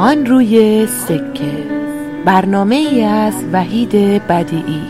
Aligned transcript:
آن 0.00 0.26
روی 0.26 0.86
سکه. 0.86 1.64
برنامه 2.24 2.74
ای 2.74 3.02
از 3.02 3.34
وحید 3.52 3.92
بدیعی. 4.26 4.82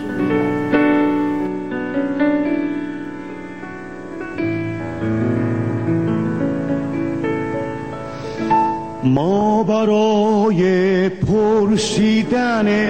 ما 9.05 9.63
برای 9.63 11.09
پرسیدن 11.09 12.89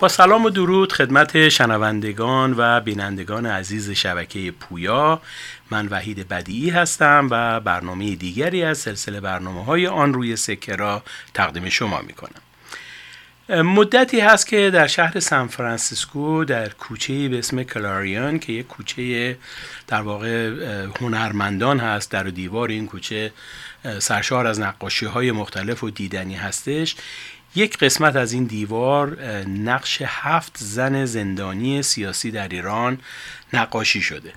با 0.00 0.08
سلام 0.08 0.44
و 0.44 0.50
درود 0.50 0.92
خدمت 0.92 1.48
شنوندگان 1.48 2.54
و 2.56 2.80
بینندگان 2.80 3.46
عزیز 3.46 3.90
شبکه 3.90 4.50
پویا. 4.50 5.20
من 5.70 5.88
وحید 5.88 6.28
بدیعی 6.28 6.70
هستم 6.70 7.28
و 7.30 7.60
برنامه 7.60 8.14
دیگری 8.14 8.62
از 8.62 8.78
سلسله 8.78 9.20
برنامه 9.20 9.64
های 9.64 9.86
آن 9.86 10.14
روی 10.14 10.36
سکه 10.36 10.76
را 10.76 11.02
تقدیم 11.34 11.68
شما 11.68 12.00
می 12.00 12.12
کنم 12.12 12.40
مدتی 13.62 14.20
هست 14.20 14.46
که 14.46 14.70
در 14.70 14.86
شهر 14.86 15.20
سان 15.20 15.48
فرانسیسکو 15.48 16.44
در 16.44 16.68
کوچه 16.68 17.28
به 17.28 17.38
اسم 17.38 17.62
کلاریان 17.62 18.38
که 18.38 18.52
یک 18.52 18.66
کوچه 18.66 19.38
در 19.86 20.00
واقع 20.02 20.50
هنرمندان 21.00 21.80
هست 21.80 22.10
در 22.10 22.22
دیوار 22.22 22.68
این 22.68 22.86
کوچه 22.86 23.32
سرشار 23.98 24.46
از 24.46 24.60
نقاشی 24.60 25.06
های 25.06 25.32
مختلف 25.32 25.84
و 25.84 25.90
دیدنی 25.90 26.34
هستش. 26.34 26.96
یک 27.58 27.78
قسمت 27.78 28.16
از 28.16 28.32
این 28.32 28.44
دیوار 28.44 29.22
نقش 29.46 30.02
هفت 30.06 30.56
زن 30.58 31.04
زندانی 31.04 31.82
سیاسی 31.82 32.30
در 32.30 32.48
ایران 32.48 32.98
نقاشی 33.52 34.00
شده. 34.02 34.32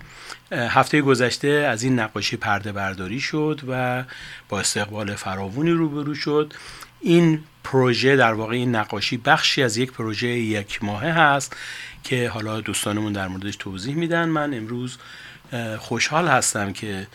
هفته 0.52 1.02
گذشته 1.02 1.48
از 1.48 1.84
این 1.84 2.00
نقاشی 2.00 2.38
پرده 2.38 2.72
برداری 2.72 3.20
شد 3.20 3.62
و 3.68 4.04
با 4.50 4.60
استقبال 4.60 5.16
فراوانی 5.16 5.72
روبرو 5.72 6.16
شد. 6.16 6.54
این 7.02 7.44
پروژه 7.64 8.16
در 8.16 8.34
واقع 8.34 8.54
این 8.54 8.76
نقاشی 8.76 9.18
بخشی 9.18 9.64
از 9.64 9.78
یک 9.78 9.92
پروژه 9.92 10.28
یک 10.28 10.84
ماهه 10.84 11.12
هست 11.12 11.56
که 12.04 12.30
حالا 12.30 12.62
دوستانمون 12.62 13.14
در 13.14 13.28
موردش 13.28 13.56
توضیح 13.56 13.96
میدن. 13.96 14.30
من 14.30 14.54
امروز 14.54 14.98
خوشحال 15.80 16.28
هستم 16.28 16.74
که 16.74 17.08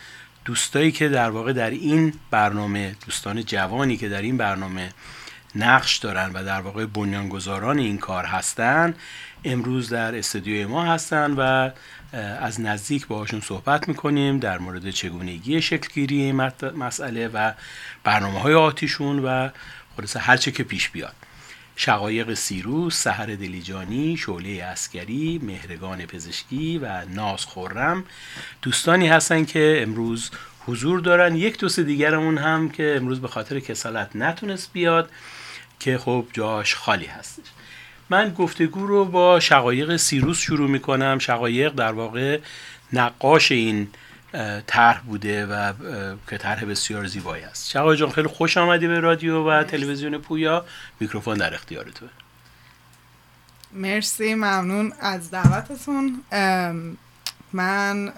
دوستایی 0.45 0.91
که 0.91 1.09
در 1.09 1.29
واقع 1.29 1.53
در 1.53 1.69
این 1.69 2.13
برنامه 2.31 2.95
دوستان 3.05 3.43
جوانی 3.43 3.97
که 3.97 4.09
در 4.09 4.21
این 4.21 4.37
برنامه 4.37 4.89
نقش 5.57 5.97
دارن 5.97 6.31
و 6.33 6.43
در 6.43 6.61
واقع 6.61 6.85
بنیانگذاران 6.85 7.79
این 7.79 7.97
کار 7.97 8.25
هستن 8.25 8.95
امروز 9.43 9.89
در 9.89 10.15
استودیوی 10.15 10.65
ما 10.65 10.85
هستن 10.85 11.31
و 11.31 11.69
از 12.41 12.61
نزدیک 12.61 13.07
باهاشون 13.07 13.41
صحبت 13.41 13.87
می‌کنیم 13.87 14.39
در 14.39 14.57
مورد 14.57 14.89
چگونگی 14.89 15.61
شکلگیری 15.61 16.21
این 16.21 16.51
مسئله 16.77 17.27
و 17.27 17.53
برنامه 18.03 18.39
های 18.39 18.53
آتیشون 18.53 19.19
و 19.19 19.49
خلاصه 19.97 20.19
هرچه 20.19 20.51
که 20.51 20.63
پیش 20.63 20.89
بیاد. 20.89 21.13
شقایق 21.75 22.33
سیروس، 22.33 23.03
سهر 23.03 23.25
دلیجانی، 23.25 24.17
شعله 24.17 24.63
اسکری، 24.63 25.39
مهرگان 25.43 26.05
پزشکی 26.05 26.77
و 26.77 27.05
ناز 27.05 27.45
خورم 27.45 28.03
دوستانی 28.61 29.07
هستن 29.07 29.45
که 29.45 29.79
امروز 29.81 30.31
حضور 30.65 30.99
دارن. 30.99 31.35
یک 31.35 31.59
دوست 31.59 31.79
دیگرمون 31.79 32.37
هم 32.37 32.69
که 32.69 32.93
امروز 32.97 33.21
به 33.21 33.27
خاطر 33.27 33.59
کسالت 33.59 34.15
نتونست 34.15 34.73
بیاد. 34.73 35.09
که 35.79 35.97
خب 35.97 36.25
جاش 36.33 36.75
خالی 36.75 37.05
هستش. 37.05 37.43
من 38.09 38.33
گفتگو 38.33 38.87
رو 38.87 39.05
با 39.05 39.39
شقایق 39.39 39.95
سیروس 39.95 40.39
شروع 40.39 40.69
می‌کنم. 40.69 41.19
شقایق 41.19 41.73
در 41.73 41.91
واقع 41.91 42.39
نقاش 42.93 43.51
این 43.51 43.87
طرح 44.67 44.99
بوده 44.99 45.45
و 45.45 45.73
که 46.29 46.37
طرح 46.37 46.65
بسیار 46.65 47.07
زیبایی 47.07 47.43
است. 47.43 47.69
شقایق 47.69 47.99
جان 47.99 48.11
خیلی 48.11 48.27
خوش 48.27 48.57
آمدی 48.57 48.87
به 48.87 48.99
رادیو 48.99 49.49
و 49.49 49.63
تلویزیون 49.63 50.17
پویا. 50.17 50.65
میکروفون 50.99 51.37
در 51.37 51.53
اختیار 51.53 51.85
تو 51.85 52.05
مرسی 53.73 54.35
ممنون 54.35 54.93
از 54.99 55.31
دعوتتون. 55.31 56.21
من 57.53 58.13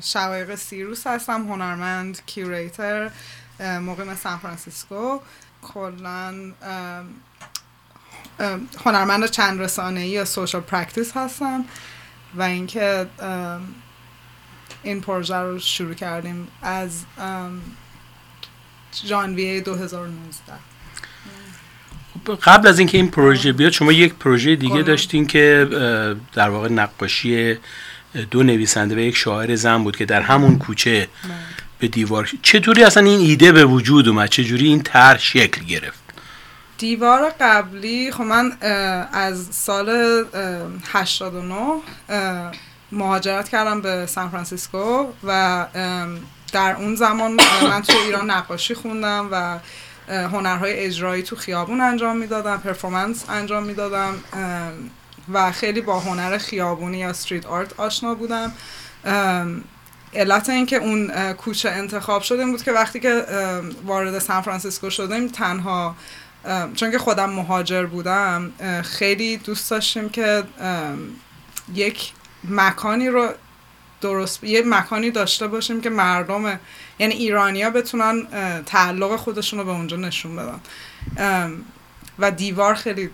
شقایق 0.00 0.54
سیروس 0.54 1.06
هستم 1.06 1.48
هنرمند 1.48 2.22
curator 2.26 3.10
مقیم 3.60 4.14
سان 4.14 4.38
فرانسیسکو. 4.38 5.18
کلا 5.62 6.52
هنرمند 8.84 9.26
چند 9.26 9.60
رسانه 9.60 10.00
ای 10.00 10.08
یا 10.08 10.24
social 10.24 10.60
practice 10.60 11.16
هستم 11.16 11.64
و 12.34 12.42
اینکه 12.42 13.06
این 14.82 15.00
پروژه 15.00 15.36
رو 15.36 15.58
شروع 15.58 15.94
کردیم 15.94 16.48
از 16.62 17.04
ژانویه 19.04 19.60
2019 19.60 20.52
قبل 22.42 22.68
از 22.68 22.78
اینکه 22.78 22.98
این 22.98 23.10
پروژه 23.10 23.52
بیاد 23.52 23.72
شما 23.72 23.92
یک 23.92 24.14
پروژه 24.14 24.56
دیگه 24.56 24.82
داشتین 24.82 25.26
که 25.26 25.68
در 26.32 26.48
واقع 26.48 26.68
نقاشی 26.68 27.58
دو 28.30 28.42
نویسنده 28.42 28.96
و 28.96 28.98
یک 28.98 29.16
شاعر 29.16 29.54
زن 29.54 29.82
بود 29.82 29.96
که 29.96 30.04
در 30.04 30.22
همون 30.22 30.58
کوچه 30.58 31.08
به 31.78 31.88
دیوار. 31.88 32.30
چطوری 32.42 32.84
اصلا 32.84 33.04
این 33.04 33.20
ایده 33.20 33.52
به 33.52 33.64
وجود 33.64 34.08
اومد؟ 34.08 34.28
چجوری 34.28 34.66
این 34.66 34.82
طرح 34.82 35.18
شکل 35.18 35.64
گرفت؟ 35.64 35.98
دیوار 36.78 37.34
قبلی 37.40 38.10
خب 38.10 38.22
من 38.22 38.52
از 39.12 39.46
سال 39.50 40.24
89 40.92 41.54
مهاجرت 42.92 43.48
کردم 43.48 43.80
به 43.80 44.06
سان 44.06 44.28
فرانسیسکو 44.28 45.06
و 45.24 45.66
در 46.52 46.76
اون 46.76 46.94
زمان 46.94 47.32
من 47.62 47.82
تو 47.82 47.98
ایران 48.06 48.30
نقاشی 48.30 48.74
خوندم 48.74 49.28
و 49.32 49.58
هنرهای 50.08 50.72
اجرایی 50.72 51.22
تو 51.22 51.36
خیابون 51.36 51.80
انجام 51.80 52.16
می‌دادم 52.16 52.56
پرفورمنس 52.56 53.24
انجام 53.28 53.62
می‌دادم 53.62 54.14
و 55.32 55.52
خیلی 55.52 55.80
با 55.80 56.00
هنر 56.00 56.38
خیابونی 56.38 56.98
یا 56.98 57.10
استریت 57.10 57.46
آرت 57.46 57.80
آشنا 57.80 58.14
بودم. 58.14 58.52
علت 60.14 60.48
اینکه 60.48 60.76
اون 60.76 61.32
کوچه 61.32 61.70
انتخاب 61.70 62.22
شده 62.22 62.46
بود 62.46 62.62
که 62.62 62.72
وقتی 62.72 63.00
که 63.00 63.24
وارد 63.84 64.18
سان 64.18 64.42
فرانسیسکو 64.42 64.90
شدیم 64.90 65.28
تنها 65.28 65.96
چون 66.74 66.90
که 66.90 66.98
خودم 66.98 67.30
مهاجر 67.30 67.86
بودم 67.86 68.52
خیلی 68.82 69.36
دوست 69.36 69.70
داشتیم 69.70 70.08
که 70.08 70.44
یک 71.74 72.12
مکانی 72.44 73.08
رو 73.08 73.28
درست 74.00 74.44
یه 74.44 74.62
مکانی 74.66 75.10
داشته 75.10 75.46
باشیم 75.46 75.80
که 75.80 75.90
مردم 75.90 76.60
یعنی 76.98 77.14
ایرانیا 77.14 77.70
بتونن 77.70 78.26
تعلق 78.66 79.16
خودشون 79.16 79.58
رو 79.58 79.64
به 79.64 79.70
اونجا 79.70 79.96
نشون 79.96 80.36
بدن. 80.36 80.60
و 82.18 82.30
دیوار 82.30 82.74
خیلی 82.74 83.10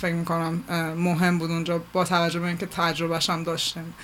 فکر 0.00 0.14
می‌کنم 0.14 0.62
مهم 0.96 1.38
بود 1.38 1.50
اونجا 1.50 1.80
با 1.92 2.04
توجه 2.04 2.40
به 2.40 2.46
اینکه 2.46 2.66
تجربهش 2.66 3.30
هم 3.30 3.42
داشتیم. 3.42 3.94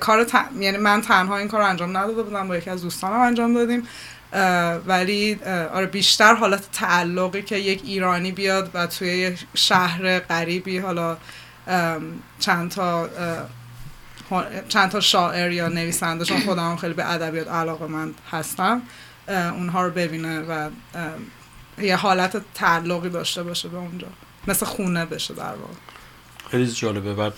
کار 0.00 0.26
یعنی 0.58 0.78
من 0.78 1.00
تنها 1.00 1.36
این 1.36 1.48
کار 1.48 1.60
انجام 1.60 1.96
نداده 1.96 2.22
بودم 2.22 2.48
با 2.48 2.56
یکی 2.56 2.70
از 2.70 2.82
دوستانم 2.82 3.20
انجام 3.20 3.54
دادیم. 3.54 3.88
ولی 4.86 5.38
آره 5.72 5.86
بیشتر 5.86 6.34
حالت 6.34 6.72
تعلقی 6.72 7.42
که 7.42 7.56
یک 7.56 7.82
ایرانی 7.84 8.32
بیاد 8.32 8.70
و 8.74 8.86
توی 8.86 9.08
یک 9.08 9.46
شهر 9.54 10.18
غریبی 10.18 10.78
حالا 10.78 11.16
چند 12.38 12.70
تا 12.70 13.08
چند 14.68 14.90
تا 14.90 15.00
شاعر 15.00 15.50
یا 15.50 15.68
نویسنده 15.68 16.24
چون 16.24 16.40
خودم 16.40 16.76
خیلی 16.76 16.94
به 16.94 17.12
ادبیات 17.12 17.48
علاقه 17.48 17.86
من 17.86 18.14
هستم 18.30 18.82
اونها 19.28 19.86
رو 19.86 19.90
ببینه 19.90 20.40
و 20.40 20.70
یه 21.78 21.96
حالت 21.96 22.42
تعلقی 22.54 23.08
داشته 23.08 23.42
باشه 23.42 23.68
به 23.68 23.76
اونجا. 23.76 24.06
مثل 24.46 24.66
خونه 24.66 25.04
بشه 25.04 25.34
در 25.34 25.42
واقع. 25.42 25.89
خیلی 26.50 26.66
جالبه. 26.66 27.14
و 27.14 27.30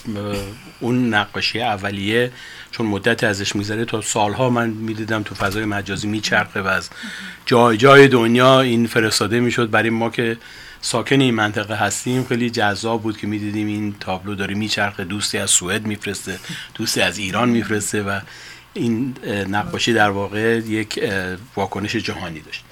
اون 0.80 1.14
نقاشی 1.14 1.60
اولیه 1.60 2.32
چون 2.70 2.86
مدت 2.86 3.24
ازش 3.24 3.56
می‌ذاره 3.56 3.84
تا 3.84 4.00
سالها 4.00 4.50
من 4.50 4.70
می‌دیدم 4.70 5.22
تو 5.22 5.34
فضای 5.34 5.64
مجازی 5.64 6.08
میچرخه 6.08 6.60
و 6.62 6.66
از 6.66 6.90
جای 7.46 7.76
جای 7.76 8.08
دنیا 8.08 8.60
این 8.60 8.86
فرستاده 8.86 9.40
می‌شد. 9.40 9.70
برای 9.70 9.90
ما 9.90 10.10
که 10.10 10.36
ساکن 10.80 11.20
این 11.20 11.34
منطقه 11.34 11.74
هستیم 11.74 12.24
خیلی 12.24 12.50
جذاب 12.50 13.02
بود 13.02 13.18
که 13.18 13.26
می‌دیدیم 13.26 13.66
این 13.66 13.94
تابلو 14.00 14.34
داره 14.34 14.54
میچرخه. 14.54 15.04
دوستی 15.04 15.38
از 15.38 15.50
سوئد 15.50 15.86
میفرسته 15.86 16.38
دوستی 16.74 17.00
از 17.00 17.18
ایران 17.18 17.48
میفرسته 17.48 18.02
و 18.02 18.20
این 18.74 19.14
نقاشی 19.48 19.92
در 19.92 20.10
واقع 20.10 20.58
یک 20.66 21.00
واکنش 21.56 21.96
جهانی 21.96 22.40
داشت. 22.40 22.64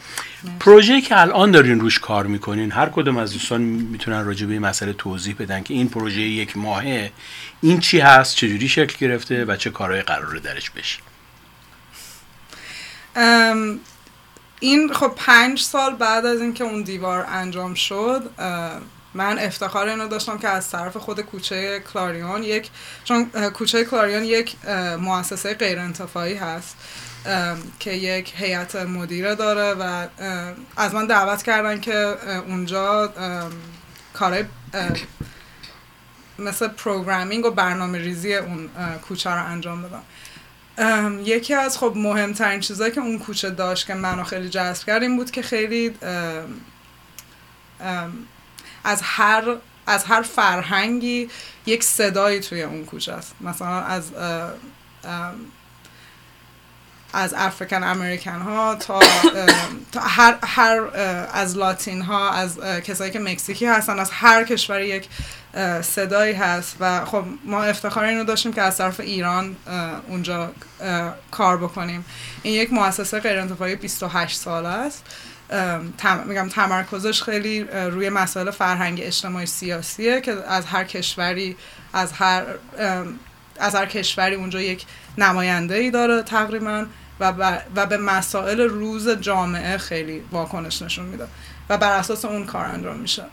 پروژه 0.61 1.01
که 1.01 1.21
الان 1.21 1.51
دارین 1.51 1.81
روش 1.81 1.99
کار 1.99 2.27
می‌کنین 2.27 2.73
هر 2.73 2.89
کدوم 2.89 3.17
از 3.17 3.33
دوستان 3.33 3.61
می‌تونن 3.61 4.25
راجع 4.25 4.47
به 4.47 4.53
این 4.53 4.63
مسئله 4.63 4.93
توضیح 4.93 5.37
بدن 5.39 5.63
که 5.63 5.75
این 5.75 5.89
پروژه 5.89 6.21
یک 6.21 6.57
ماهه 6.57 7.13
این 7.61 7.81
چی 7.81 8.01
هست 8.01 8.37
چجوری 8.37 8.69
شکل 8.69 9.07
گرفته 9.07 9.45
و 9.45 9.57
چه 9.57 9.71
کارهایی 9.71 10.03
قراره 10.03 10.41
درش 10.41 10.71
بشه؟ 10.71 10.99
این 14.61 14.93
خب 14.93 15.13
پنج 15.17 15.61
سال 15.61 15.95
بعد 15.95 16.27
از 16.27 16.41
اینکه 16.41 16.65
اون 16.65 16.83
دیوار 16.83 17.27
انجام 17.29 17.75
شد 17.75 18.31
من 19.15 19.39
افتخار 19.39 19.89
اینو 19.89 20.09
داشتم 20.09 20.39
که 20.39 20.49
از 20.49 20.71
طرف 20.71 20.97
خود 20.97 21.21
کوچه 21.21 21.83
کلاریون 21.93 22.43
یک 22.43 22.71
چون 23.05 23.25
کوچه 23.55 23.85
کلاریون 23.85 24.25
یک 24.25 24.57
مؤسسه 24.99 25.55
غیر 25.55 25.79
انتفاعی 25.79 26.35
هست. 26.35 26.77
که 27.79 27.93
یک 27.93 28.33
هیئت 28.37 28.77
مدیره 28.77 29.35
داره 29.35 29.75
و 29.75 30.07
از 30.77 30.95
من 30.95 31.07
دعوت 31.07 31.43
کردن 31.43 31.81
که 31.81 32.17
اونجا 32.49 33.13
کارهای 34.15 34.45
مثل 36.39 36.69
پروگرامینگ 36.69 37.47
و 37.47 37.51
برنامه 37.51 37.99
ریزی 37.99 38.35
اون 38.35 38.71
کوچه 39.09 39.31
رو 39.31 39.45
انجام 39.45 39.83
بدم 39.83 40.03
یکی 41.25 41.55
از 41.55 41.79
خب 41.79 41.93
مهمترین 41.97 42.61
چیزایی 42.61 42.93
که 42.93 43.01
اون 43.01 43.19
کوچه 43.19 43.51
داشت 43.51 43.87
که 43.87 43.95
منو 43.95 44.25
خیلی 44.25 44.49
جذب 44.49 44.87
کرد 44.87 45.03
این 45.03 45.17
بود 45.17 45.31
که 45.31 45.43
خیلی 45.43 45.95
از 48.85 49.01
هر 49.03 49.57
از 49.87 50.05
هر 50.05 50.23
فرهنگی 50.23 51.29
یک 51.67 51.85
صدایی 51.85 52.41
توی 52.41 52.63
اون 52.63 52.85
کوچه 52.85 53.13
است. 53.13 53.35
مثلا 53.41 53.81
از 53.81 54.11
از 57.13 57.35
افریکن 57.37 57.83
امریکن 57.83 58.41
ها 58.41 58.75
تا, 58.75 59.01
تا 59.93 60.01
هر, 60.01 60.39
هر 60.43 60.81
از 61.33 61.57
لاتین 61.57 62.03
ها 62.03 62.31
از 62.31 62.59
کسایی 62.61 63.11
که 63.11 63.19
مکزیکی 63.19 63.67
هستن 63.67 63.99
از 63.99 64.11
هر 64.11 64.45
کشوری 64.45 64.89
یک 64.89 65.09
صدایی 65.83 66.33
هست 66.33 66.77
و 66.81 67.05
خب 67.05 67.25
ما 67.45 67.63
افتخار 67.63 68.05
اینو 68.05 68.25
داشتیم 68.25 68.53
که 68.53 68.63
از 68.63 68.79
طرف 68.79 69.01
ایران 69.01 69.57
اونجا 70.09 70.51
کار 71.31 71.57
بکنیم. 71.57 72.05
این 72.43 72.55
یک 72.55 72.73
مؤسسه 72.73 73.21
غیر 73.21 73.39
انتفاعی 73.39 73.77
28 73.77 74.37
ساله 74.37 74.69
است. 74.69 75.05
میگم 76.27 76.49
تمرکزش 76.49 77.23
خیلی 77.23 77.65
روی 77.65 78.09
مسائل 78.09 78.51
فرهنگ 78.51 79.01
اجتماعی 79.03 79.47
سیاسیه 79.47 80.21
که 80.21 80.33
از 80.49 80.67
هر 80.67 80.85
کشوری 80.85 81.57
از 81.93 82.13
هر 82.13 82.45
از 83.61 83.75
هر 83.75 83.87
کشوری 83.87 84.35
اونجا 84.35 84.61
یک 84.61 84.87
نماینده 85.19 85.75
ای 85.75 85.91
داره 85.91 86.23
تقریبا 86.23 86.87
و, 87.21 87.33
و 87.77 87.87
به 87.87 87.97
مسائل 87.97 88.61
روز 88.61 89.09
جامعه 89.09 89.79
خیلی 89.79 90.23
واکنش 90.33 90.83
نشون 90.83 91.05
میده 91.05 91.27
و 91.69 91.79
بر 91.79 91.99
اساس 91.99 92.25
اون 92.25 92.47
کار 92.47 92.65
انجام 92.65 92.97
میشه. 92.97 93.25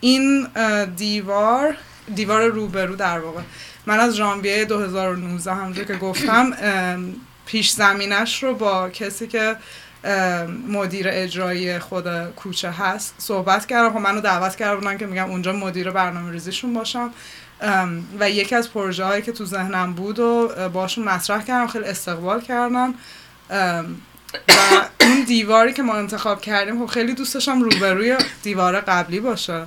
این 0.00 0.46
دیوار 0.96 1.76
دیوار 2.14 2.46
روبرو 2.46 2.96
در 2.96 3.18
واقع. 3.18 3.40
من 3.86 4.00
از 4.00 4.14
ژانویه 4.14 4.64
2019 4.64 5.54
همونجور 5.54 5.84
که 5.84 5.94
گفتم 5.94 6.50
پیش 7.46 7.70
زمینش 7.70 8.42
رو 8.42 8.54
با 8.54 8.90
کسی 8.90 9.26
که 9.26 9.56
مدیر 10.68 11.06
اجرایی 11.10 11.78
خود 11.78 12.26
کوچه 12.36 12.70
هست 12.70 13.14
صحبت 13.18 13.66
کردم. 13.66 13.90
خب 13.92 13.98
منو 13.98 14.20
دعوت 14.20 14.56
کردن 14.56 14.98
که 14.98 15.06
میگم 15.06 15.30
اونجا 15.30 15.52
مدیر 15.52 15.90
برنامه 15.90 16.32
ریزیشون 16.32 16.74
باشم. 16.74 17.10
و 18.20 18.30
یکی 18.30 18.54
از 18.54 18.72
پروژه 18.72 19.04
هایی 19.04 19.22
که 19.22 19.32
تو 19.32 19.44
ذهنم 19.44 19.92
بود 19.92 20.18
و 20.18 20.48
باشون 20.72 21.04
مطرح 21.04 21.44
کردم 21.44 21.66
خیلی 21.66 21.84
استقبال 21.84 22.40
کردم. 22.40 22.94
و 23.50 24.82
اون 25.00 25.24
دیواری 25.26 25.72
که 25.72 25.82
ما 25.82 25.94
انتخاب 25.94 26.40
کردیم 26.40 26.86
خب 26.86 26.92
خیلی 26.92 27.14
دوست 27.14 27.34
داشتم 27.34 27.62
روبروی 27.62 28.16
دیوار 28.42 28.80
قبلی 28.80 29.20
باشه 29.20 29.66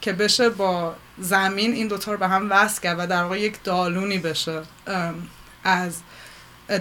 که 0.00 0.12
بشه 0.12 0.48
با 0.48 0.94
زمین 1.18 1.72
این 1.72 1.88
دوتا 1.88 2.12
رو 2.12 2.18
به 2.18 2.28
هم 2.28 2.50
وصل 2.50 2.82
کرد 2.82 2.98
و 2.98 3.06
در 3.06 3.22
واقع 3.22 3.40
یک 3.40 3.62
دالونی 3.64 4.18
بشه. 4.18 4.62
از 5.64 6.00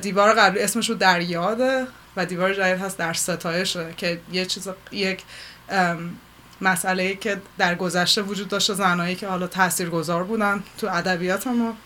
دیوار 0.02 0.34
قبلی 0.34 0.60
اسمش 0.60 0.90
رو 0.90 0.96
دریاده 0.96 1.88
و 2.16 2.25
دیوار 2.25 2.54
جدید 2.54 2.81
هست 2.81 2.98
در 2.98 3.14
ستایشه 3.14 3.94
که 3.98 4.19
یه 4.31 4.46
چیز 4.46 4.69
یک 4.92 5.24
مسئله 6.62 7.15
که 7.15 7.42
در 7.57 7.75
گذشته 7.75 8.21
وجود 8.21 8.48
داشته 8.48 8.74
زنایی 8.74 9.15
که 9.15 9.27
حالا 9.27 9.48
تاثیرگذار 9.48 10.24
بودن 10.24 10.63
تو 10.77 10.88
ادبیات 10.88 11.48
ما 11.48 11.77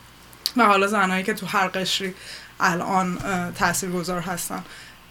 و 0.56 0.66
حالا 0.66 0.86
زنایی 0.86 1.24
که 1.24 1.34
تو 1.34 1.46
هر 1.46 1.68
قشری 1.68 2.14
الان 2.60 3.18
تاثیرگذار 3.58 4.20
هستن. 4.20 4.64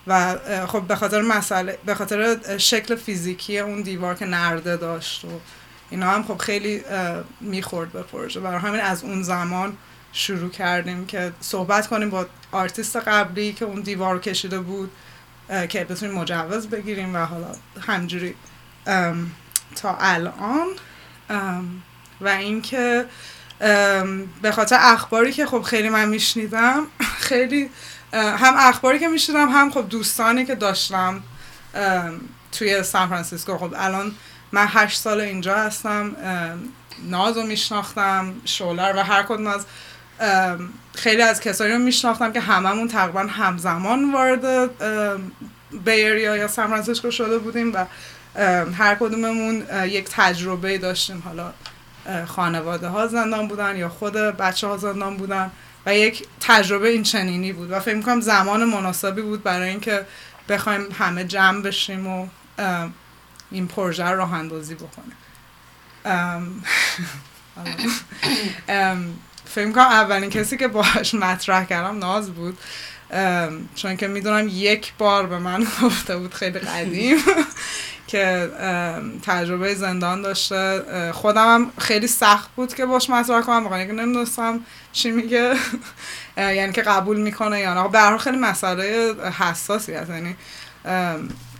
و 0.08 0.36
خب 0.68 0.82
به 0.82 0.96
خاطر 0.96 1.22
مسئله 1.22 1.78
به 1.86 1.96
خاطر 1.96 2.38
شکل 2.58 2.96
فیزیکی 2.96 3.60
اون 3.60 3.82
دیوار 3.82 4.16
که 4.16 4.26
نرده 4.26 4.78
داشت 4.78 5.26
و 5.26 5.28
اینا 5.90 6.12
هم 6.12 6.24
خب 6.24 6.38
خیلی 6.38 6.84
می‌خورد 7.42 7.92
به 7.92 8.02
پروژه. 8.02 8.40
برای 8.40 8.60
همین 8.60 8.82
از 8.82 9.04
اون 9.04 9.24
زمان 9.24 9.78
شروع 10.14 10.50
کردیم 10.50 11.06
که 11.06 11.32
صحبت 11.42 11.88
کنیم 11.88 12.10
با 12.10 12.26
آرتیست 12.52 12.96
قبلی 12.96 13.54
که 13.54 13.66
اون 13.66 13.82
دیوار 13.82 14.20
کشیده 14.20 14.60
بود 14.60 14.92
که 15.70 15.84
بتونیم 15.84 16.16
مجوز 16.16 16.68
بگیریم 16.68 17.16
و 17.16 17.26
حالا 17.26 17.48
همجوری 17.88 18.36
تا 19.76 19.98
الان 20.00 20.68
و 22.22 22.28
اینکه 22.28 23.06
به 24.42 24.52
خاطر 24.52 24.78
اخباری 24.80 25.34
که 25.34 25.46
خب 25.46 25.62
خیلی 25.62 25.90
من 25.90 26.10
میشنیدم 26.10 26.88
خیلی 27.30 27.70
هم 28.14 28.54
اخباری 28.58 29.00
که 29.00 29.08
میشنیدم 29.08 29.50
هم 29.50 29.72
خب 29.72 29.90
دوستانی 29.90 30.46
که 30.46 30.56
داشتم 30.56 31.24
توی 32.52 32.84
سان 32.84 33.10
فرانسیسکو. 33.10 33.58
خب 33.58 33.74
الان 33.78 34.12
من 34.52 34.68
هشت 34.70 35.00
سال 35.00 35.20
اینجا 35.20 35.56
هستم 35.56 36.16
ناز 37.10 37.38
رو 37.38 37.44
میشناختم 37.44 38.34
شولر 38.46 38.94
و 38.96 39.04
هر 39.04 39.24
کدوم 39.24 39.48
از 39.48 39.66
خیلی 40.96 41.22
از 41.22 41.42
کسایی 41.42 41.74
رو 41.74 41.80
میشناختم 41.80 42.34
که 42.34 42.40
هممون 42.40 42.88
تقریبا 42.88 43.20
همزمان 43.20 44.14
وارد 44.14 44.72
Bay 45.86 46.08
Area 46.08 46.38
یا 46.38 46.48
سان 46.48 46.68
فرانسیسکو 46.68 47.12
شده 47.12 47.38
بودیم 47.38 47.74
و 47.74 47.86
هر 48.78 48.96
کدوممون 49.00 49.64
یک 49.86 50.06
تجربه 50.10 50.78
داشتیم. 50.78 51.24
حالا 51.26 51.54
خانواده 52.28 52.88
ها 52.88 53.08
زندان 53.08 53.48
بودن 53.48 53.76
یا 53.76 53.90
خود 53.90 54.14
بچه 54.14 54.68
ها 54.68 54.78
زندان 54.78 55.18
بودن 55.18 55.52
و 55.86 55.96
یک 55.96 56.28
تجربه 56.40 56.90
این 56.90 57.04
چنینی 57.04 57.54
بود 57.54 57.72
و 57.72 57.80
فکر 57.80 57.96
می‌کنم 57.96 58.22
زمان 58.22 58.66
مناسبی 58.66 59.22
بود 59.22 59.44
برای 59.44 59.70
اینکه 59.70 60.06
بخوایم 60.50 60.82
همه 61.00 61.24
جمع 61.24 61.62
بشیم 61.62 62.08
و 62.08 62.28
این 63.52 63.68
پروژه 63.68 64.06
رو 64.06 64.18
راه 64.18 64.34
اندازی 64.34 64.76
بکنیم. 64.76 65.18
فکر 69.56 69.66
می‌کنم 69.66 69.84
اولین 69.84 70.30
کسی 70.30 70.58
که 70.58 70.68
باهاش 70.68 71.14
مطرح 71.14 71.66
کردم 71.66 72.00
ناز 72.00 72.32
بود. 72.32 72.58
چون 73.76 73.98
که 73.98 74.08
می‌دونم 74.08 74.48
یک 74.52 74.94
بار 74.98 75.28
به 75.28 75.40
من 75.40 75.68
گفته 75.82 76.18
بود 76.18 76.34
خیلی 76.34 76.60
قدیم. 76.60 77.18
که 78.12 78.52
تجربه 79.24 79.76
زندان 79.76 80.22
داشته. 80.22 80.84
خودم 81.14 81.54
هم 81.54 81.72
خیلی 81.78 82.08
سخت 82.08 82.50
بود 82.56 82.74
که 82.74 82.86
باش 82.86 83.10
مطرح 83.10 83.42
کنم. 83.42 83.64
واقعا 83.64 83.86
که 83.86 83.94
نمی‌دونستم 83.94 84.60
چی 84.92 85.12
میگه. 85.12 85.56
یعنی 86.38 86.74
که 86.74 86.82
قبول 86.82 87.22
می‌کنه 87.22 87.60
یا 87.60 87.74
نه. 87.74 87.88
به 87.88 88.18
خیلی 88.18 88.38
مسئله 88.38 89.14
حساسی 89.40 89.94
هست. 89.94 90.10
یعنی 90.10 90.36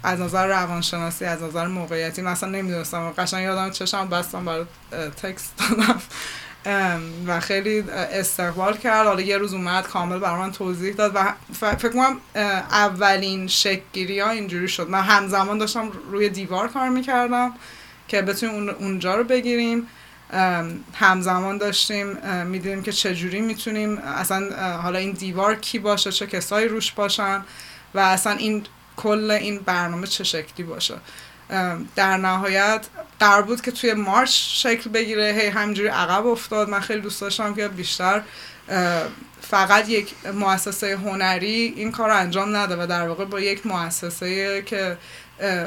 از 0.04 0.20
نظر 0.20 0.48
روانشناسی 0.48 1.26
از 1.26 1.44
نظر 1.44 1.68
موقعیتی 1.68 2.22
مثلا 2.22 2.50
نمی‌دونستم. 2.50 3.14
قشنگ 3.18 3.44
یادم 3.44 3.72
چشم 3.72 4.10
بستم 4.10 4.46
برای 4.46 4.66
تکست 5.24 5.54
دادم. 5.58 6.02
و 7.28 7.40
خیلی 7.40 7.80
استقبال 7.90 8.78
کرد. 8.78 9.08
حالا 9.08 9.22
یه 9.22 9.38
روز 9.38 9.54
اومد 9.54 9.88
کامل 9.88 10.20
برای 10.20 10.40
من 10.40 10.52
توضیح 10.52 10.94
داد 10.94 11.12
و 11.16 11.34
فکر 11.76 11.90
کنم 11.90 12.18
اولین 12.72 13.48
شکگیری 13.48 14.20
ها 14.20 14.30
اینجوری 14.30 14.68
شد. 14.68 14.90
من 14.90 15.02
همزمان 15.02 15.58
داشتم 15.58 15.92
روی 16.12 16.30
دیوار 16.30 16.68
کار 16.68 16.90
می‌کردم 16.90 17.54
که 18.08 18.22
بتونیم 18.22 18.70
اونجا 18.70 19.16
رو 19.16 19.24
بگیریم. 19.24 19.88
همزمان 20.94 21.58
داشتیم 21.58 22.18
می‌دونیم 22.46 22.84
که 22.84 22.92
چجوری 22.92 23.42
می‌تونیم 23.42 23.98
اصلا 23.98 24.56
حالا 24.78 25.00
این 25.00 25.12
دیوار 25.12 25.56
کی 25.56 25.80
باشه 25.80 26.12
چه 26.12 26.28
کسایی 26.28 26.68
روش 26.68 26.92
باشن 26.92 27.44
و 27.94 28.00
اصلا 28.00 28.34
این 28.34 28.64
کل 28.98 29.32
این 29.32 29.60
برنامه 29.60 30.08
چه 30.08 30.24
شکلی 30.24 30.66
باشه. 30.66 30.96
در 31.96 32.18
نهایت 32.18 32.86
قرار 33.20 33.42
بود 33.42 33.62
که 33.62 33.72
توی 33.72 33.94
مارچ 33.94 34.30
شکل 34.64 34.90
بگیره 34.90 35.38
هی 35.40 35.48
همجوری 35.48 35.88
عقب 35.88 36.26
افتاد. 36.26 36.70
من 36.70 36.80
خیلی 36.80 37.02
دوست 37.02 37.22
داشتم 37.22 37.54
که 37.54 37.68
بیشتر 37.68 38.22
فقط 39.42 39.90
یک 39.90 40.14
مؤسسه 40.34 40.98
هنری 40.98 41.74
این 41.76 41.92
کار 41.92 42.10
رو 42.10 42.16
انجام 42.16 42.56
نده 42.56 42.84
و 42.84 42.88
در 42.88 43.08
واقع 43.08 43.26
با 43.26 43.40
یک 43.40 43.66
مؤسسه 43.68 44.62
که 44.62 44.98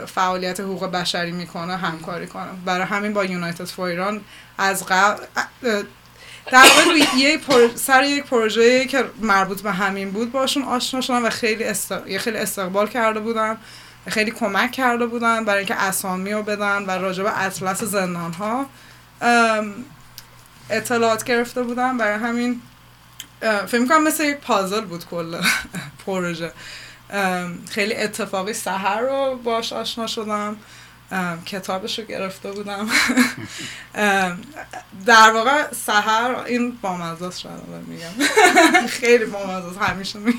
فعالیت 0.06 0.60
حقوق 0.60 0.90
بشری 0.90 1.32
می‌کنه 1.32 1.76
همکاری 1.76 2.26
کنه. 2.26 2.48
برای 2.64 2.86
همین 2.86 3.12
با 3.12 3.24
یونایتد 3.24 3.64
فور 3.64 3.88
ایران 3.88 4.20
از 4.58 4.86
قبل 4.86 5.22
در 6.52 6.62
واقع 6.62 7.18
یه 7.18 7.40
سر 7.74 8.04
یک 8.04 8.24
پروژه 8.24 8.84
که 8.84 9.04
مربوط 9.20 9.62
به 9.62 9.72
همین 9.72 10.10
بود 10.10 10.32
باشون 10.32 10.62
آشنا 10.62 11.00
شدم 11.00 11.24
و 11.24 11.30
خیلی 11.30 11.64
است... 11.64 12.18
خیلی 12.18 12.36
استقبال 12.36 12.88
کرده 12.88 13.20
بودم. 13.20 13.56
خیلی 14.06 14.30
کمک 14.30 14.72
کرده 14.72 15.06
بودن 15.06 15.44
برای 15.44 15.58
اینکه 15.58 15.74
اسامی 15.74 16.32
رو 16.32 16.42
بدن 16.42 16.84
و 16.84 16.90
راجع 16.90 17.22
به 17.22 17.42
اطلس 17.42 17.82
زندان 17.82 18.32
ها 18.32 18.66
اطلاعات 20.70 21.24
گرفته 21.24 21.62
بودم 21.62 21.98
برای 21.98 22.18
همین 22.18 22.60
فکر 23.40 23.78
می‌کنم 23.78 24.02
مثل 24.02 24.24
یک 24.24 24.36
پازل 24.36 24.80
بود 24.80 25.04
کل 25.06 25.40
پروژه. 26.06 26.52
خیلی 27.70 27.94
اتفاقی 27.94 28.52
سهر 28.52 29.00
رو 29.00 29.40
باش 29.44 29.72
آشنا 29.72 30.06
شدم. 30.06 30.56
کتابش 31.46 31.98
رو 31.98 32.04
گرفته 32.04 32.52
بودم. 32.52 32.88
در 35.06 35.30
واقع 35.34 35.72
سهر 35.86 36.36
این 36.46 36.78
بامزاست 36.82 37.40
شاید 37.40 37.60
میگم. 37.86 38.28
خیلی 39.00 39.24
بامزاست 39.24 39.78
همیشه 39.78 40.18
میگم. 40.18 40.38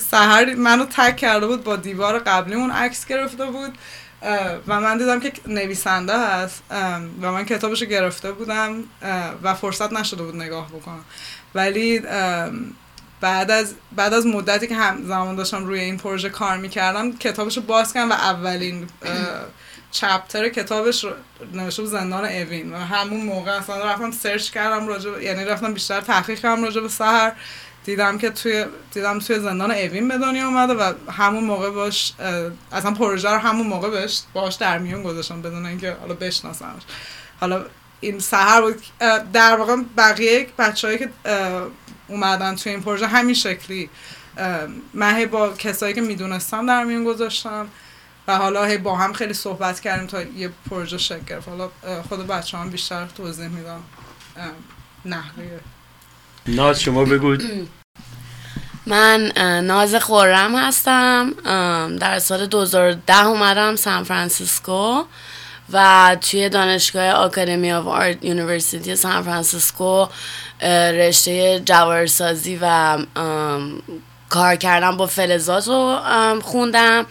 سهر 0.00 0.54
منو 0.54 0.84
تک 0.84 1.16
کرده 1.16 1.46
بود 1.46 1.64
با 1.64 1.76
دیوار 1.76 2.18
قبلی 2.18 2.54
اون 2.54 2.70
عکس 2.70 3.06
گرفته 3.06 3.46
بود. 3.46 3.78
و 4.66 4.80
من 4.80 4.98
دیدم 4.98 5.20
که 5.20 5.32
نویسنده 5.46 6.18
هست. 6.18 6.62
و 7.22 7.32
من 7.32 7.44
کتابش 7.44 7.82
رو 7.82 7.88
گرفته 7.88 8.32
بودم 8.32 8.84
و 9.42 9.54
فرصت 9.54 9.92
نشده 9.92 10.22
بود 10.22 10.36
نگاه 10.36 10.68
بکنم. 10.68 11.04
ولی 11.54 12.02
بعد 13.22 13.50
از 13.50 13.74
بعد 13.96 14.14
از 14.14 14.26
مدتی 14.26 14.66
که 14.66 14.74
هم 14.74 15.06
زمان 15.06 15.36
داشتم 15.36 15.66
روی 15.66 15.80
این 15.80 15.96
پروژه 15.96 16.28
کار 16.28 16.56
می‌کردم 16.56 17.12
کتابش 17.12 17.56
رو 17.56 17.62
باز 17.62 17.92
کردم 17.92 18.10
و 18.10 18.14
اولین 18.14 18.86
چپتر 19.90 20.48
کتابش 20.48 21.06
نوشته 21.52 21.84
زندان 21.84 22.24
اوین. 22.24 22.72
و 22.72 22.76
همون 22.76 23.20
موقع 23.20 23.50
اصلا 23.50 23.84
رفتم 23.84 24.10
سرچ 24.10 24.50
کردم 24.50 24.86
راجع 24.86 25.22
یعنی 25.22 25.44
رفتم 25.44 25.74
بیشتر 25.74 26.00
تحقیق 26.00 26.38
کردم 26.38 26.64
راجع 26.64 26.80
به 26.80 26.88
سهر 26.88 27.32
دیدم 27.84 28.18
که 28.18 28.30
توی 28.30 28.64
دیدم 28.94 29.18
توی 29.18 29.40
زندان 29.40 29.70
اوین 29.70 30.08
به 30.08 30.18
دنیا 30.18 30.46
اومده 30.46 30.74
و 30.74 30.92
همون 31.12 31.44
موقع 31.44 31.70
باش 31.70 32.12
اصلا 32.72 32.90
پروژه 32.90 33.30
رو 33.30 33.38
همون 33.38 33.66
موقع 33.66 33.90
بهش 33.90 34.22
باش 34.32 34.54
در 34.54 34.78
میون 34.78 35.02
گذاشتم 35.02 35.42
بدون 35.42 35.66
اینکه 35.66 35.96
حالا 36.00 36.14
بشناسمش. 36.14 36.82
حالا 37.40 37.64
این 38.00 38.18
سهر 38.18 38.60
بود 38.60 38.82
در 39.32 39.56
واقع 39.56 39.76
بقیه 39.96 40.46
بچه‌ای 40.58 40.98
که 40.98 41.10
اومدن 42.08 42.56
توی 42.56 42.72
این 42.72 42.82
پروژه 42.82 43.06
همین 43.06 43.34
شکلی. 43.34 43.90
من 44.94 45.16
هی 45.16 45.26
با 45.26 45.52
کسایی 45.52 45.94
که 45.94 46.00
می‌دونستم 46.00 46.66
در 46.66 46.84
میون 46.84 47.04
گذاشتم 47.04 47.68
و 48.28 48.36
حالا 48.36 48.64
هی 48.64 48.78
با 48.78 48.96
هم 48.96 49.12
خیلی 49.12 49.34
صحبت 49.34 49.80
کردیم 49.80 50.06
تا 50.06 50.22
یه 50.22 50.50
پروژه 50.70 50.98
شکل 50.98 51.24
گرفت. 51.26 51.48
حالا 51.48 51.70
خود 52.08 52.26
بچه 52.26 52.58
هم 52.58 52.70
بیشتر 52.70 53.06
توضیح 53.06 53.48
میدم 53.48 53.80
نحوه. 55.04 55.60
ناز 56.46 56.82
شما 56.82 57.04
بگو. 57.04 57.36
من 58.86 59.32
ناز 59.64 59.94
خورم 59.94 60.56
هستم. 60.56 61.30
در 62.00 62.18
سال 62.18 62.46
2010 62.46 63.26
اومدم 63.26 63.76
سان 63.76 64.04
فرانسیسکو. 64.04 65.04
و 65.72 66.16
توی 66.20 66.48
دانشگاه 66.48 67.10
Academy 67.10 67.72
of 67.72 67.86
Art 67.86 68.24
University 68.24 68.96
سان 68.96 69.22
فرانسیسکو 69.22 70.06
رشته 70.92 71.60
جواهرسازی 71.60 72.58
و 72.62 72.98
کار 74.28 74.56
کردم 74.56 74.96
با 74.96 75.06
فلزات 75.06 75.68
رو 75.68 75.98
خوندم. 76.40 77.06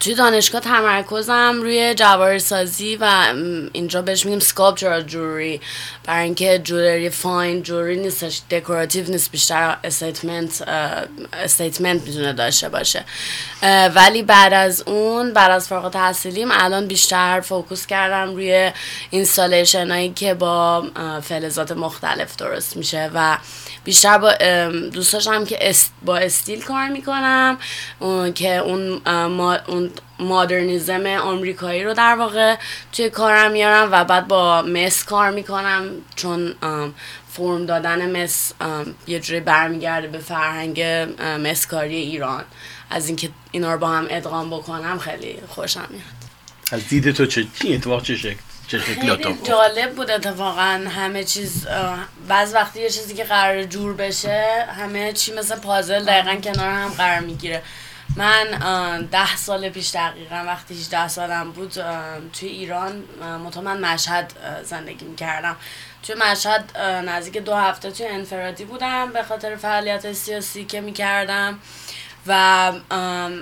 توی 0.00 0.14
دانشگاه 0.14 0.60
تمرکزم 0.60 1.58
روی 1.62 1.94
جواهرسازی 1.94 2.98
و 3.00 3.34
اینجا 3.72 4.02
بهش 4.02 4.24
میگیم 4.24 4.40
sculptural 4.40 5.02
jewelry 5.02 5.60
برای 6.04 6.24
اینکه 6.24 6.58
jewelry 6.58 7.10
fine 7.10 7.62
jewelry 7.62 7.96
نیستش 7.96 8.40
decorative 8.50 9.10
نیست 9.10 9.30
بیشتر 9.30 9.76
statement 9.84 10.68
statement 11.32 12.02
می‌تونه 12.02 12.32
داشته 12.32 12.68
باشه. 12.68 13.04
ولی 13.94 14.22
بعد 14.22 14.54
از 14.54 14.82
اون 14.86 15.32
بعد 15.32 15.50
از 15.50 15.68
فارغ 15.68 15.92
تحصیلیم 15.92 16.48
الان 16.50 16.86
بیشتر 16.86 17.40
focus 17.40 17.86
کردم 17.86 18.34
روی 18.34 18.72
اینستالیشن 19.10 19.90
هایی 19.90 20.12
که 20.12 20.34
با 20.34 20.86
فلزات 21.22 21.72
مختلف 21.72 22.36
درست 22.36 22.76
میشه 22.76 23.10
و 23.14 23.38
بیشتر 23.84 24.18
با 24.18 24.32
دوست 24.92 25.16
که 25.48 25.74
با 26.04 26.16
استیل 26.16 26.62
کار 26.62 26.88
می‌کنم. 26.88 27.58
که 28.34 28.56
اون, 28.56 29.00
اون 29.66 29.89
مادرنیزم 30.18 31.06
آمریکایی 31.06 31.84
رو 31.84 31.94
در 31.94 32.14
واقع 32.14 32.56
توی 32.92 33.10
کارم 33.10 33.50
میارم 33.50 33.88
و 33.92 34.04
بعد 34.04 34.28
با 34.28 34.62
مس 34.62 35.04
کار 35.04 35.30
می‌کنم 35.30 35.90
چون 36.16 36.54
فرم 37.32 37.66
دادن 37.66 38.22
مس 38.22 38.52
یه 39.06 39.20
جوری 39.20 39.40
برمیگرده 39.40 40.08
به 40.08 40.18
فرهنگ 40.18 40.82
مسکاری 41.22 41.96
ایران. 41.96 42.44
از 42.90 43.06
اینکه 43.06 43.30
اینا 43.50 43.72
رو 43.72 43.78
با 43.78 43.88
هم 43.88 44.06
ادغام 44.10 44.50
بکنم 44.50 44.98
خیلی 44.98 45.38
خوشم 45.48 45.86
میاد. 45.90 46.02
از 46.72 46.88
دید 46.88 47.10
تو 47.10 47.26
چه 47.26 47.46
اتفاق 47.64 48.02
چه 48.02 48.16
شکل 48.16 48.38
خیلی 48.78 49.36
جالب 49.44 49.94
بود 49.94 50.10
اتفاقا 50.10 50.80
همه 50.88 51.24
چیز 51.24 51.66
بعض 52.28 52.54
وقتی 52.54 52.80
یه 52.80 52.90
چیزی 52.90 53.14
که 53.14 53.24
قرار 53.24 53.64
جور 53.64 53.94
بشه 53.94 54.66
همه 54.78 55.12
چی 55.12 55.32
مثل 55.34 55.56
پازل 55.56 56.04
دقیقا 56.04 56.34
کنار 56.34 56.68
هم 56.68 56.88
قرار 56.88 57.20
می‌گیره. 57.20 57.62
من 58.16 59.08
ده 59.12 59.36
سال 59.36 59.68
پیش 59.68 59.90
دقیقا 59.90 60.44
وقتی 60.46 60.74
18 60.74 61.08
سالم 61.08 61.52
بود 61.52 61.72
توی 62.32 62.48
ایران 62.48 63.04
من 63.64 63.80
مشهد 63.80 64.32
زندگی 64.62 65.04
می‌کردم. 65.04 65.56
توی 66.02 66.14
مشهد 66.14 66.78
نزدیک 66.78 67.36
دو 67.36 67.54
هفته 67.54 67.90
توی 67.90 68.06
انفرادی 68.06 68.64
بودم 68.64 69.12
به 69.12 69.22
خاطر 69.22 69.56
فعالیت 69.56 70.12
سیاسی 70.12 70.64
که 70.64 70.80
می‌کردم 70.80 71.58
و 72.26 72.32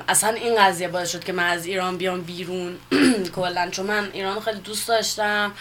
اصلا 0.09 0.31
این 0.31 0.57
قضیه 0.63 0.89
باعث 0.89 1.13
شد 1.13 1.25
که 1.25 1.33
من 1.33 1.47
از 1.47 1.67
ایران 1.67 1.97
بیام 1.97 2.23
بیرون. 2.23 2.79
کلا 3.37 3.69
چون 3.71 3.87
من 3.87 4.11
ایران 4.13 4.41
خیلی 4.41 4.61
دوست 4.61 4.89
داشتم. 4.89 5.53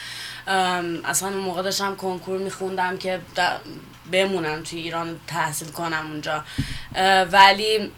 اصلا 1.05 1.29
اون 1.29 1.37
موقع 1.37 1.61
داشتم 1.61 1.95
کنکور 1.95 2.37
میخوندم 2.39 2.97
که 2.97 3.19
بمونم 4.11 4.63
توی 4.63 4.79
ایران 4.79 5.19
تحصیل 5.27 5.67
کنم 5.67 6.07
اونجا. 6.11 6.43
ولی 7.31 7.91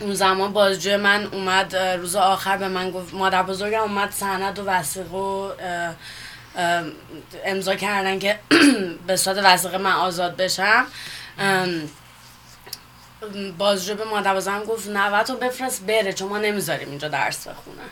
اون 0.00 0.14
زمان 0.14 0.52
بازجوی 0.52 0.96
من 0.96 1.24
اومد 1.24 1.76
روز 1.76 2.16
آخر 2.16 2.56
به 2.56 2.68
من 2.68 2.90
گفت 2.90 3.14
مادر 3.14 3.42
بزرگم 3.42 3.80
اومد 3.80 4.10
سند 4.10 4.58
و 4.58 4.64
وسیقه 4.64 5.16
و 5.16 5.52
امضا 7.44 7.74
کردن 7.74 8.18
که 8.18 8.38
به 9.06 9.16
صورت 9.16 9.38
وسیقه 9.44 9.78
من 9.78 9.92
آزاد 9.92 10.36
بشم. 10.36 10.86
بازجو 13.58 13.94
به 13.94 14.04
مادر 14.04 14.40
گفت 14.64 14.88
نوتو 14.88 15.36
بفرست 15.36 15.86
بره 15.86 16.12
چون 16.12 16.28
ما 16.28 16.38
نمی‌ذاریم 16.38 16.88
اینجا 16.88 17.08
درس 17.08 17.48
بخونه. 17.48 17.82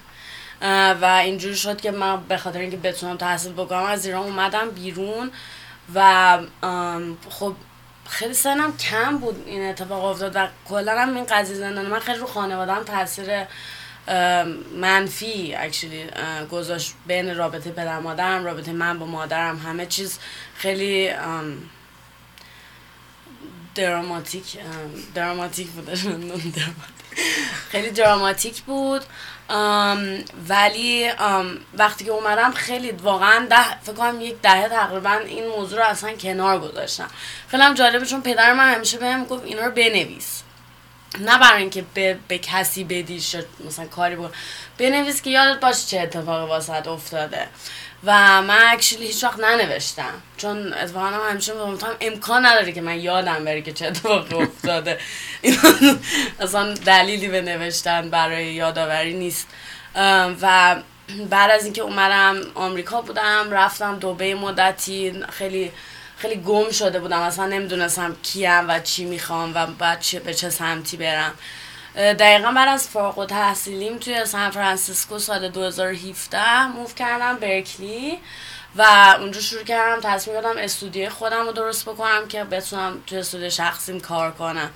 و 1.01 1.05
اینجوری 1.05 1.57
شد 1.57 1.81
که 1.81 1.91
من 1.91 2.21
به 2.21 2.37
خاطر 2.37 2.59
اینکه 2.59 2.77
بتونم 2.77 3.17
تحصیل 3.17 3.53
بکنم 3.53 3.83
از 3.83 4.07
ایران 4.07 4.23
اومدم 4.23 4.71
بیرون 4.71 5.31
و 5.95 6.39
خب 7.31 7.55
خیلی 8.09 8.35
سنم 8.35 8.77
کم 8.77 9.19
بود 9.19 9.45
این 9.47 9.69
اتفاق 9.69 10.05
افتاد 10.05 10.37
و 10.37 10.49
کلا 10.69 11.01
هم 11.01 11.15
این 11.15 11.25
قضیه 11.25 11.57
زندان 11.57 11.87
من 11.87 11.99
خیلی 11.99 12.19
رو 12.19 12.27
خانوادم 12.27 12.83
تاثیر 12.83 13.47
منفی 14.77 15.55
اکچولی 15.55 16.07
گذاشت 16.51 16.95
بین 17.07 17.37
رابطه 17.37 17.71
پدر 17.71 17.99
مادرم 17.99 18.45
رابطه 18.45 18.73
من 18.73 18.99
با 18.99 19.07
مادرم 19.07 19.59
همه 19.59 19.87
چیز 19.87 20.19
خیلی 20.57 21.11
دراماتیک 23.75 24.59
دراماتیک 25.15 25.69
بود 25.69 25.91
خیلی 27.71 27.91
دراماتیک 27.91 28.63
بود. 28.63 29.03
ولی 30.49 31.11
وقتی 31.75 32.05
که 32.05 32.11
اومدم 32.11 32.53
خیلی 32.53 32.91
واقعا 32.91 33.47
ده 33.51 33.81
فکر 33.83 33.93
کنم 33.93 34.21
یک 34.21 34.41
دهه 34.43 34.69
تقریبا 34.69 35.13
این 35.13 35.47
موضوع 35.47 35.79
رو 35.79 35.85
اصلا 35.85 36.13
کنار 36.13 36.59
گذاشتم. 36.59 37.09
خیلی 37.49 37.63
هم 37.63 37.75
جالبه 37.75 38.07
چون 38.07 38.23
پدر 38.23 38.53
من 38.53 38.75
همیشه 38.75 38.99
بهم 38.99 39.25
گفت 39.25 39.45
اینا 39.45 39.63
رو 39.65 39.71
بنویس. 39.71 40.43
نه 41.21 41.39
برای 41.39 41.61
اینکه 41.61 41.85
به, 41.95 42.19
به 42.29 42.39
کسی 42.39 42.85
بدیش 42.85 43.37
مثلا 43.67 43.87
کاری 43.87 44.17
بود 44.17 44.35
بنویس 44.79 45.23
که 45.23 45.31
یادت 45.31 45.61
باشه 45.61 45.87
چه 45.87 46.01
اتفاقی 46.01 46.49
واسط 46.49 46.89
افتاده. 46.89 47.49
و 48.07 48.43
من 48.43 48.67
اکشلی 48.73 49.07
هیچ 49.07 49.25
وقت 49.25 49.41
ننوشتم. 49.41 50.13
چون 50.37 50.73
اتفاقا 50.73 51.07
هم 51.07 51.31
همیشه 51.31 51.53
می‌گفتم 51.53 51.97
امکان 52.01 52.47
نداره 52.47 52.73
که 52.73 52.81
من 52.81 53.01
یادم 53.01 53.45
بره 53.45 53.63
که 53.63 53.73
چه 53.73 53.87
اتفاقی 53.87 54.35
افتاده. 54.35 54.99
اصلا 56.41 56.75
دلیلی 56.75 57.29
به 57.29 57.43
نوشتن 57.43 58.11
برای 58.11 58.47
یادآوری 58.47 59.15
نیست. 59.15 59.49
و 60.43 60.77
بعد 61.31 61.51
از 61.51 61.65
اینکه 61.65 61.83
اومدم 61.83 62.37
آمریکا 62.55 63.01
بودم 63.01 63.51
رفتم 63.51 63.99
دوبه 63.99 64.35
مدتی 64.35 65.23
خیلی 65.31 65.73
خیلی 66.17 66.37
گم 66.37 66.71
شده 66.71 67.01
بودم. 67.01 67.21
اصلا 67.21 67.47
نمی‌دونستم 67.47 68.17
کیم 68.23 68.69
و 68.69 68.81
چی 68.81 69.05
می‌خوام 69.05 69.53
و 69.55 69.67
بعد 69.67 70.05
به 70.25 70.35
چه 70.35 70.51
سمتی 70.51 70.97
برم. 70.97 71.35
دقیقا 71.95 72.53
بعد 72.53 72.69
از 72.69 72.89
فارغ 72.89 73.27
تحصیلیم 73.27 73.99
توی 73.99 74.25
سان 74.25 74.51
فرانسیسکو 74.51 75.19
سال 75.19 75.49
2017 75.49 76.67
موف 76.67 76.95
کردم 76.95 77.37
برکلی 77.37 78.19
و 78.77 79.15
اونجا 79.21 79.41
شروع 79.41 79.63
کردم 79.63 80.01
تصمیم 80.01 80.41
دادم 80.41 80.59
استودیو 80.59 81.11
خودم 81.11 81.47
رو 81.47 81.53
درست 81.53 81.85
بکنم 81.89 82.29
که 82.29 82.45
بتونم 82.45 83.03
توی 83.07 83.19
استودیو 83.19 83.51
شخصیم 83.51 84.01
کار 84.01 84.31
کنم. 84.33 84.71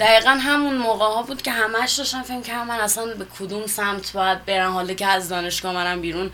دقیقا 0.00 0.30
همون 0.30 0.76
موقع 0.76 1.06
ها 1.06 1.22
بود 1.22 1.42
که 1.42 1.50
همش 1.50 1.92
داشتم 1.92 2.22
فکر 2.22 2.40
کردم 2.40 2.66
من 2.66 2.80
اصلا 2.80 3.06
به 3.06 3.26
کدوم 3.38 3.66
سمت 3.66 4.12
باید 4.12 4.44
برم 4.44 4.72
حالا 4.72 4.94
که 4.94 5.06
از 5.06 5.28
دانشگاه 5.28 5.74
منم 5.74 6.00
بیرون 6.00 6.30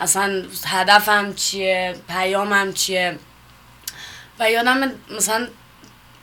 اصلا 0.00 0.44
هدفم 0.66 1.34
چیه 1.34 1.96
پیامم 2.08 2.72
چیه؟ 2.72 3.18
و 4.38 4.50
یادم 4.50 4.92
مثلا 5.10 5.48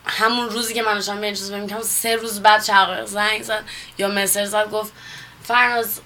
همون 0.05 0.49
روزی 0.49 0.73
که 0.73 0.81
من 0.81 0.93
داشتم 0.93 1.21
به 1.21 1.25
این 1.25 1.35
چیز 1.35 1.51
سه 1.85 2.15
روز 2.15 2.39
بعد 2.39 2.63
شقایق 2.63 3.05
زنگ 3.05 3.41
زد 3.41 3.63
یا 3.97 4.07
مسر 4.07 4.45
زد 4.45 4.69
گفت 4.69 4.91
فرناز 5.43 6.01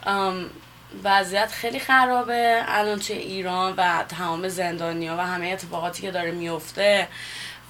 وضعیت 1.04 1.52
خیلی 1.52 1.80
خرابه 1.80 2.64
الان 2.68 3.00
توی 3.00 3.16
ایران 3.16 3.74
و 3.78 4.04
تمام 4.04 4.48
زندانیا 4.48 5.16
و 5.18 5.20
همه 5.20 5.48
اتفاقاتی 5.48 6.02
که 6.02 6.12
داره 6.12 6.32
میفته 6.32 7.08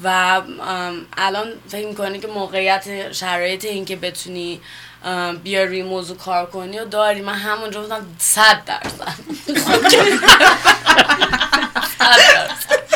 و 0.03 0.41
الان 1.17 1.47
فکر 1.69 1.87
می‌کنی 1.87 2.19
که 2.19 2.27
موقعیت 2.27 3.11
شرایط 3.11 3.65
این 3.65 3.85
که 3.85 3.95
بتونی 3.95 4.61
بیا 5.43 5.63
روی 5.63 5.83
موضوع 5.83 6.17
کار 6.17 6.45
کنی 6.45 6.79
و 6.79 6.85
داری. 6.85 7.21
من 7.21 7.33
همونجا 7.33 7.81
بودم 7.81 8.05
صد 8.19 8.61
درصد. 8.65 9.13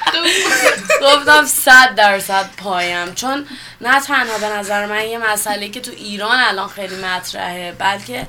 گفتم 1.02 1.46
صد 1.46 1.94
درصد 1.94 2.50
پایم. 2.56 3.14
چون 3.14 3.46
نه 3.80 4.00
تنها 4.00 4.38
به 4.38 4.46
نظر 4.46 4.86
من 4.86 5.04
یه 5.04 5.18
مسئله 5.32 5.68
که 5.68 5.80
تو 5.80 5.90
ایران 5.90 6.40
الان 6.40 6.68
خیلی 6.68 6.96
مطرحه 6.96 7.72
بلکه 7.72 8.26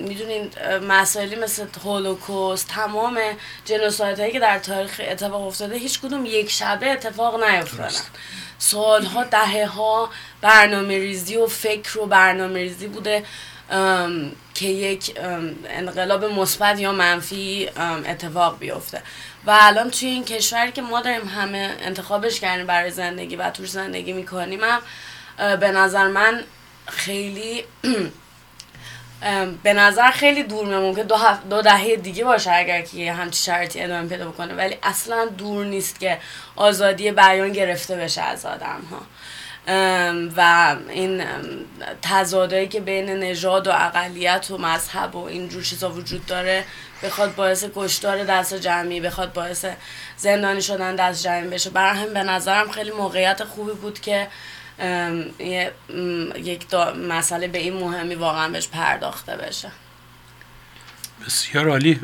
می‌دونین 0.00 0.50
مسائلی 0.88 1.36
مثل 1.36 1.66
هولوکوست 1.84 2.68
تمام 2.68 3.20
جنوسایت 3.64 4.20
هایی 4.20 4.32
که 4.32 4.40
در 4.40 4.58
تاریخ 4.58 5.00
اتفاق 5.04 5.46
افتاده 5.46 5.76
هیچ 5.76 6.00
کدوم 6.00 6.26
یک 6.26 6.50
شبه 6.50 6.90
اتفاق 6.90 7.44
نیفتادن. 7.44 7.90
سالها 8.58 9.24
دهه 9.24 9.66
ها 9.66 10.10
برنامه 10.40 10.98
ریزی 10.98 11.36
و 11.36 11.46
فکر 11.46 11.98
و 11.98 12.06
برنامه 12.06 12.58
ریزی 12.58 12.86
بوده 12.86 13.24
که 14.54 14.66
یک 14.66 15.14
انقلاب 15.68 16.24
مثبت 16.24 16.80
یا 16.80 16.92
منفی 16.92 17.70
اتفاق 18.06 18.58
بیفته. 18.58 19.02
و 19.46 19.58
الان 19.60 19.90
توی 19.90 20.08
این 20.08 20.24
کشوری 20.24 20.72
که 20.72 20.82
ما 20.82 21.00
داریم 21.00 21.28
همه 21.28 21.76
انتخابش 21.80 22.40
کردیم 22.40 22.66
برای 22.66 22.90
زندگی 22.90 23.36
و 23.36 23.50
توش 23.50 23.70
زندگی 23.70 24.12
می‌کنیم 24.12 24.60
هم 24.64 24.80
به 25.56 25.70
نظر 25.70 26.08
من 26.08 26.44
خیلی 26.86 27.64
به 29.62 29.72
نظر 29.72 30.10
خیلی 30.10 30.42
دور 30.42 30.66
میاد 30.66 30.82
ممکن 30.82 31.02
دو, 31.02 31.16
دو 31.50 31.62
دهه 31.62 31.96
دیگه 31.96 32.24
باشه 32.24 32.52
اگر 32.52 32.82
که 32.82 33.12
همچی 33.12 33.44
شرطی 33.44 33.80
ادامه 33.80 34.08
پیدا 34.08 34.30
بکنه. 34.30 34.54
ولی 34.54 34.76
اصلا 34.82 35.26
دور 35.26 35.64
نیست 35.64 36.00
که 36.00 36.18
آزادی 36.56 37.10
بیان 37.10 37.52
گرفته 37.52 37.96
بشه 37.96 38.22
از 38.22 38.46
آدم 38.46 38.80
ها 38.90 39.02
و 40.36 40.76
این 40.88 41.24
تضادایی 42.02 42.68
که 42.68 42.80
بین 42.80 43.10
نژاد 43.10 43.66
و 43.66 43.70
اقلیت 43.72 44.50
و 44.50 44.58
مذهب 44.58 45.16
و 45.16 45.24
اینجور 45.24 45.62
چیزا 45.62 45.90
وجود 45.90 46.26
داره 46.26 46.64
بخواد 47.06 47.34
باعث 47.34 47.64
کشتار 47.74 48.24
دست 48.24 48.54
جمعی 48.54 49.00
بخواد 49.00 49.32
باعث 49.32 49.66
زندانی 50.16 50.62
شدن 50.62 50.96
دست 50.96 51.24
جمعی 51.24 51.48
بشه. 51.48 51.70
برای 51.70 51.98
هم 51.98 52.14
به 52.14 52.22
نظرم 52.22 52.70
خیلی 52.70 52.90
موقعیت 52.90 53.44
خوبی 53.44 53.72
بود 53.72 54.00
که 54.00 54.28
یک 56.38 56.74
مسئله 57.08 57.48
به 57.48 57.58
این 57.58 57.72
مهمی 57.72 58.14
واقعا 58.14 58.48
بهش 58.48 58.68
پرداخته 58.68 59.36
بشه. 59.36 59.70
بسیار 61.26 61.68
عالی. 61.68 62.00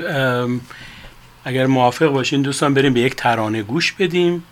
اگر 1.44 1.66
موافق 1.66 2.06
باشین 2.06 2.42
دوستان 2.42 2.74
بریم 2.74 2.94
به 2.94 3.00
یک 3.00 3.16
ترانه 3.16 3.62
گوش 3.62 3.92
بدیم 3.92 4.44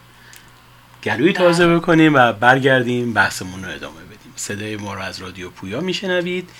گلوی 1.05 1.33
تازه 1.33 1.66
بله. 1.66 1.77
بکنیم 1.77 2.14
و 2.14 2.33
برگردیم 2.33 3.12
بحثمون 3.12 3.64
رو 3.64 3.70
ادامه 3.70 4.01
بدیم. 4.01 4.33
صدای 4.37 4.77
ما 4.77 4.94
رو 4.94 5.01
از 5.01 5.18
رادیو 5.18 5.51
پویا 5.51 5.81
میشنوید. 5.81 6.51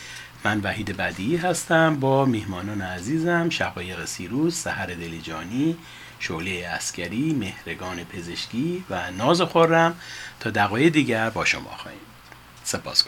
من 0.45 0.61
وحید 0.61 0.97
بدیعی 0.97 1.37
هستم 1.37 2.01
با 2.01 2.25
میهمانان 2.25 2.83
عزیزم 2.83 3.49
شقایق 3.51 4.05
سیروس 4.05 4.63
سحر 4.63 4.87
دلیجانی 4.87 5.77
شعله 6.19 6.67
اسکری 6.69 7.33
مهرگان 7.33 8.05
پزشکی 8.05 8.85
و 8.91 9.11
ناز 9.11 9.41
خورم. 9.41 9.97
تا 10.41 10.51
دقایق 10.51 10.93
دیگر 10.93 11.31
با 11.31 11.45
شما 11.45 11.71
خواهیم. 11.71 12.01
سپاس 12.65 13.05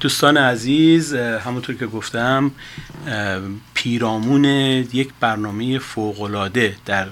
دوستان 0.00 0.36
عزیز 0.36 1.14
همونطور 1.14 1.74
که 1.74 1.86
گفتم 1.86 2.50
پیرامون 3.74 4.44
یک 4.44 5.08
برنامه 5.20 5.78
فوقالعاده 5.78 6.76
در 6.86 7.08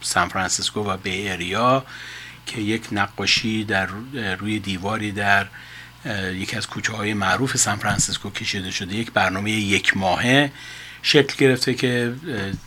سان 0.00 0.28
فرانسیسکو 0.28 0.80
و 0.80 0.96
Bay 0.96 1.32
Area 1.32 1.84
که 2.46 2.60
یک 2.60 2.82
نقاشی 2.92 3.64
در 3.64 3.88
روی 4.40 4.58
دیواری 4.58 5.12
در 5.12 5.46
یکی 6.32 6.56
از 6.56 6.66
کوچه 6.66 6.92
های 6.92 7.14
معروف 7.14 7.56
سان 7.56 7.76
فرانسیسکو 7.76 8.30
کشیده 8.30 8.70
شده. 8.70 8.94
یک 8.96 9.12
برنامه 9.12 9.50
یک 9.50 9.96
ماهه 9.96 10.52
شکل 11.02 11.34
گرفته 11.38 11.74
که 11.74 12.14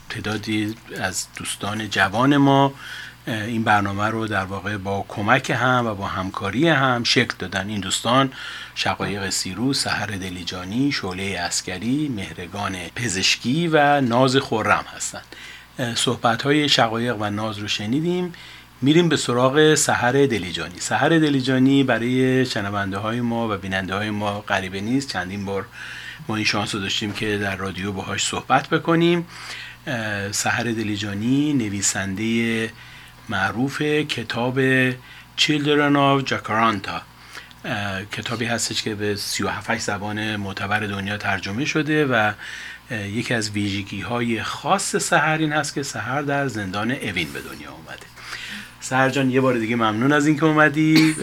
تعدادی 0.09 0.75
از 1.01 1.27
دوستان 1.37 1.89
جوان 1.89 2.37
ما 2.37 2.73
این 3.27 3.63
برنامه 3.63 4.07
رو 4.07 4.27
در 4.27 4.45
واقع 4.45 4.77
با 4.77 5.05
کمک 5.07 5.49
هم 5.49 5.87
و 5.87 5.95
با 5.95 6.07
همکاری 6.07 6.69
هم 6.69 7.03
شکل 7.03 7.33
دادن. 7.39 7.69
این 7.69 7.79
دوستان 7.79 8.31
شقایق 8.75 9.29
سیرو، 9.29 9.73
سهر 9.73 10.05
دلیجانی، 10.05 10.91
شعله 10.91 11.39
اسکری، 11.39 12.11
مهرگان 12.15 12.75
پزشکی 12.95 13.67
و 13.67 14.01
ناز 14.01 14.35
خورم 14.35 14.85
هستند. 14.95 15.25
صحبت 15.95 16.41
های 16.41 16.69
شقایق 16.69 17.15
و 17.19 17.29
ناز 17.29 17.57
رو 17.57 17.67
شنیدیم. 17.67 18.33
میریم 18.81 19.09
به 19.09 19.17
سراغ 19.17 19.75
سهر 19.75 20.11
دلیجانی. 20.11 20.79
سهر 20.79 21.09
دلیجانی 21.09 21.83
برای 21.83 22.45
شنونده 22.45 22.97
های 22.97 23.21
ما 23.21 23.55
و 23.55 23.57
بیننده 23.57 23.95
های 23.95 24.09
ما 24.09 24.41
غریبه 24.41 24.81
نیست. 24.81 25.09
چندین 25.09 25.45
بار 25.45 25.65
ما 26.27 26.35
این 26.35 26.45
شانس 26.45 26.75
رو 26.75 26.81
داشتیم 26.81 27.13
که 27.13 27.37
در 27.37 27.55
رادیو 27.55 27.91
باهاش 27.91 28.25
صحبت 28.25 28.69
بکنیم. 28.69 29.27
سهر 30.31 30.63
دلیجانی 30.63 31.53
نویسنده 31.53 32.69
معروف 33.29 33.81
کتاب 33.81 34.59
Children 35.37 35.95
of 35.95 36.29
Jacaranda 36.29 37.01
کتابی 38.11 38.45
هستش 38.45 38.83
که 38.83 38.95
به 38.95 39.15
37 39.15 39.77
زبان 39.77 40.35
معتبر 40.35 40.79
دنیا 40.79 41.17
ترجمه 41.17 41.65
شده 41.65 42.05
و 42.05 42.31
یکی 42.91 43.33
از 43.33 43.49
ویژگی 43.49 44.01
های 44.01 44.43
خاص 44.43 44.95
سهر 44.95 45.37
این 45.37 45.51
هست 45.53 45.73
که 45.73 45.83
سهر 45.83 46.21
در 46.21 46.47
زندان 46.47 46.91
اوین 46.91 47.33
به 47.33 47.41
دنیا 47.41 47.71
اومده. 47.71 48.05
سهر 48.79 49.09
جان 49.09 49.31
یه 49.31 49.41
بار 49.41 49.57
دیگه 49.57 49.75
ممنون 49.75 50.13
از 50.13 50.27
اینکه 50.27 50.45
اومدی. 50.45 51.15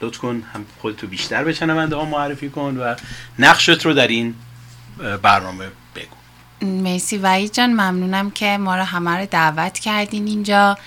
لطف 0.00 0.18
کن 0.18 0.42
هم 0.54 0.64
خودتو 0.78 1.06
بیشتر 1.06 1.44
به 1.44 1.52
شنونده 1.52 1.96
ها 1.96 2.04
معرفی 2.04 2.48
کن 2.48 2.76
و 2.76 2.94
نقشت 3.38 3.86
رو 3.86 3.92
در 3.92 4.08
این 4.08 4.34
برنامه 5.22 5.66
بگو. 5.96 6.16
مرسی 6.82 7.18
وحید 7.18 7.54
جان 7.54 7.70
ممنونم 7.70 8.30
که 8.30 8.58
ما 8.58 8.76
رو 8.76 8.82
همه 8.82 9.10
رو 9.10 9.26
دعوت 9.26 9.78
کردین 9.78 10.26
اینجا. 10.26 10.78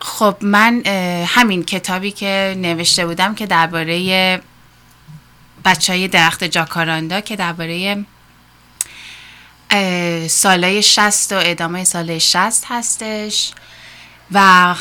خب 0.00 0.36
من 0.40 0.82
همین 1.26 1.64
کتابی 1.64 2.10
که 2.10 2.54
نوشته 2.58 3.06
بودم 3.06 3.34
که 3.34 3.46
درباره 3.46 4.40
بچه 5.64 5.92
های 5.92 6.08
درخت 6.08 6.44
جاکاراندا 6.44 7.20
که 7.20 7.36
درباره 7.36 8.04
سالای 10.28 10.82
شست 10.82 11.32
و 11.32 11.36
ادامه 11.42 11.84
سالای 11.84 12.20
شست 12.20 12.64
هستش 12.68 13.52
و 14.32 14.40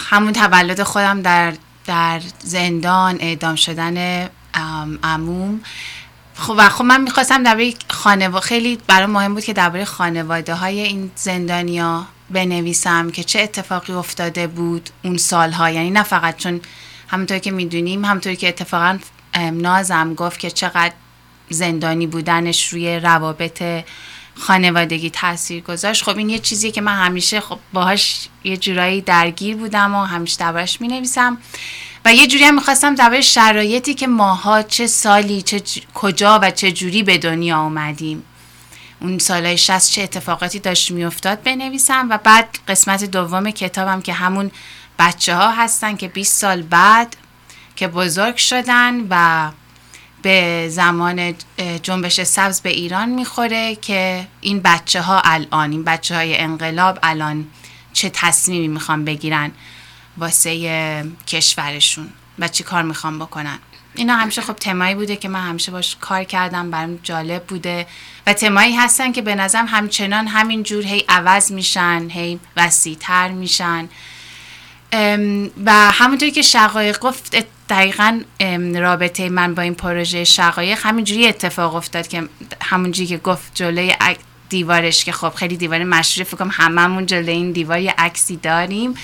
همون 0.09 0.33
تولد 0.33 0.83
خودم 0.83 1.21
در, 1.21 1.53
در 1.85 2.21
زندان 2.39 3.17
اعدام 3.19 3.55
شدن 3.55 4.29
عموم. 5.03 5.61
خب 6.35 6.53
و 6.57 6.69
خب 6.69 6.83
من 6.83 7.01
می‌خواستم 7.01 7.43
درباره 7.43 7.73
خانواده 7.89 8.45
خیلی 8.45 8.79
برای 8.87 9.05
مهم 9.05 9.33
بود 9.33 9.43
که 9.43 9.53
درباره 9.53 9.85
خانواده 9.85 10.55
های 10.55 10.79
این 10.79 11.11
زندانیا 11.15 12.07
بنویسم 12.29 13.09
که 13.11 13.23
چه 13.23 13.41
اتفاقی 13.41 13.93
افتاده 13.93 14.47
بود 14.47 14.89
اون 15.03 15.17
سالها. 15.17 15.69
یعنی 15.69 15.91
نه 15.91 16.03
فقط 16.03 16.37
چون 16.37 16.61
همونطور 17.07 17.39
که 17.39 17.51
می‌دونیم 17.51 18.05
همونطور 18.05 18.33
که 18.33 18.47
اتفاقا 18.47 18.99
نازم 19.53 20.13
گفت 20.13 20.39
که 20.39 20.51
چقدر 20.51 20.93
زندانی 21.49 22.07
بودنش 22.07 22.67
روی 22.67 22.99
روابط 22.99 23.63
خانوادگی 24.35 25.09
تاثیر 25.09 25.63
گذاشت. 25.63 26.03
خب 26.03 26.17
این 26.17 26.29
یه 26.29 26.39
چیزیه 26.39 26.71
که 26.71 26.81
من 26.81 26.95
همیشه 26.95 27.41
خب 27.41 27.59
باهاش 27.73 28.27
یه 28.43 28.57
جورایی 28.57 29.01
درگیر 29.01 29.55
بودم 29.55 29.95
و 29.95 30.03
همیشه 30.03 30.37
دربارش 30.37 30.81
می 30.81 30.87
نویسم 30.87 31.37
و 32.05 32.13
یه 32.13 32.27
جوری 32.27 32.43
هم 32.43 32.55
می‌خواستم 32.55 32.95
درباره 32.95 33.21
شرایطی 33.21 33.93
که 33.93 34.07
ماها 34.07 34.63
چه 34.63 34.87
سالی 34.87 35.41
چه 35.41 35.61
کجا 35.93 36.39
و 36.43 36.51
چه 36.51 36.71
جوری 36.71 37.03
به 37.03 37.17
دنیا 37.17 37.57
آمدیم 37.57 38.23
اون 39.01 39.19
سالهای 39.19 39.57
شست 39.57 39.91
چه 39.91 40.01
اتفاقاتی 40.01 40.59
داشت 40.59 40.91
میافتاد 40.91 41.43
بنویسم 41.43 42.07
و 42.09 42.17
بعد 42.17 42.57
قسمت 42.67 43.03
دوم 43.03 43.51
کتابم 43.51 44.01
که 44.01 44.13
همون 44.13 44.51
بچه 44.99 45.35
ها 45.35 45.51
هستن 45.51 45.95
که 45.95 46.07
20 46.07 46.41
سال 46.41 46.61
بعد 46.61 47.15
که 47.75 47.87
بزرگ 47.87 48.35
شدن 48.35 49.07
و 49.09 49.51
به 50.21 50.67
زمان 50.69 51.35
جنبش 51.83 52.23
سبز 52.23 52.61
به 52.61 52.69
ایران 52.69 53.09
می‌خوره 53.09 53.75
که 53.75 54.27
این 54.41 54.59
بچه 54.59 55.01
ها 55.01 55.21
الان 55.25 55.71
این 55.71 55.83
بچه 55.83 56.15
های 56.15 56.37
انقلاب 56.37 56.99
الان 57.03 57.47
چه 57.93 58.09
تصمیمی 58.09 58.67
می‌خوان 58.67 59.05
بگیرن 59.05 59.51
واسه 60.17 61.05
کشورشون 61.27 62.09
و 62.39 62.47
چی 62.47 62.63
کار 62.63 62.83
می‌خوان 62.83 63.19
بکنن. 63.19 63.59
اینا 63.95 64.15
همیشه 64.15 64.41
خب 64.41 64.53
تمایی 64.53 64.95
بوده 64.95 65.15
که 65.15 65.29
من 65.29 65.39
همیشه 65.39 65.71
باش 65.71 65.95
کار 66.01 66.23
کردم 66.23 66.71
برام 66.71 66.99
جالب 67.03 67.43
بوده. 67.43 67.87
و 68.27 68.33
تمایی 68.33 68.75
هستن 68.75 69.11
که 69.11 69.21
به 69.21 69.35
نظرم 69.35 69.65
همچنان 69.65 70.27
همین 70.27 70.63
جور 70.63 70.85
هی 70.85 71.05
عوض 71.09 71.51
میشن 71.51 72.07
هی 72.09 72.39
وسیعتر 72.57 73.27
میشن. 73.27 73.89
و 75.65 75.71
همونطوری 75.91 76.31
که 76.31 76.41
شقایق 76.41 76.99
گفت 76.99 77.45
دقیقا 77.69 78.21
رابطه 78.75 79.29
من 79.29 79.55
با 79.55 79.61
این 79.61 79.75
پروژه 79.75 80.23
شقایق 80.23 80.79
همینجوری 80.81 81.27
اتفاق 81.27 81.75
افتاد 81.75 82.07
که 82.07 82.23
همونجوری 82.61 83.07
که 83.07 83.17
گفت 83.17 83.51
جلوی 83.53 83.93
دیوارش 84.49 85.05
که 85.05 85.11
خب 85.11 85.29
خیلی 85.29 85.57
دیوار 85.57 85.83
مشهوره 85.83 86.29
فکر 86.29 86.37
کنم 86.37 86.51
هممون 86.53 87.05
جلوی 87.05 87.31
این 87.31 87.51
دیوار 87.51 87.79
یه 87.79 87.93
عکسی 87.97 88.35
داریم. 88.35 88.95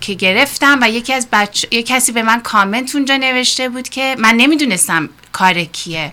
که 0.00 0.14
گرفتم 0.14 0.78
و 0.82 0.90
یکی 0.90 1.12
از 1.12 1.28
بچ... 1.32 1.64
یه 1.70 1.82
کسی 1.82 2.12
به 2.12 2.22
من 2.22 2.40
کامنت 2.40 2.94
اونجا 2.94 3.16
نوشته 3.16 3.68
بود 3.68 3.88
که 3.88 4.16
من 4.18 4.34
نمی‌دونستم 4.34 5.08
کار 5.32 5.64
کیه 5.64 6.12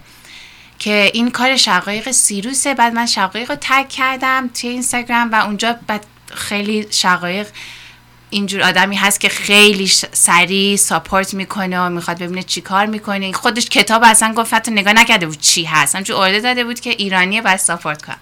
که 0.79 1.11
این 1.13 1.31
کار 1.31 1.57
شقایق 1.57 2.11
سیروسه. 2.11 2.73
بعد 2.73 2.93
من 2.93 3.05
شقایق 3.05 3.51
رو 3.51 3.57
تک 3.61 3.89
کردم 3.89 4.47
توی 4.47 4.69
اینستاگرام 4.69 5.31
و 5.31 5.35
اونجا 5.35 5.75
بعد 5.87 6.05
خیلی 6.33 6.87
شقایق 6.89 7.47
اینجور 8.29 8.61
آدمی 8.61 8.95
هست 8.95 9.19
که 9.19 9.29
خیلی 9.29 9.87
سریع 10.11 10.75
ساپورت 10.75 11.33
می‌کنه 11.33 11.79
و 11.79 11.89
می‌خواد 11.89 12.19
ببینه 12.19 12.43
چی 12.43 12.61
کار 12.61 12.85
می‌کنه. 12.85 13.31
خودش 13.31 13.65
کتاب 13.65 14.03
اصلا 14.05 14.33
گفت 14.33 14.53
حتی 14.53 14.71
نگاه 14.71 14.93
نکرده 14.93 15.25
بود 15.25 15.41
چی 15.41 15.63
هست. 15.63 15.95
همچون 15.95 16.15
ارده 16.15 16.39
داده 16.39 16.63
بود 16.63 16.79
که 16.79 16.89
ایرانیه 16.89 17.41
باید 17.41 17.59
ساپورت 17.59 18.01
کنم 18.01 18.19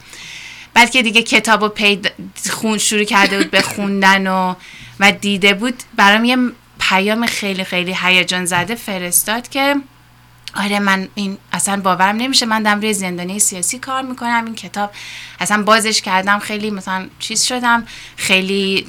بعد 0.74 0.90
که 0.90 1.04
دیگه 1.04 1.24
کتاب 1.24 1.64
رو 1.64 1.70
پید 1.70 2.12
خون 2.52 2.78
شروع 2.78 3.04
کرده 3.04 3.38
بود 3.38 3.52
به 3.52 3.62
خوندن 3.76 4.28
و 4.28 4.56
و 5.00 5.12
دیده 5.12 5.54
بود. 5.54 5.84
برام 5.96 6.26
یه 6.26 6.38
پیام 6.80 7.26
خیلی 7.26 7.64
خیلی 7.64 7.96
هیجان 8.04 8.46
زده 8.46 8.76
فرستاد 8.76 9.50
که 9.50 9.76
آره 10.56 10.80
من 10.80 11.08
این 11.16 11.38
اصلا 11.54 11.82
باورم 11.82 12.16
نمیشه. 12.16 12.46
من 12.46 12.64
دارم 12.64 12.80
روی 12.80 12.94
زندانی 12.94 13.40
سیاسی 13.40 13.80
کار 13.80 14.02
می‌کنم. 14.02 14.46
این 14.46 14.56
کتاب 14.56 14.92
اصلا 15.40 15.64
بازش 15.64 16.02
کردم. 16.02 16.40
خیلی 16.40 16.72
مثلا 16.72 17.08
چیز 17.20 17.44
شدم. 17.44 17.88
خیلی 18.16 18.86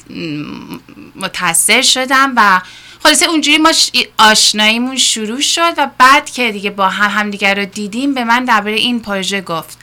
متاثر 1.17 1.83
شدم 1.83 2.33
و 2.37 2.61
خلاصه 3.03 3.27
اونجوری 3.27 3.59
ما 3.59 3.73
آشناییمون 4.19 4.97
شروع 4.97 5.41
شد 5.41 5.75
و 5.79 5.91
بعد 5.99 6.31
که 6.31 6.53
دیگه 6.53 6.71
با 6.71 6.89
هم 6.89 7.21
همدیگه 7.21 7.55
رو 7.55 7.65
دیدیم 7.65 8.15
به 8.15 8.25
من 8.25 8.45
درباره 8.45 8.77
این 8.77 9.01
پروژه 9.01 9.41
گفت. 9.41 9.79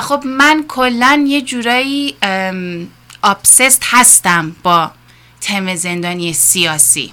خب 0.00 0.22
من 0.26 0.64
کلا 0.68 1.24
یه 1.28 1.42
جورایی 1.42 2.16
آبسست 3.22 3.82
هستم 3.84 4.56
با 4.62 4.90
تم 5.40 5.74
زندانی 5.74 6.32
سیاسی. 6.32 7.12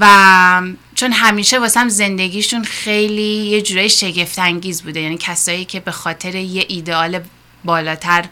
و 0.00 0.62
چون 0.94 1.12
همیشه 1.12 1.58
واسم 1.58 1.88
زندگیشون 1.88 2.64
خیلی 2.64 3.22
یه 3.22 3.62
جورایی 3.62 3.88
شگفت 3.88 4.38
انگیز 4.38 4.82
بوده. 4.82 5.00
یعنی 5.00 5.18
کسایی 5.20 5.64
که 5.64 5.80
به 5.80 5.90
خاطر 5.90 6.34
یه 6.34 6.64
ایدئال 6.68 7.20
بالاتر 7.64 8.24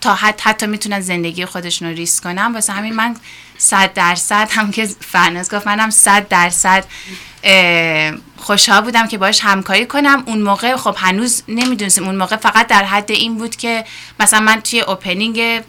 تا 0.00 0.14
حتی, 0.14 0.42
حتی 0.44 0.66
می‌تونن 0.66 1.00
زندگی 1.00 1.44
خودشون 1.44 1.88
رو 1.88 1.94
ریسک 1.94 2.22
کنن. 2.22 2.52
واسه 2.54 2.72
همین 2.72 2.94
من 2.94 3.16
صد 3.64 3.92
درصد 3.92 4.48
هم 4.50 4.70
که 4.70 4.86
فرناز 5.00 5.54
گفت 5.54 5.66
منم 5.66 5.90
صد 5.90 6.28
درصد 6.28 6.84
خوشحال 8.36 8.80
بودم 8.80 9.08
که 9.08 9.18
باش 9.18 9.40
همکاری 9.40 9.86
کنم. 9.86 10.22
اون 10.26 10.42
موقع 10.42 10.76
خب 10.76 10.94
هنوز 10.98 11.42
نمی‌دونستم 11.48 12.04
اون 12.04 12.16
موقع 12.16 12.36
فقط 12.36 12.66
در 12.66 12.84
حد 12.84 13.10
این 13.10 13.38
بود 13.38 13.56
که 13.56 13.84
مثلا 14.20 14.40
من 14.40 14.60
توی 14.60 14.80
اوپنینگ 14.80 15.62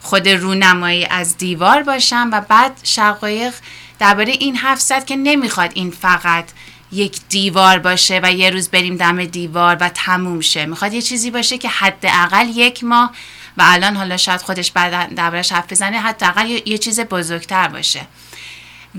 خود 0.00 0.28
رونمایی 0.28 1.04
از 1.04 1.36
دیوار 1.36 1.82
باشم 1.82 2.28
و 2.32 2.40
بعد 2.40 2.80
شقایق 2.82 3.54
درباره 3.98 4.32
این 4.32 4.56
حرف 4.56 4.80
زد 4.80 5.04
که 5.04 5.16
نمی‌خواد 5.16 5.70
این 5.74 5.90
فقط 5.90 6.44
یک 6.92 7.18
دیوار 7.28 7.78
باشه 7.78 8.20
و 8.22 8.32
یه 8.32 8.50
روز 8.50 8.68
بریم 8.68 8.96
دم 8.96 9.24
دیوار 9.24 9.76
و 9.80 9.88
تموم 9.88 10.40
شه. 10.40 10.66
می‌خواد 10.66 10.92
یه 10.92 11.02
چیزی 11.02 11.30
باشه 11.30 11.58
که 11.58 11.68
حداقل 11.68 12.48
یک 12.48 12.84
ماه 12.84 13.12
و 13.56 13.62
الان 13.66 13.96
حالا 13.96 14.16
شاید 14.16 14.40
خودش 14.42 14.70
بعد 14.72 15.14
دربارش 15.14 15.52
حرف 15.52 15.72
بزنه 15.72 16.00
حداقل 16.00 16.46
یه 16.66 16.78
چیز 16.78 17.00
بزرگتر 17.00 17.68
باشه. 17.68 18.00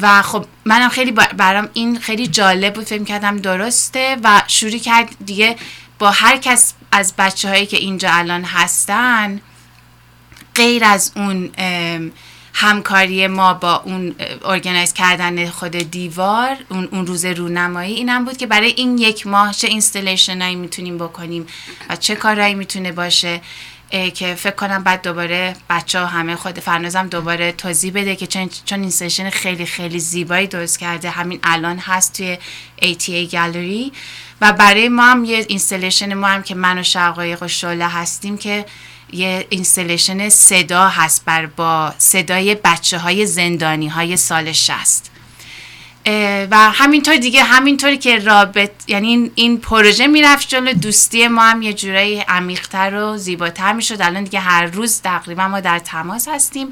و 0.01 0.21
خب 0.21 0.45
منم 0.65 0.89
خیلی 0.89 1.11
برام 1.11 1.69
این 1.73 1.99
خیلی 1.99 2.27
جالب 2.27 2.73
بود 2.73 2.85
فکر 2.85 3.03
کردم 3.03 3.37
درسته 3.37 4.17
و 4.23 4.41
شروع 4.47 4.77
کرد 4.77 5.09
دیگه 5.25 5.55
با 5.99 6.11
هر 6.11 6.37
کس 6.37 6.73
از 6.91 7.13
بچه 7.17 7.49
هایی 7.49 7.65
که 7.65 7.77
اینجا 7.77 8.09
الان 8.11 8.43
هستن 8.43 9.41
غیر 10.55 10.83
از 10.83 11.11
اون 11.15 11.51
همکاری 12.53 13.27
ما 13.27 13.53
با 13.53 13.75
اون 13.85 14.15
organize 14.45 14.93
کردن 14.93 15.49
خود 15.49 15.71
دیوار 15.71 16.57
اون, 16.69 16.87
اون 16.91 17.07
روز 17.07 17.25
رونمایی 17.25 17.93
اینم 17.93 18.25
بود 18.25 18.37
که 18.37 18.47
برای 18.47 18.73
این 18.77 18.97
یک 18.97 19.27
ماه 19.27 19.53
چه 19.53 19.67
installation 19.67 20.41
هایی 20.41 20.55
می‌تونیم 20.55 20.97
بکنیم 20.97 21.47
و 21.89 21.95
چه 21.95 22.15
کارهایی 22.15 22.55
می‌تونه 22.55 22.91
باشه. 22.91 23.41
که 23.89 24.35
فکر 24.35 24.55
کنم 24.55 24.83
بعد 24.83 25.01
دوباره 25.01 25.55
بچه 25.69 25.99
ها 25.99 26.05
همه 26.05 26.35
خود 26.35 26.59
فرنازم 26.59 27.07
دوباره 27.07 27.51
توضیح 27.51 27.91
بده 27.93 28.15
که 28.15 28.27
چون, 28.27 28.49
چون 28.65 28.81
installation 28.81 29.29
خیلی 29.29 29.65
خیلی 29.65 29.99
زیبایی 29.99 30.47
درست 30.47 30.79
کرده. 30.79 31.09
همین 31.09 31.39
الان 31.43 31.77
هست 31.77 32.13
توی 32.13 32.37
ATA 32.81 33.31
گالری 33.31 33.91
و 34.41 34.53
برای 34.53 34.89
ما 34.89 35.03
هم 35.03 35.25
یه 35.25 35.45
installation 35.47 36.13
ما 36.13 36.27
هم 36.27 36.43
که 36.43 36.55
من 36.55 36.77
و 36.77 36.83
شقایق 36.83 37.43
و 37.43 37.47
شله 37.47 37.87
هستیم 37.87 38.37
که 38.37 38.65
یه 39.11 39.47
installation 39.49 40.29
صدا 40.29 40.87
هست 40.87 41.25
بر 41.25 41.45
با 41.45 41.93
صدای 41.97 42.55
بچه 42.55 42.97
های 42.97 43.25
زندانی 43.25 43.87
های 43.87 44.17
سال 44.17 44.51
شست 44.51 45.11
و 46.51 46.71
همینطور 46.73 47.17
دیگه 47.17 47.43
همینطوری 47.43 47.97
که 47.97 48.19
رابط 48.19 48.71
یعنی 48.87 49.31
این 49.35 49.57
پروژه 49.57 50.07
می‌رفت 50.07 50.49
جلو 50.49 50.73
دوستی 50.73 51.27
ما 51.27 51.41
هم 51.41 51.61
یه 51.61 51.73
جورایی 51.73 52.19
عمیقتر 52.19 52.95
و 52.95 53.17
زیباتر 53.17 53.73
می‌شد. 53.73 54.01
الان 54.01 54.23
دیگه 54.23 54.39
هر 54.39 54.65
روز 54.65 55.01
تقریبا 55.01 55.47
ما 55.47 55.59
در 55.59 55.79
تماس 55.79 56.27
هستیم 56.27 56.69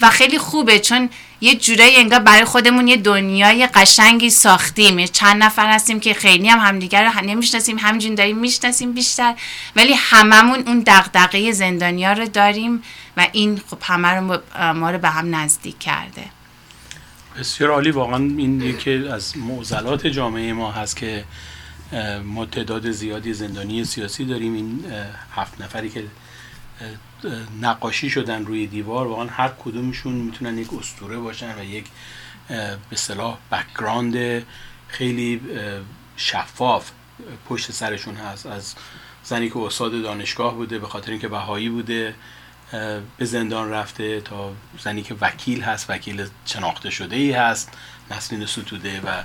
و 0.00 0.10
خیلی 0.10 0.38
خوبه 0.38 0.78
چون 0.78 1.10
یه 1.40 1.54
جورایی 1.54 1.96
انگار 1.96 2.18
برای 2.18 2.44
خودمون 2.44 2.88
یه 2.88 2.96
دنیای 2.96 3.66
قشنگی 3.66 4.30
ساختیم. 4.30 5.06
چند 5.06 5.42
نفر 5.42 5.66
هستیم 5.66 6.00
که 6.00 6.14
خیلی 6.14 6.48
هم 6.48 6.58
همدیگر 6.58 7.04
رو 7.04 7.24
نمی‌شناسیم 7.24 7.78
همینجوری 7.78 8.14
داریم 8.14 8.38
می‌شناسیم 8.38 8.92
بیشتر 8.92 9.34
ولی 9.76 9.94
هممون 9.94 10.62
اون 10.66 10.82
دغدغه 10.86 11.52
زندانیا 11.52 12.12
رو 12.12 12.26
داریم 12.26 12.82
و 13.16 13.26
این 13.32 13.60
خب 13.70 13.78
همه 13.82 14.08
رو 14.08 14.38
ما 14.74 14.90
رو 14.90 14.98
به 14.98 15.08
هم 15.08 15.34
نزدیک 15.34 15.78
کرده. 15.78 16.24
بسیار 17.38 17.70
عالی. 17.70 17.90
واقعا 17.90 18.16
این 18.16 18.60
یکی 18.60 18.90
از 18.90 19.38
معضلات 19.38 20.06
جامعه 20.06 20.52
ما 20.52 20.72
هست 20.72 20.96
که 20.96 21.24
ما 22.24 22.46
تعداد 22.46 22.90
زیادی 22.90 23.32
زندانی 23.32 23.84
سیاسی 23.84 24.24
داریم. 24.24 24.54
این 24.54 24.84
هفت 25.34 25.60
نفری 25.60 25.90
که 25.90 26.04
نقاشی 27.60 28.10
شدن 28.10 28.46
روی 28.46 28.66
دیوار 28.66 29.06
واقعا 29.06 29.26
هر 29.26 29.48
کدومشون 29.48 30.12
می‌تونن 30.12 30.58
یک 30.58 30.74
استوره 30.74 31.18
باشن 31.18 31.58
و 31.58 31.64
یک 31.64 31.84
به 32.90 32.96
صلاح 32.96 33.38
بکگراند 33.52 34.44
خیلی 34.88 35.40
شفاف 36.16 36.90
پشت 37.48 37.72
سرشون 37.72 38.14
هست. 38.14 38.46
از 38.46 38.74
زنی 39.24 39.50
که 39.50 39.58
استاد 39.58 40.02
دانشگاه 40.02 40.54
بوده 40.54 40.78
به 40.78 40.86
خاطر 40.86 41.10
اینکه 41.10 41.28
بهایی 41.28 41.68
بوده 41.68 42.14
به 43.18 43.24
زندان 43.24 43.70
رفته 43.70 44.20
تا 44.20 44.52
زنی 44.82 45.02
که 45.02 45.14
وکیل 45.20 45.62
هست 45.62 45.90
وکیل 45.90 46.26
شناخته 46.46 46.90
شده 46.90 47.16
ای 47.16 47.32
هست 47.32 47.70
نسلین 48.10 48.46
ستوده 48.46 49.00
و 49.00 49.22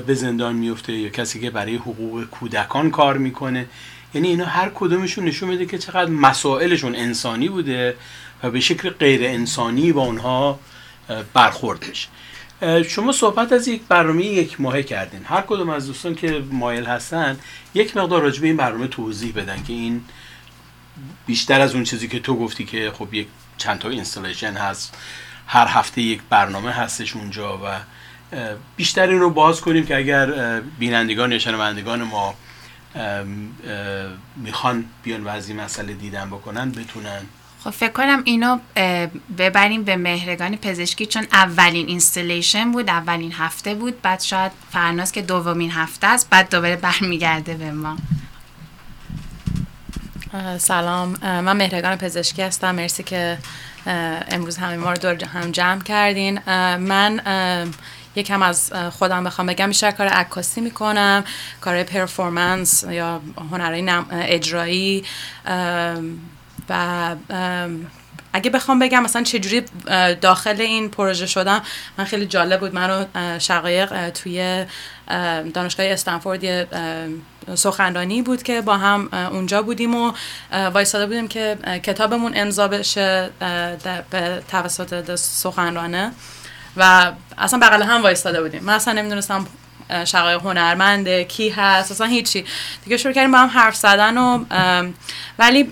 به 0.00 0.14
زندان 0.14 0.56
میفته 0.56 0.92
یا 0.92 1.08
کسی 1.08 1.40
که 1.40 1.50
برای 1.50 1.76
حقوق 1.76 2.24
کودکان 2.24 2.90
کار 2.90 3.18
می‌کنه. 3.18 3.66
یعنی 4.14 4.28
اینا 4.28 4.44
هر 4.44 4.70
کدومشون 4.74 5.24
نشون 5.24 5.48
میده 5.48 5.66
که 5.66 5.78
چقدر 5.78 6.10
مسائلشون 6.10 6.94
انسانی 6.96 7.48
بوده 7.48 7.96
و 8.42 8.50
به 8.50 8.60
شکل 8.60 8.90
غیر 8.90 9.24
انسانی 9.24 9.92
با 9.92 10.02
اونها 10.02 10.58
برخورد 11.32 11.84
میشه. 11.88 12.08
شما 12.88 13.12
صحبت 13.12 13.52
از 13.52 13.68
یک 13.68 13.82
برنامه 13.88 14.24
یک 14.24 14.60
ماهه 14.60 14.82
کردین. 14.82 15.20
هر 15.24 15.40
کدوم 15.40 15.70
از 15.70 15.86
دوستان 15.86 16.14
که 16.14 16.42
مایل 16.50 16.84
هستن 16.84 17.38
یک 17.74 17.96
مقدار 17.96 18.22
راجع 18.22 18.40
به 18.40 18.46
این 18.46 18.56
برنامه 18.56 18.86
توضیح 18.86 19.32
بدن 19.32 19.62
که 19.62 19.72
این 19.72 20.04
بیشتر 21.26 21.60
از 21.60 21.74
اون 21.74 21.84
چیزی 21.84 22.08
که 22.08 22.20
تو 22.20 22.36
گفتی 22.36 22.64
که 22.64 22.92
خب 22.98 23.14
یک 23.14 23.28
چند 23.58 23.78
تا 23.78 23.88
installation 23.88 24.52
هست 24.52 24.96
هر 25.46 25.66
هفته 25.66 26.02
یک 26.02 26.20
برنامه 26.30 26.72
هستش 26.72 27.16
اونجا 27.16 27.58
و 27.58 27.80
بیشتر 28.76 29.08
این 29.08 29.20
رو 29.20 29.30
باز 29.30 29.60
کنیم 29.60 29.86
که 29.86 29.96
اگر 29.96 30.60
بینندگان 30.60 31.32
یا 31.32 31.38
شنوندگان 31.38 32.02
ما 32.02 32.34
می‌خوان 34.36 34.84
بیان 35.02 35.24
و 35.24 35.28
از 35.28 35.48
این 35.48 35.60
مسئله 35.60 35.92
دیدن 35.92 36.30
بکنن 36.30 36.70
بتونن. 36.70 37.20
خب 37.64 37.70
فکر 37.70 37.92
کنم 37.92 38.22
اینو 38.24 38.58
ببریم 39.38 39.84
به 39.84 39.96
مهرگان 39.96 40.56
پزشکی 40.56 41.06
چون 41.06 41.26
اولین 41.32 41.86
installation 41.86 42.72
بود 42.72 42.88
اولین 42.88 43.32
هفته 43.32 43.74
بود 43.74 44.02
بعد 44.02 44.20
شاید 44.20 44.52
فرناز 44.72 45.12
که 45.12 45.22
دومین 45.22 45.70
هفته 45.70 46.06
است 46.06 46.30
بعد 46.30 46.50
دوباره 46.50 46.76
برمیگرده 46.76 47.54
به 47.54 47.70
ما. 47.70 47.96
سلام. 50.58 51.16
من 51.22 51.56
مهرگان 51.56 51.96
پزشکی 51.96 52.42
هستم. 52.42 52.74
مرسی 52.74 53.02
که 53.02 53.38
امروز 54.28 54.56
همه 54.56 54.76
ما 54.76 54.92
رو 54.92 54.98
دور 54.98 55.24
هم 55.24 55.50
جمع 55.50 55.82
کردین. 55.82 56.40
من 56.76 57.20
یکم 58.16 58.42
از 58.42 58.72
خودم 58.92 59.24
بخوام 59.24 59.46
بگم 59.46 59.66
بیشتر 59.68 59.90
کار 59.90 60.06
عکاسی 60.06 60.60
می‌کنم. 60.60 61.24
کار 61.60 61.82
پرفورمنس 61.82 62.84
یا 62.90 63.20
هنرهای 63.50 63.90
اجرایی. 64.12 65.04
و 66.68 67.14
اگه 68.36 68.50
بخوام 68.50 68.78
بگم 68.78 69.02
مثلا 69.02 69.22
چجوری 69.22 69.62
داخل 70.20 70.60
این 70.60 70.90
پروژه 70.90 71.26
شدم 71.26 71.62
من 71.98 72.04
خیلی 72.04 72.26
جالب 72.26 72.60
بود. 72.60 72.74
من 72.74 72.90
رو 72.90 73.06
شقایق 73.38 74.10
توی 74.10 74.64
دانشگاه 75.54 75.86
استنفورد 75.86 76.44
یه 76.44 76.66
سخنرانی 77.54 78.22
بود 78.22 78.42
که 78.42 78.60
با 78.60 78.76
هم 78.76 79.08
اونجا 79.32 79.62
بودیم 79.62 79.94
و 79.94 80.12
وایستاده 80.52 81.06
بودیم 81.06 81.28
که 81.28 81.58
کتابمون 81.82 82.32
امضا 82.36 82.68
بشه 82.68 83.30
به 84.10 84.42
توسط 84.48 85.14
سخنرانه. 85.14 86.12
و 86.76 87.12
اصلا 87.38 87.58
بغل 87.58 87.82
هم 87.82 88.02
وایستاده 88.02 88.42
بودیم. 88.42 88.64
من 88.64 88.72
اصلا 88.72 88.94
نمی‌دونستم 88.94 89.46
شقایق 90.04 90.40
هنرمنده 90.40 91.24
کی 91.24 91.48
هست 91.48 91.90
اصلا 91.90 92.06
هیچی. 92.06 92.44
دیگه 92.84 92.96
شروع 92.96 93.14
کردیم 93.14 93.32
با 93.32 93.38
هم 93.38 93.48
حرف 93.48 93.76
زدن 93.76 94.18
و 94.18 94.44
ولی 95.38 95.62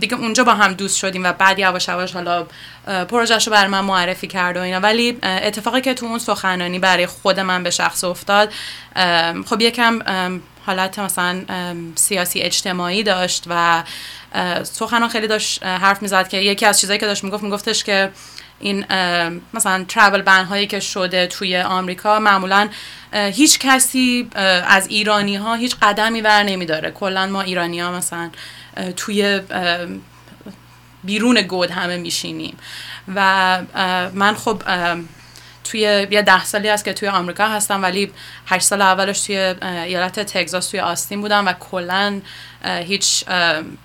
دیگه 0.00 0.14
اونجا 0.14 0.44
با 0.44 0.54
هم 0.54 0.72
دوست 0.72 0.96
شدیم 0.96 1.24
و 1.24 1.32
بعد 1.32 1.58
یواش 1.58 1.88
یواش 1.88 2.12
حالا 2.12 2.46
پروژهش 2.86 3.46
رو 3.46 3.52
برای 3.52 3.68
من 3.68 3.80
معرفی 3.80 4.26
کرد 4.26 4.56
و 4.56 4.60
اینا. 4.60 4.80
ولی 4.80 5.18
اتفاقی 5.22 5.80
که 5.80 5.94
تو 5.94 6.06
اون 6.06 6.18
سخنرانی 6.18 6.78
برای 6.78 7.06
خود 7.06 7.40
من 7.40 7.62
به 7.62 7.70
شخص 7.70 8.04
افتاد 8.04 8.52
خب 9.46 9.60
یکم 9.60 9.98
حالت 10.66 10.98
مثلا 10.98 11.42
سیاسی 11.94 12.40
اجتماعی 12.40 13.02
داشت 13.02 13.44
و 13.46 13.82
سخنان 14.62 15.08
خیلی 15.08 15.26
داشت 15.26 15.64
حرف 15.64 16.02
می‌زد 16.02 16.28
که 16.28 16.36
یکی 16.36 16.66
از 16.66 16.80
چیزایی 16.80 16.98
که 16.98 17.06
داشت 17.06 17.24
می‌گفت 17.24 17.42
میگفتش 17.42 17.84
که 17.84 18.10
این 18.62 18.84
مثلا 19.54 19.84
ترابل 19.88 20.22
بن 20.22 20.44
هایی 20.44 20.66
که 20.66 20.80
شده 20.80 21.26
توی 21.26 21.56
آمریکا 21.56 22.18
معمولا 22.18 22.68
هیچ 23.12 23.58
کسی 23.58 24.28
از 24.66 24.88
ایرانی 24.88 25.36
ها 25.36 25.54
هیچ 25.54 25.76
قدمی 25.82 26.20
ور 26.20 26.42
نمیداره. 26.42 26.90
کلا 26.90 27.26
ما 27.26 27.40
ایرانی 27.40 27.80
ها 27.80 27.92
مثلا 27.92 28.30
توی 28.96 29.40
بیرون 31.04 31.42
گود 31.42 31.70
همه 31.70 31.96
میشینیم. 31.96 32.56
و 33.14 33.58
من 34.12 34.34
خب 34.34 34.62
توی 35.72 36.06
یه 36.10 36.22
ده 36.22 36.44
سالی 36.44 36.68
هست 36.68 36.84
که 36.84 36.92
توی 36.92 37.08
آمریکا 37.08 37.46
هستم 37.46 37.82
ولی 37.82 38.12
هشت 38.46 38.64
سال 38.64 38.82
اولش 38.82 39.20
توی 39.20 39.36
ایالت 39.36 40.20
تگزاس 40.20 40.70
توی 40.70 40.80
آستین 40.80 41.20
بودم 41.20 41.46
و 41.46 41.52
کلا 41.52 42.20
هیچ 42.64 43.24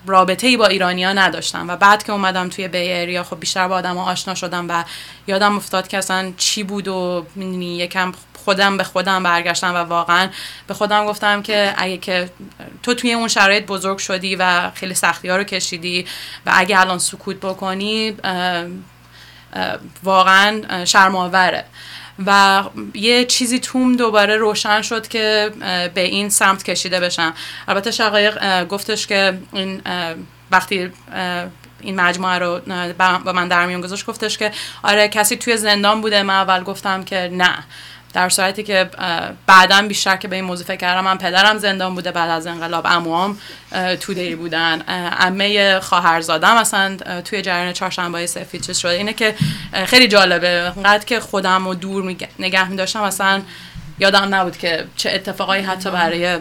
رابطه 0.06 0.48
ای 0.48 0.58
با 0.58 0.66
ایرانیا 0.66 1.14
نداشتم. 1.14 1.68
و 1.68 1.76
بعد 1.76 2.04
که 2.04 2.12
اومدم 2.12 2.50
توی 2.50 2.68
بی 2.68 2.78
ایریا 2.78 3.24
خب 3.24 3.40
بیشتر 3.40 3.68
با 3.68 3.76
آدم 3.76 3.98
آشنا 3.98 4.36
شدم 4.36 4.66
و 4.70 4.84
یادم 5.28 5.56
افتاد 5.56 5.88
که 5.88 5.98
اصلا 5.98 6.34
چی 6.38 6.64
بود 6.64 6.88
و 6.88 7.26
یکم 7.62 8.12
خودم 8.46 8.78
به 8.78 8.84
خودم 8.84 9.24
برگشتم 9.24 9.74
و 9.74 9.78
واقعا 9.78 10.30
به 10.68 10.74
خودم 10.74 11.06
گفتم 11.06 11.42
که 11.42 11.74
اگه 11.78 11.98
که 11.98 12.30
تو 12.84 12.94
توی 12.94 13.14
اون 13.14 13.28
شرایط 13.28 13.66
بزرگ 13.66 13.98
شدی 13.98 14.36
و 14.36 14.72
خیلی 14.72 14.94
سختی 14.94 15.30
ها 15.30 15.38
رو 15.38 15.44
کشیدی 15.44 16.06
و 16.46 16.52
اگه 16.54 16.80
الان 16.80 17.00
سکوت 17.00 17.38
بکنی 17.38 18.16
واقعا 20.04 20.86
شرماوره 20.86 21.66
و 22.26 22.64
یه 22.94 23.26
چیزی 23.26 23.60
توم 23.60 23.96
دوباره 23.96 24.38
روشن 24.38 24.82
شد 24.82 25.08
که 25.08 25.52
به 25.94 26.02
این 26.02 26.30
سمت 26.30 26.64
کشیده 26.64 27.00
بشم 27.00 27.34
البته 27.68 27.92
شقایق 27.92 28.64
گفتش 28.68 29.08
که 29.08 29.38
این 29.54 29.82
وقتی 30.52 30.92
این 31.82 32.02
مجموعه 32.02 32.40
رو 32.40 32.60
با 33.26 33.32
من 33.34 33.48
در 33.48 33.66
میون 33.66 33.82
گذاشت 33.82 34.06
گفتش 34.06 34.38
که 34.38 34.52
آره 34.84 35.08
کسی 35.08 35.36
توی 35.36 35.58
زندان 35.58 36.02
بوده. 36.02 36.24
من 36.24 36.34
اول 36.34 36.64
گفتم 36.64 37.04
که 37.04 37.30
نه. 37.34 37.64
در 38.14 38.30
صورتی 38.30 38.64
که 38.64 38.90
بعدا 39.48 39.82
بیشتر 39.82 40.16
که 40.16 40.28
به 40.28 40.36
این 40.36 40.46
موضوع 40.46 40.66
فکر 40.66 40.78
کردم 40.78 41.04
من 41.04 41.18
پدرم 41.18 41.58
زندان 41.58 41.96
بوده 41.96 42.12
بعد 42.12 42.30
از 42.30 42.48
انقلاب. 42.48 42.86
اموام 42.90 43.38
توده 44.00 44.36
بودن. 44.36 44.84
امه 45.20 45.80
خواهرزادم 45.80 46.58
مثلا 46.58 46.98
توی 47.26 47.42
جریان 47.42 47.74
چهارشنبه 47.74 48.26
سفید 48.26 48.62
چیز 48.62 48.78
شده. 48.78 48.92
اینه 48.92 49.14
که 49.14 49.36
خیلی 49.86 50.08
جالبه. 50.08 50.74
انقدر 50.78 51.06
که 51.06 51.20
خودم 51.20 51.66
رو 51.66 51.74
دور 51.74 52.16
نگه 52.40 52.70
می 52.70 52.76
داشتم 52.76 53.04
مثلا 53.04 53.42
یادم 54.00 54.36
نبود 54.36 54.58
که 54.58 54.86
چه 54.96 55.12
اتفاقایی 55.14 55.64
حتی 55.64 55.92
برای 55.92 56.40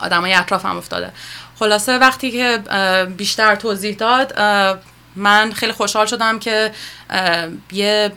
آدمای 0.00 0.34
اطرافم 0.34 0.76
افتاده. 0.76 1.10
خلاصه 1.58 1.98
وقتی 1.98 2.30
که 2.30 2.58
بیشتر 3.16 3.54
توضیح 3.54 3.96
داد 3.96 4.34
من 5.16 5.52
خیلی 5.52 5.72
خوشحال 5.72 6.06
شدم 6.06 6.38
که 6.38 6.72
یه 7.72 8.12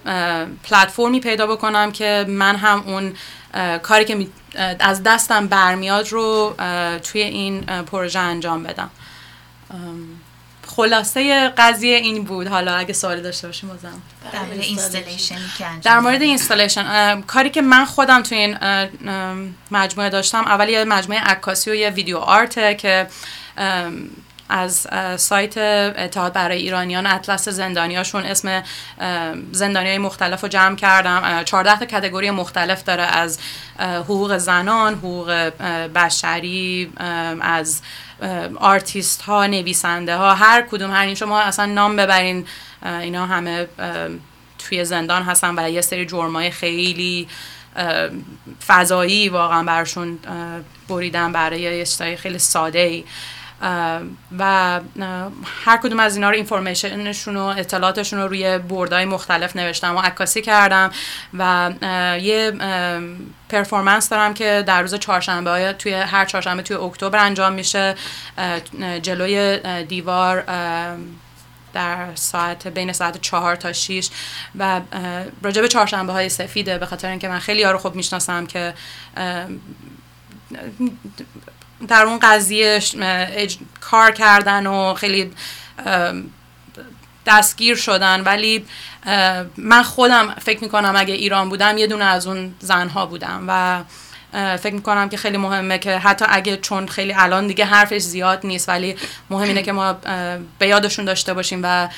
پلتفرمی 0.63 1.19
پیدا 1.19 1.47
بکنم 1.47 1.91
که 1.91 2.25
من 2.27 2.56
هم 2.56 2.84
اون 2.86 3.13
کاری 3.79 4.06
که 4.06 4.27
از 4.79 5.03
دستم 5.03 5.47
برمیاد 5.47 6.12
رو 6.12 6.56
توی 7.03 7.21
این 7.21 7.62
پروژه 7.62 8.19
انجام 8.19 8.63
بدم. 8.63 8.89
خلاصه 10.67 11.49
قضیه 11.49 11.95
این 11.95 12.23
بود. 12.23 12.47
حالا 12.47 12.75
اگه 12.75 12.93
سوالی 12.93 13.21
داشته 13.21 13.47
باشیم 13.47 13.69
بازم. 13.69 14.01
در 14.34 14.39
مورد 14.39 14.60
اینستالیشن 14.60 15.38
در 15.84 15.99
مورد 15.99 16.21
اینستالیشن 16.21 17.21
کاری 17.21 17.49
که 17.49 17.62
من 17.62 17.86
خودم 17.86 18.23
توی 18.23 18.38
این 18.38 18.58
مجموعه 19.71 20.10
داشتم 20.10 20.45
اول 20.45 20.69
یه 20.69 20.84
مجموعه 20.84 21.21
عکاسی 21.21 21.71
و 21.71 21.75
یه 21.75 21.89
video 21.89 22.17
art 22.17 22.61
ـه 22.61 22.76
که 22.75 23.08
از 24.54 24.88
سایت 25.22 25.58
اتحاد 25.98 26.34
برای 26.34 26.58
ایرانیان 26.58 27.08
اطلس 27.08 27.50
زندانیاشون 27.50 28.24
اسم 28.24 28.63
زندانی 29.52 29.89
های 29.89 29.98
مختلف 29.98 30.42
رو 30.42 30.48
جمع 30.48 30.76
کردم. 30.76 31.44
14 31.44 31.80
تا 31.80 31.86
category 31.86 32.32
مختلف 32.32 32.84
داره 32.84 33.04
از 33.04 33.39
حقوق 33.80 34.38
زنان 34.38 34.94
حقوق 34.94 35.32
بشری 35.96 36.92
از 37.42 37.82
آرتیست 38.56 39.22
ها 39.22 39.46
نویسنده 39.46 40.16
ها 40.16 40.34
هر 40.34 40.62
کدوم 40.62 40.92
هر 40.92 41.13
شما 41.13 41.42
اصلا 41.42 41.66
نام 41.66 41.96
ببرین. 41.96 42.46
اینا 42.86 43.26
همه 43.26 43.68
توی 44.58 44.86
زندان 44.86 45.24
هستن 45.24 45.60
و 45.60 45.70
یه 45.70 45.82
سری 45.82 46.06
جرمای 46.06 46.52
خیلی 46.52 47.28
فضایی 48.68 49.30
واقعا 49.30 49.63
برشون 49.63 50.20
بریدن 50.89 51.32
برای 51.32 51.62
یه 51.62 52.16
خیلی 52.16 52.39
ساده 52.39 52.80
ای 52.80 53.04
و 54.39 54.80
هر 55.66 55.78
کدوم 55.78 56.00
از 56.00 56.16
اینا 56.16 56.30
رو 56.30 56.36
information 56.36 57.10
شون 57.10 57.38
و 57.38 57.44
اطلاعاتشون 57.44 58.20
رو 58.20 58.28
روی 58.28 58.58
board 58.58 58.92
های 58.92 59.06
مختلف 59.06 59.56
نوشتم 59.56 59.96
و 59.96 60.00
عکاسی 60.00 60.42
کردم 60.42 60.92
و 61.34 61.72
یه 62.22 62.52
پرفورمنس 63.50 64.10
دارم 64.10 64.34
که 64.34 64.63
در 64.68 64.82
روز 64.82 64.96
چهارشنبه 64.96 65.74
توی 65.80 65.94
هر 65.94 66.26
چهارشنبه 66.26 66.63
توی 66.63 66.78
اکتبر 66.78 67.18
انجام 67.18 67.54
میشه. 67.54 67.96
جلوی 69.02 69.60
دیوار 69.84 70.44
در 71.74 72.16
ساعت 72.16 72.68
بین 72.68 72.94
ساعت 72.94 73.22
چهار 73.22 73.56
تا 73.56 73.74
6 73.74 74.10
و 74.60 74.82
راجع 75.42 75.62
به 75.62 75.68
چهارشنبه 75.68 76.13
های 76.13 76.30
سفیده. 76.30 76.78
به 76.78 76.86
خاطر 76.86 77.10
اینکه 77.10 77.28
من 77.28 77.39
خیلی 77.39 77.62
یارو 77.62 77.78
خوب 77.78 77.96
می‌شناسم 77.96 78.46
که 78.46 78.74
در 81.88 82.04
اون 82.04 82.19
قضیه 82.19 82.80
کار 83.82 84.12
کردن 84.12 84.67
و 84.67 84.93
خیلی 84.93 85.32
دستگیر 87.26 87.76
شدن. 87.76 88.22
ولی 88.22 88.65
من 89.58 89.84
خودم 89.84 90.36
فکر 90.41 90.63
می‌کنم 90.63 90.93
اگه 90.98 91.13
ایران 91.13 91.50
بودم 91.50 91.78
یه 91.78 91.88
دونه 91.88 92.06
از 92.06 92.28
اون 92.28 92.56
زنها 92.60 93.06
بودم 93.06 93.46
و 93.48 93.84
فکر 94.58 94.74
می‌کنم 94.74 95.10
که 95.10 95.17
خیلی 95.17 95.38
مهمه 95.38 95.78
که 95.78 95.98
حتی 95.98 96.26
اگه 96.30 96.58
چون 96.58 96.88
خیلی 96.88 97.13
الان 97.13 97.48
دیگه 97.48 97.65
حرفش 97.65 98.02
زیاد 98.02 98.39
نیست 98.43 98.69
ولی 98.69 98.96
مهم 99.30 99.48
اینه 99.48 99.63
که 99.63 99.72
ما 99.72 99.93
به 100.60 100.67
یادشون 100.67 101.06
داشته 101.06 101.34
باشیم 101.34 101.60
و 101.63 101.89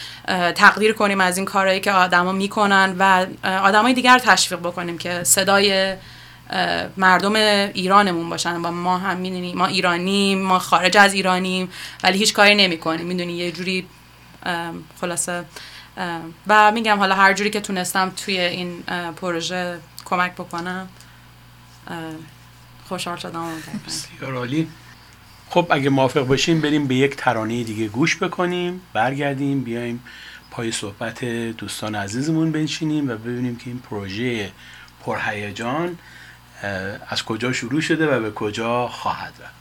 تقدیر 0.56 0.94
کنیم 0.94 1.22
از 1.22 1.38
این 1.38 1.46
کارهایی 1.46 1.80
که 1.80 1.92
آدما 1.92 2.32
می‌کنن 2.32 2.96
و 3.00 3.26
آدمای 3.44 3.94
دیگر 3.94 4.20
تشویق 4.20 4.60
بکنیم 4.60 4.98
که 4.98 5.24
صدای 5.24 5.96
مردم 6.98 7.36
ایرانمون 7.74 8.30
باشن. 8.30 8.56
و 8.56 8.72
ما 8.72 8.98
هم 8.98 9.18
ما 9.56 9.66
ایرانیم 9.66 10.42
ما 10.42 10.60
خارج 10.60 10.98
از 10.98 11.14
ایرانیم 11.14 11.70
ولی 12.04 12.18
هیچ 12.18 12.34
کاری 12.34 12.56
نمی 12.56 12.78
کنیم 12.78 13.06
می‌دونی 13.06 13.34
یه 13.34 13.52
جوری 13.52 13.86
خلاصه 15.02 15.46
و 16.48 16.72
میگم 16.72 16.98
حالا 16.98 17.16
هر 17.16 17.34
جوری 17.34 17.50
که 17.50 17.62
تونستم 17.62 18.10
توی 18.10 18.40
این 18.40 18.84
پروژه 19.22 19.78
کمک 20.06 20.32
بکنم 20.34 20.90
خوشحال 22.88 23.18
شدم. 23.18 23.52
خب 25.50 25.68
اگه 25.70 25.90
موافق 25.90 26.22
باشیم 26.22 26.62
بریم 26.62 26.88
به 26.88 26.96
یک 26.96 27.16
ترانه 27.16 27.64
دیگه 27.64 27.88
گوش 27.88 28.18
بکنیم 28.18 28.82
برگردیم 28.94 29.62
بیایم 29.62 30.04
پای 30.52 30.72
صحبت 30.72 31.26
دوستان 31.58 31.96
عزیزمون 31.96 32.52
بنشینیم 32.52 33.10
و 33.10 33.16
ببینیم 33.16 33.56
که 33.56 33.70
این 33.70 33.80
پروژه 33.80 34.52
پرهیجان 35.06 35.98
از 37.10 37.24
کجا 37.24 37.54
شروع 37.54 37.82
شده 37.82 38.08
و 38.08 38.22
به 38.22 38.32
کجا 38.32 38.88
خواهد 38.88 39.34
رفت. 39.44 39.56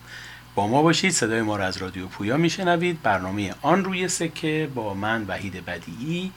با 0.54 0.66
ما 0.66 0.82
باشید 0.82 1.12
صدای 1.12 1.42
ما 1.42 1.56
را 1.56 1.64
از 1.64 1.76
رادیو 1.76 2.06
پویا 2.06 2.36
میشنوید. 2.36 3.02
برنامه 3.02 3.54
آن 3.62 3.84
روی 3.84 4.08
سکه 4.08 4.68
با 4.74 4.94
من 4.94 5.24
وحید 5.28 5.64
بدیعی 5.64 6.32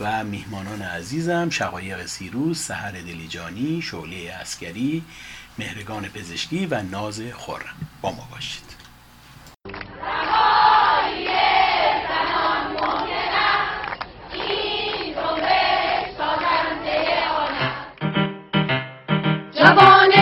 و 0.00 0.24
میهمانان 0.24 0.82
عزیزم 0.82 1.50
شقایق 1.50 2.06
سیروس 2.06 2.66
سهر 2.66 2.92
دلیجانی 2.92 3.82
شعله 3.82 4.32
اسکری 4.40 5.04
مهرگان 5.58 6.08
پزشکی 6.08 6.66
و 6.66 6.82
ناز 6.82 7.22
خورم 7.34 7.74
با 8.02 8.10
ما 8.10 8.28
باشید. 8.30 8.70
Come 19.60 19.78
on. 19.78 20.19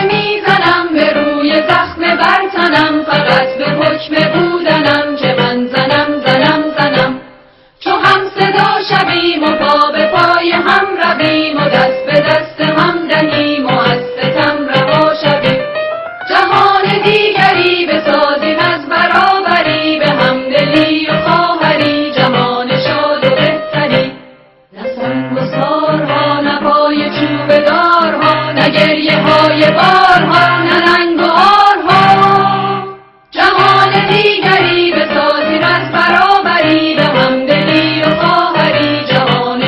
همدلی 34.09 34.91
و 34.91 35.05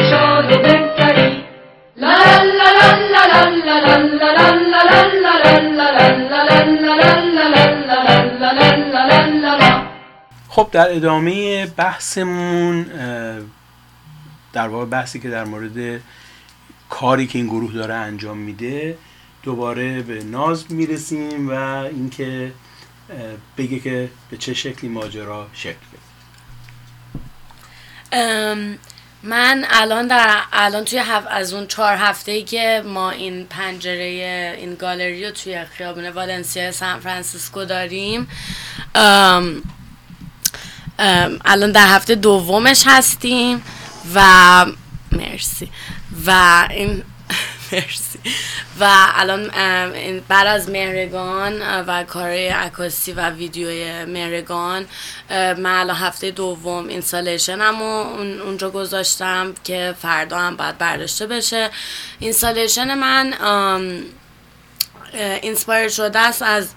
شاد 0.10 0.52
خب 10.50 10.68
در 10.72 10.96
ادامه 10.96 11.66
بحثمون 11.66 12.86
در 14.54 14.68
واقع 14.68 14.86
بحثی 14.86 15.20
که 15.20 15.30
در 15.30 15.44
مورد 15.44 16.02
کاری 16.90 17.28
که 17.28 17.40
این 17.40 17.48
گروه 17.48 17.74
داره 17.74 17.94
انجام 17.94 18.38
میده 18.38 18.98
دوباره 19.44 20.02
به 20.02 20.24
ناز 20.24 20.72
می‌رسیم 20.72 21.50
و 21.50 21.54
اینکه 21.54 22.52
بگه 23.58 23.80
که 23.80 24.10
به 24.30 24.38
چه 24.38 24.54
شکلی 24.54 24.90
ماجرا 24.90 25.48
شکل 25.54 25.76
بده 25.92 26.02
من 29.24 29.66
الان 29.70 30.08
در 30.08 30.38
الان 30.54 30.86
توی 30.86 31.00
هف 31.00 31.24
از 31.30 31.54
اون 31.54 31.68
چهار 31.68 31.96
هفته 31.96 32.32
ای 32.32 32.44
که 32.44 32.84
ما 32.86 33.12
این 33.12 33.46
پنجره 33.46 34.56
این 34.58 34.76
گالری 34.76 35.26
رو 35.26 35.32
توی 35.32 35.66
خیابون 35.66 36.10
والنسیا 36.10 36.72
سان 36.72 37.00
فرانسیسکو 37.00 37.66
داریم 37.66 38.28
ام 38.96 39.62
الان 41.46 41.72
در 41.72 41.88
هفته 41.88 42.16
دومش 42.16 42.84
هستیم 42.86 43.62
و 44.16 44.66
مرسی. 45.12 45.72
و 46.26 46.68
این 46.70 47.04
مرسی. 47.72 48.20
و 48.80 48.90
الان 49.16 49.48
بعد 50.28 50.48
از 50.48 50.70
مهرگان 50.70 51.82
و 51.82 52.04
کار 52.04 52.32
عکاسی 52.32 53.12
و 53.12 53.30
ویدیوی 53.30 54.06
مهرگان 54.06 54.86
من 55.30 55.66
الان 55.66 55.96
هفته 55.96 56.32
دوم 56.32 56.88
installation 56.88 57.75
م 57.75 57.82
اون 57.82 58.42
اونجا 58.42 58.70
گذاشتم 58.70 59.54
که 59.64 59.96
فردا 60.02 60.38
هم 60.38 60.56
باید 60.56 60.78
برداشته 60.78 61.28
بشه. 61.28 61.70
installation 62.20 62.94
من 62.94 63.34
inspire 65.42 65.90
شده 65.90 66.20
است 66.20 66.42
از 66.42 66.70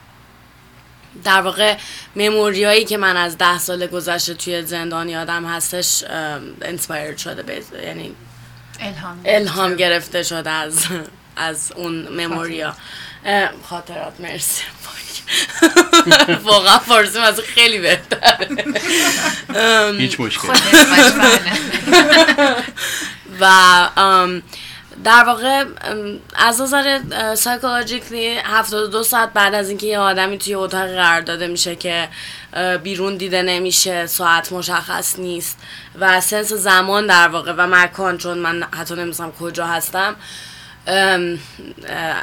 در 1.24 1.40
واقع 1.40 1.76
memory 2.16 2.62
هایی 2.62 2.84
که 2.84 2.96
من 2.96 3.16
از 3.16 3.38
ده 3.38 3.58
سال 3.58 3.86
گذشته 3.86 4.34
توی 4.34 4.62
زندان 4.62 5.08
یادم 5.08 5.44
هستش 5.44 6.04
inspire 6.62 7.16
شده 7.16 7.62
یعنی 7.84 8.14
الهام 8.84 9.20
الهام 9.24 9.74
گرفته 9.74 10.22
شده 10.22 10.50
از 10.50 10.86
از 11.36 11.72
اون 11.76 12.08
memory 12.08 12.59
ها. 12.59 12.76
خاطرات. 13.70 14.20
مرسی. 14.20 14.62
واقعا 16.44 16.78
فارسی 16.78 17.18
از 17.18 17.40
خیلی 17.40 17.78
بهتره. 17.78 18.48
هیچ 19.98 20.20
مشکل 20.20 20.48
و 23.40 23.44
ام، 23.96 24.42
در 25.04 25.24
واقع 25.24 25.64
از 26.34 26.60
نظر 26.60 27.00
psychologically 27.34 28.36
72 28.44 29.02
ساعت 29.02 29.32
بعد 29.32 29.54
از 29.54 29.68
اینکه 29.68 29.86
یه 29.86 29.98
آدمی 29.98 30.38
توی 30.38 30.54
اتاق 30.54 30.86
قرار 30.88 31.20
داده 31.20 31.46
میشه 31.46 31.76
که 31.76 32.08
بیرون 32.82 33.16
دیده 33.16 33.42
نمیشه 33.42 34.06
ساعت 34.06 34.52
مشخص 34.52 35.18
نیست 35.18 35.58
و 35.98 36.20
sense 36.20 36.52
زمان 36.52 37.06
در 37.06 37.28
واقع 37.28 37.52
و 37.52 37.66
مکان 37.66 38.18
چون 38.18 38.38
من 38.38 38.62
حتی 38.62 38.94
نمی‌دونم 38.94 39.32
کجا 39.32 39.66
هستم. 39.66 40.16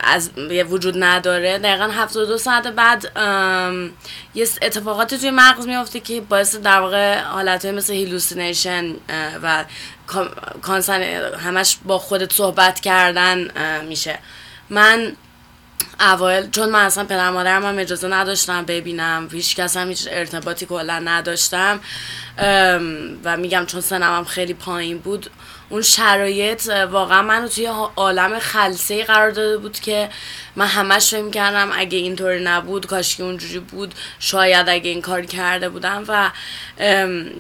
از 0.04 0.30
وجود 0.70 1.04
نداره. 1.04 1.58
دقیقا 1.58 1.88
72 1.88 2.38
ساعت 2.38 2.68
بعد 2.68 3.12
یه 4.36 4.48
اتفاقاتی 4.62 5.18
توی 5.18 5.32
مغز 5.32 5.68
میافته 5.68 6.00
که 6.00 6.22
باعث 6.22 6.56
در 6.56 6.80
واقع 6.80 7.20
حالت 7.20 7.66
مثل 7.66 7.94
hallucination 7.94 8.96
و 9.44 9.66
constant 10.62 11.02
همش 11.34 11.78
با 11.86 11.98
خودت 11.98 12.34
صحبت 12.34 12.80
کردن 12.80 13.48
میشه. 13.86 14.20
من 14.70 15.12
اوایل 16.00 16.50
چون 16.52 16.70
من 16.70 16.86
اصلا 16.86 17.04
پدر 17.04 17.30
مادرم 17.30 17.66
هم 17.66 17.80
اجازه 17.80 18.08
نداشتم 18.08 18.66
ببینم 18.66 19.30
هیچ 19.32 19.56
کس 19.56 19.78
هم 19.78 19.88
هیچ 19.88 20.08
ارتباطی 20.12 20.66
کلا 20.66 21.00
نداشتم 21.00 21.80
و 23.24 23.38
میگم 23.38 23.66
چون 23.66 23.82
سنم 23.82 24.18
هم 24.18 24.26
خیلی 24.26 24.54
پایین 24.54 24.98
بود 24.98 25.30
اون 25.72 25.82
شرایط 25.82 26.70
واقعا 26.92 27.22
منو 27.22 27.48
توی 27.48 27.70
عالم 27.96 28.40
خلصه 28.40 29.04
قرار 29.04 29.32
داده 29.32 29.58
بود 29.58 29.80
که 29.80 30.10
من 30.56 30.66
همش 30.66 31.10
فکر 31.10 31.30
کردم 31.30 31.70
اگه 31.74 31.98
اینطوری 31.98 32.44
نبود 32.44 32.86
کاش 32.86 33.16
که 33.16 33.24
اونجوری 33.24 33.60
بود 33.60 33.94
شاید 34.20 34.70
اگه 34.70 34.90
این 34.90 35.02
کار 35.02 35.22
کرده 35.22 35.70
بودم 35.70 36.04
و 36.08 36.32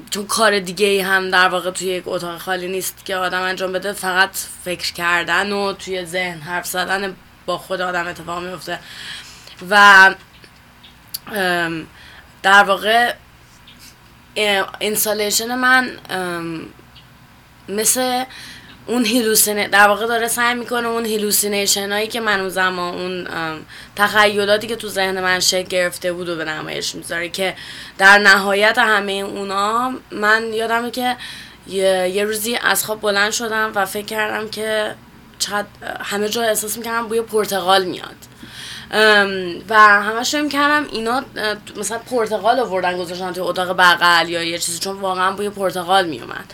چون 0.09 0.27
کار 0.27 0.59
دیگه 0.59 0.86
ای 0.86 0.99
هم 0.99 1.29
در 1.29 1.47
واقع 1.47 1.71
توی 1.71 1.88
یک 1.88 2.03
اتاق 2.05 2.38
خالی 2.38 2.67
نیست 2.67 3.05
که 3.05 3.15
آدم 3.15 3.41
انجام 3.41 3.71
بده 3.71 3.93
فقط 3.93 4.29
فکر 4.65 4.93
کردن 4.93 5.51
و 5.51 5.73
توی 5.73 6.05
ذهن 6.05 6.39
حرف 6.39 6.65
زدن 6.65 7.15
با 7.45 7.57
خود 7.57 7.82
آدم 7.82 8.07
اتفاق 8.07 8.43
میفته 8.43 8.79
و 9.69 10.15
در 12.43 12.63
واقع 12.63 13.13
installation 14.80 15.55
من 15.55 15.97
مثل 17.72 18.24
اون 18.88 19.05
hallucination 19.05 19.63
ـه 19.63 19.68
در 19.67 19.88
واقع 19.88 20.07
داره 20.07 20.28
سعی 20.28 20.55
می‌کنه 20.55 20.88
اون 20.88 21.05
hallucination 21.05 21.91
هایی 21.91 22.07
که 22.07 22.19
من 22.19 22.39
اون 22.39 22.49
زمان 22.49 22.93
اون 22.93 23.28
تخیلاتی 23.95 24.67
که 24.67 24.76
تو 24.76 24.88
ذهن 24.88 25.22
من 25.22 25.39
شکل 25.39 25.67
گرفته 25.67 26.13
بود 26.13 26.30
و 26.30 26.36
به 26.36 26.45
نمایش 26.45 26.95
می‌ذاره 26.95 27.30
که 27.30 27.55
در 27.97 28.17
نهایت 28.17 28.78
همه 28.78 29.11
اونا 29.11 29.93
من 30.11 30.53
یادمه 30.53 30.91
که 30.91 31.15
یه, 31.67 32.24
روزی 32.24 32.55
از 32.63 32.86
خواب 32.86 33.01
بلند 33.01 33.32
شدم 33.32 33.72
و 33.76 33.86
فکر 33.86 34.05
کردم 34.05 34.49
که 34.49 34.95
همه 36.01 36.30
جا 36.30 36.41
احساس 36.41 36.78
می‌کردم 36.78 37.07
بوی 37.07 37.22
پرتقال 37.22 37.86
میاد. 37.86 38.15
و 39.69 39.76
همش 39.78 40.32
فکر 40.36 40.47
کردم 40.47 40.88
اینا 40.91 41.24
مثلا 41.78 41.97
پرتقال 41.97 42.59
آوردن 42.59 42.97
گذاشتن 42.97 43.34
توی 43.34 43.43
اتاق 43.43 43.78
بغل 43.78 44.30
یا 44.30 44.43
یه 44.43 44.57
چیزی 44.57 44.80
چون 44.80 44.99
واقعا 44.99 45.32
بوی 45.32 45.49
پرتقال 45.49 46.07
میومد 46.07 46.53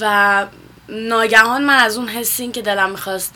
و 0.00 0.46
ناگهان 0.88 1.64
من 1.64 1.78
از 1.78 1.96
اون 1.96 2.08
حسین 2.08 2.52
که 2.52 2.62
دلم 2.62 2.90
می‌خواست 2.90 3.34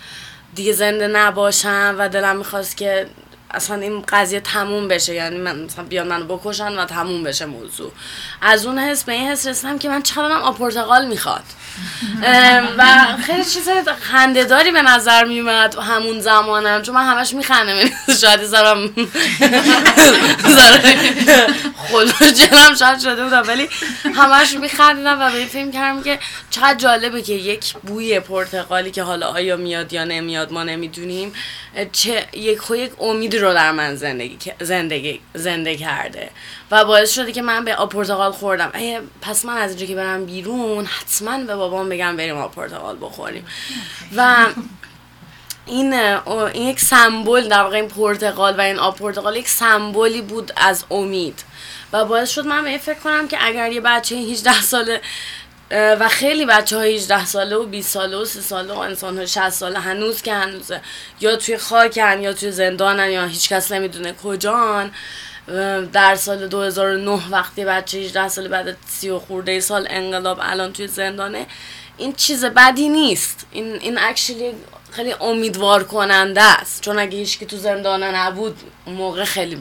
دیگه 0.54 0.72
زنده 0.72 1.06
نباشم 1.06 1.96
و 1.98 2.08
دلم 2.08 2.36
می‌خواست 2.36 2.76
که 2.76 3.06
اصلا 3.50 3.76
این 3.76 4.04
قضیه 4.08 4.40
تموم 4.40 4.88
بشه 4.88 5.14
یعنی 5.14 5.38
من 5.38 5.58
مثلا 5.58 5.84
بیان 5.84 6.08
منو 6.08 6.36
بکشن 6.36 6.78
و 6.78 6.84
تموم 6.84 7.22
بشه 7.22 7.46
موضوع. 7.46 7.92
از 8.42 8.66
اون 8.66 8.78
حس 8.78 9.04
به 9.04 9.12
این 9.12 9.28
حس 9.30 9.46
رسیدم 9.46 9.78
که 9.78 9.88
من 9.88 10.02
چقدرم 10.02 10.42
آب 10.42 10.58
پرتقال 10.58 11.06
می‌خواد. 11.06 11.44
و 12.78 12.86
خیلی 13.26 13.44
چیز 13.44 13.68
خندهداری 14.00 14.72
به 14.72 14.82
نظر 14.82 15.24
میومد 15.24 15.78
همون 15.78 16.20
زمانم 16.20 16.82
چون 16.82 16.94
من 16.94 17.04
همش 17.06 17.34
میخندم 17.34 17.76
یعنی 17.76 17.90
شاید 18.20 18.44
زارم 18.44 18.90
خلوجلم 21.76 22.74
شاید 22.78 22.98
شده 22.98 23.24
بودم 23.24 23.42
ولی 23.46 23.68
همش 24.14 24.54
میخندیدم 24.54 25.20
و 25.20 25.30
به 25.30 25.44
فکر 25.44 25.70
کردم 25.70 26.02
که 26.02 26.18
چقدر 26.50 26.74
جالبه 26.74 27.22
که 27.22 27.32
یک 27.32 27.72
بوی 27.72 28.20
پرتقالی 28.20 28.90
که 28.90 29.02
حالا 29.02 29.26
آیا 29.26 29.56
میاد 29.56 29.92
یا 29.92 30.04
نمیاد 30.04 30.52
ما 30.52 30.62
نمی‌دونیم 30.62 31.32
چه 31.92 32.26
یک 32.32 32.58
خو 32.58 32.76
یک 32.76 32.92
امید 33.00 33.36
رو 33.40 33.54
در 33.54 33.72
من 33.72 33.94
زندگی 33.94 34.38
زندگی 34.60 35.20
زنده 35.34 35.76
کرده 35.76 36.30
و 36.70 36.84
باعث 36.84 37.12
شده 37.12 37.32
که 37.32 37.42
من 37.42 37.64
به 37.64 37.76
آب 37.76 37.92
پرتقال 37.92 38.32
خوردم. 38.32 38.70
ای 38.74 38.98
پس 39.22 39.44
من 39.44 39.56
از 39.56 39.70
اینجا 39.70 39.86
که 39.86 39.94
برم 39.94 40.26
بیرون 40.26 40.84
حتما 40.84 41.38
به 41.38 41.56
بابام 41.56 41.88
بگم 41.88 42.16
بریم 42.16 42.36
آب 42.36 42.54
پرتقال 42.54 42.96
بخوریم. 43.00 43.46
و 44.16 44.46
این 45.66 45.94
این 45.94 46.68
یک 46.68 46.80
سمبل 46.80 47.48
در 47.48 47.62
واقع 47.62 47.76
این 47.76 47.88
پرتقال 47.88 48.56
و 48.56 48.60
این 48.60 48.78
آب 48.78 48.96
پرتقال 48.96 49.36
یک 49.36 49.48
سمبولی 49.48 50.22
بود 50.22 50.52
از 50.56 50.84
امید. 50.90 51.44
و 51.92 52.04
باعث 52.04 52.30
شد 52.30 52.46
من 52.46 52.62
به 52.62 52.68
این 52.68 52.78
فکر 52.78 52.98
کنم 52.98 53.28
که 53.28 53.46
اگر 53.46 53.72
یه 53.72 53.80
بچه 53.80 54.16
18 54.16 54.62
ساله 54.62 55.00
و 55.70 56.08
خیلی 56.08 56.46
بچه 56.46 56.76
های 56.76 56.96
18 56.96 57.26
ساله 57.26 57.56
و 57.56 57.66
20 57.66 57.90
ساله 57.90 58.16
و 58.16 58.24
30 58.24 58.40
ساله 58.40 58.74
و 58.74 58.78
انسان 58.78 59.16
های 59.16 59.26
60 59.26 59.48
ساله 59.50 59.78
هنوز 59.78 60.22
که 60.22 60.34
هنوزه. 60.34 60.80
یا 61.20 61.36
توی 61.36 61.56
خاکن 61.58 62.20
یا 62.20 62.32
توی 62.32 62.52
زندانن 62.52 63.10
یا 63.10 63.24
هیچ 63.24 63.48
کس 63.48 63.72
نمی‌دونه 63.72 64.12
کجان. 64.12 64.90
در 65.92 66.14
سال 66.14 66.48
2009 66.48 67.30
وقتی 67.30 67.64
بچه 67.64 67.98
18 67.98 68.28
ساله 68.28 68.48
بعد 68.48 68.76
30 68.88 69.12
خورده 69.12 69.60
سال 69.60 69.86
انقلاب 69.90 70.38
الان 70.42 70.72
توی 70.72 70.86
زندانه 70.86 71.46
این 71.96 72.12
چیز 72.12 72.44
بدی 72.44 72.88
نیست. 72.88 73.46
این 73.50 73.72
این 73.72 73.98
اکچولی 73.98 74.52
خیلی 74.90 75.12
امیدوار 75.20 75.84
کننده 75.84 76.42
است. 76.42 76.82
چون 76.82 76.98
اگه 76.98 77.18
هیچ 77.18 77.38
که 77.38 77.46
تو 77.46 77.56
زندانه 77.56 78.16
نبود 78.16 78.56
موقع 78.86 79.24
خیلی 79.24 79.58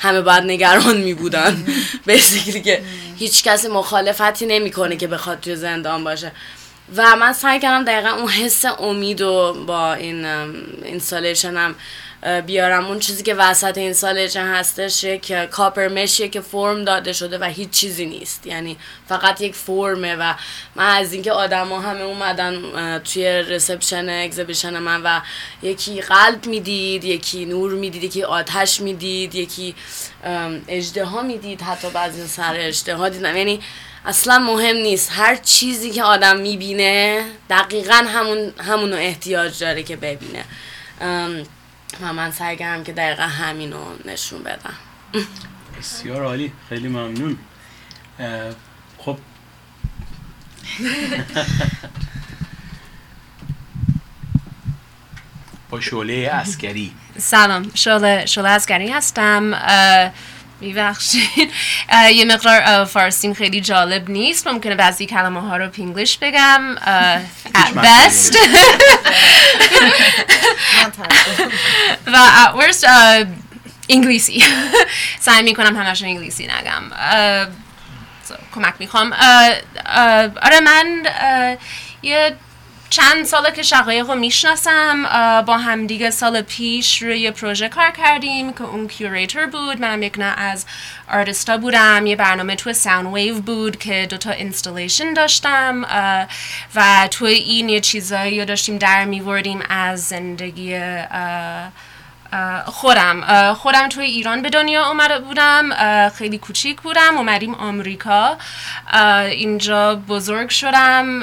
همه 0.00 0.20
باید 0.20 0.44
نگران 0.44 0.96
می 0.96 1.14
بودن 1.14 1.66
بیسیکلی 2.06 2.60
که 2.60 2.82
هیچ 3.16 3.44
کسی 3.44 3.68
مخالفتی 3.68 4.46
نمی‌کنه 4.46 4.96
که 4.96 5.06
بخواد 5.06 5.40
توی 5.40 5.56
زندان 5.56 6.04
باشه. 6.04 6.32
و 6.96 7.16
من 7.16 7.32
سعی 7.32 7.60
کردم 7.60 7.84
دقیقا 7.84 8.08
اون 8.08 8.28
حس 8.28 8.64
امید 8.64 9.20
و 9.20 9.64
با 9.66 9.94
این 9.94 10.24
installation 10.84 11.56
هم 11.56 11.74
بیارم. 12.46 12.86
اون 12.86 12.98
چیزی 12.98 13.22
که 13.22 13.34
وسط 13.34 13.78
installation 13.78 14.46
هستش 14.46 15.04
یک 15.04 15.32
copper 15.32 15.88
mesh 15.88 16.15
یه 16.15 16.28
که 16.28 16.40
form 16.40 16.84
داده 16.84 17.12
شده 17.12 17.38
و 17.38 17.44
هیچ 17.44 17.70
چیزی 17.70 18.06
نیست. 18.06 18.46
یعنی 18.46 18.76
فقط 19.08 19.40
یک 19.40 19.54
form 19.54 20.04
ـه 20.04 20.16
و 20.16 20.34
من 20.76 20.96
از 20.96 21.12
اینکه 21.12 21.32
آدما 21.32 21.80
همه 21.80 22.00
اومدن 22.00 22.98
توی 22.98 23.24
reception 23.26 24.08
exhibition 24.08 24.78
من 24.78 25.02
و 25.02 25.20
یکی 25.62 26.00
قلب 26.00 26.46
می‌دید 26.46 27.04
یکی 27.04 27.44
نور 27.44 27.72
می‌دید 27.72 28.04
یکی 28.04 28.22
آتش 28.22 28.80
می‌دید 28.80 29.34
یکی 29.34 29.74
اژدها 30.68 31.22
می‌دید. 31.22 31.62
حتی 31.62 31.90
بعضی 31.90 32.26
سر 32.26 32.54
اژدها 32.56 33.08
دیدم. 33.08 33.36
یعنی 33.36 33.60
اصلا 34.04 34.38
مهم 34.38 34.76
نیست. 34.76 35.10
هر 35.12 35.36
چیزی 35.36 35.90
که 35.90 36.02
آدم 36.02 36.36
می‌بینه 36.36 37.24
دقیقا 37.50 37.94
همون 37.94 38.52
همونو 38.58 38.96
احتیاج 38.96 39.58
داره 39.58 39.82
که 39.82 39.96
ببینه. 39.96 40.44
و 42.02 42.12
من 42.12 42.30
سعی 42.30 42.56
کردم 42.56 42.84
که 42.84 42.92
دقیقا 42.92 43.22
همینو 43.22 43.84
نشون 44.04 44.42
بدم. 44.42 44.74
بسیار 45.78 46.24
عالی 46.24 46.52
خیلی 46.68 46.88
ممنون. 46.88 47.38
خب. 48.98 49.18
با 55.70 55.80
شعله 55.80 56.30
اسکری 56.32 56.92
سلام 57.18 57.70
شعله 57.74 58.26
شعله 58.26 58.48
عسکری 58.48 58.90
هستم. 58.90 59.54
میبخشید. 60.60 61.52
یه 62.14 62.24
مقدار 62.24 62.84
فارسیم 62.84 63.34
خیلی 63.34 63.60
جالب 63.60 64.10
نیست. 64.10 64.46
ممکنه 64.46 64.74
بعضی 64.74 65.06
کلمه 65.06 65.40
ها 65.40 65.56
رو 65.56 65.68
Pinglish 65.68 66.18
بگم. 66.18 66.76
at 67.54 67.74
best. 67.74 68.36
و 72.12 72.28
at 72.44 72.60
worst 72.60 72.86
انگلیسی. 73.88 74.44
سعی 75.20 75.42
می‌کنم 75.42 75.76
همش 75.76 76.02
انگلیسی 76.02 76.46
نگم. 76.46 76.82
کمک 78.54 78.74
می‌خوام. 78.78 79.12
آره 80.42 80.60
من 80.60 81.02
یه 82.02 82.36
چند 82.90 83.24
ساله 83.24 83.52
که 83.52 83.62
شقایق 83.62 84.06
رو 84.06 84.14
می‌شناسم 84.14 85.02
با 85.46 85.58
همدیگه 85.58 86.10
سال 86.10 86.42
پیش 86.42 87.02
روی 87.02 87.20
یه 87.20 87.30
پروژه 87.30 87.68
کار 87.68 87.90
کردیم 87.90 88.52
که 88.52 88.64
اون 88.64 88.88
curator 88.88 89.46
بود. 89.46 89.80
منم 89.80 90.02
یکی 90.02 90.24
از 90.24 90.66
آرتستا 91.08 91.56
بودم. 91.56 92.06
یه 92.06 92.16
برنامه 92.16 92.56
تو 92.56 92.72
sound 92.72 93.14
wave 93.14 93.40
بود 93.40 93.78
که 93.78 94.06
دوتا 94.10 94.30
installation 94.30 95.12
داشتم 95.12 95.82
و 96.74 97.08
تو 97.10 97.24
این 97.24 97.68
یه 97.68 97.80
چیزایی 97.80 98.40
رو 98.40 98.44
داشتیم 98.44 98.78
در 98.78 99.04
میوردیم 99.04 99.62
از 99.68 100.04
زندگی 100.04 100.80
خودم 102.66 103.22
اه، 103.22 103.54
خودم 103.54 103.88
توی 103.88 104.06
ایران 104.06 104.42
به 104.42 104.50
دنیا 104.50 104.86
اومده 104.86 105.18
بودم. 105.18 105.70
خیلی 106.08 106.38
کوچیک 106.38 106.80
بودم. 106.80 107.16
اومدیم 107.16 107.54
آمریکا. 107.54 108.36
اینجا 109.30 109.94
بزرگ 109.94 110.48
شدم. 110.48 111.22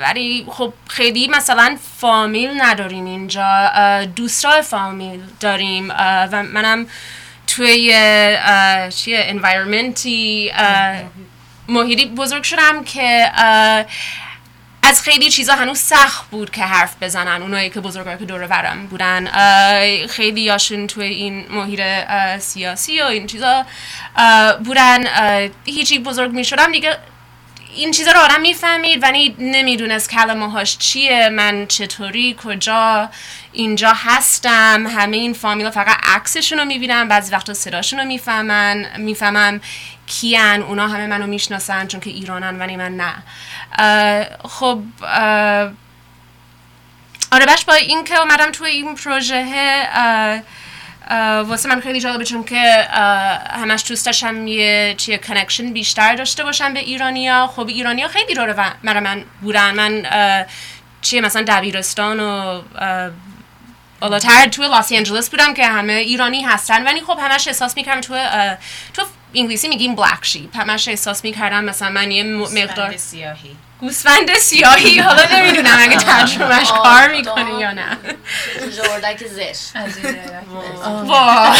ولی 0.00 0.46
خب 0.50 0.72
خیلی 0.88 1.28
مثلا 1.28 1.76
فامیل 1.98 2.62
نداریم 2.62 3.04
اینجا. 3.04 3.70
دوستای 4.16 4.62
فامیل 4.62 5.20
داریم. 5.40 5.90
و 6.32 6.42
منم 6.42 6.86
توی 7.46 7.90
چیه 8.94 9.20
انوایرمنتی 9.24 10.52
محیطی 11.68 12.06
بزرگ 12.06 12.42
شدم 12.42 12.84
که 12.84 13.32
از 14.88 15.02
خیلی 15.02 15.30
چیزا 15.30 15.54
هنوز 15.54 15.78
سخت 15.78 16.30
بود 16.30 16.50
که 16.50 16.62
حرف 16.62 16.94
بزنن. 17.00 17.42
اونایی 17.42 17.70
که 17.70 17.80
بزرگایی 17.80 18.18
که 18.18 18.24
دور 18.24 18.46
برم 18.46 18.86
بودن. 18.86 19.26
خیلی 20.06 20.48
هاشون 20.48 20.86
توی 20.86 21.06
این 21.06 21.46
محیط 21.50 21.80
سیاسی 22.38 23.00
و 23.00 23.04
این 23.04 23.26
چیزا 23.26 23.66
بودن. 24.64 25.04
هیچی 25.64 25.98
بزرگ 25.98 26.30
می 26.32 26.44
شدم 26.44 26.72
دیگه 26.72 26.96
این 27.76 27.90
چیزا 27.90 28.12
رو 28.12 28.18
آدم 28.18 28.40
می‌فهمید 28.40 29.02
ولی 29.02 29.36
نمی‌دونست 29.38 30.10
کلمه 30.10 30.50
هاش 30.50 30.78
چیه 30.78 31.28
من 31.28 31.66
چطوری 31.66 32.36
کجا. 32.44 33.10
اینجا 33.52 33.92
هستم. 33.96 34.86
همه 34.86 35.16
این 35.16 35.32
فامیلا 35.32 35.70
فقط 35.70 35.96
عکسشون 36.04 36.58
رو 36.58 36.64
می‌بینم 36.64 37.08
بعضی 37.08 37.32
وقتا 37.32 37.54
صداشون 37.54 37.98
رو 37.98 38.04
می‌فهمن 38.04 38.86
می‌فهمم 38.98 39.60
کیان 40.06 40.62
اونا 40.62 40.88
همه 40.88 41.06
منو 41.06 41.26
می‌شناسن 41.26 41.86
چون 41.86 42.00
که 42.00 42.10
ایرانن 42.10 42.58
ولی 42.58 42.76
من 42.76 42.96
نه. 42.96 43.14
خب 44.44 44.82
آره 47.32 47.46
بش 47.46 47.64
با 47.64 47.74
این 47.74 48.04
که 48.04 48.16
اومدم 48.16 48.52
توی 48.52 48.70
این 48.70 48.94
پروژه 48.94 49.44
واسه 51.46 51.68
من 51.68 51.80
خیلی 51.80 52.00
جالبه 52.00 52.24
چون 52.24 52.44
که 52.44 52.88
همش 53.50 53.84
دوست 53.88 54.22
یه 54.32 54.94
چیه 54.98 55.18
کنکشن 55.18 55.72
بیشتر 55.72 56.14
داشته 56.14 56.44
باشم 56.44 56.74
به 56.74 56.80
ایرانیا. 56.80 57.46
خب 57.46 57.66
ایرانیا 57.66 58.08
خیلی 58.08 58.34
رو 58.34 58.54
مرا 58.82 59.00
من 59.00 59.24
بودن. 59.42 59.74
من 59.74 60.06
چیه 61.00 61.20
مثلا 61.20 61.44
دبیرستان 61.48 62.20
و 62.20 62.62
بالاتر 64.00 64.48
توی 64.48 64.68
لاس 64.68 64.92
آنجلس 64.92 65.30
بودم 65.30 65.54
که 65.54 65.66
همه 65.66 65.92
ایرانی 65.92 66.42
هستن. 66.42 66.84
ولی 66.84 67.00
خب 67.00 67.18
همش 67.22 67.48
احساس 67.48 67.76
می‌کردم 67.76 68.00
تو 68.00 68.14
اه، 68.14 68.56
تو 68.94 69.02
انگلیسی 69.34 69.68
میگیم 69.68 69.94
بلک 69.94 70.18
شیپ 70.22 70.56
همش 70.56 70.88
احساس 70.88 71.24
می‌کردم 71.24 71.64
مثلا 71.64 71.90
من 71.90 72.10
یه 72.10 72.22
مقدار 72.24 72.96
سیاهی. 72.96 73.56
گوسفند 73.80 74.34
سیاهی. 74.34 74.98
حالا 74.98 75.22
نمی‌دونم 75.32 75.76
اگه 75.78 75.96
ترجمهش 75.96 76.70
کار 76.70 77.08
می‌کنه 77.08 77.60
یا 77.60 77.72
نه. 77.72 77.98
جوردک 78.76 79.26
زشت. 79.26 79.76
وا 81.06 81.54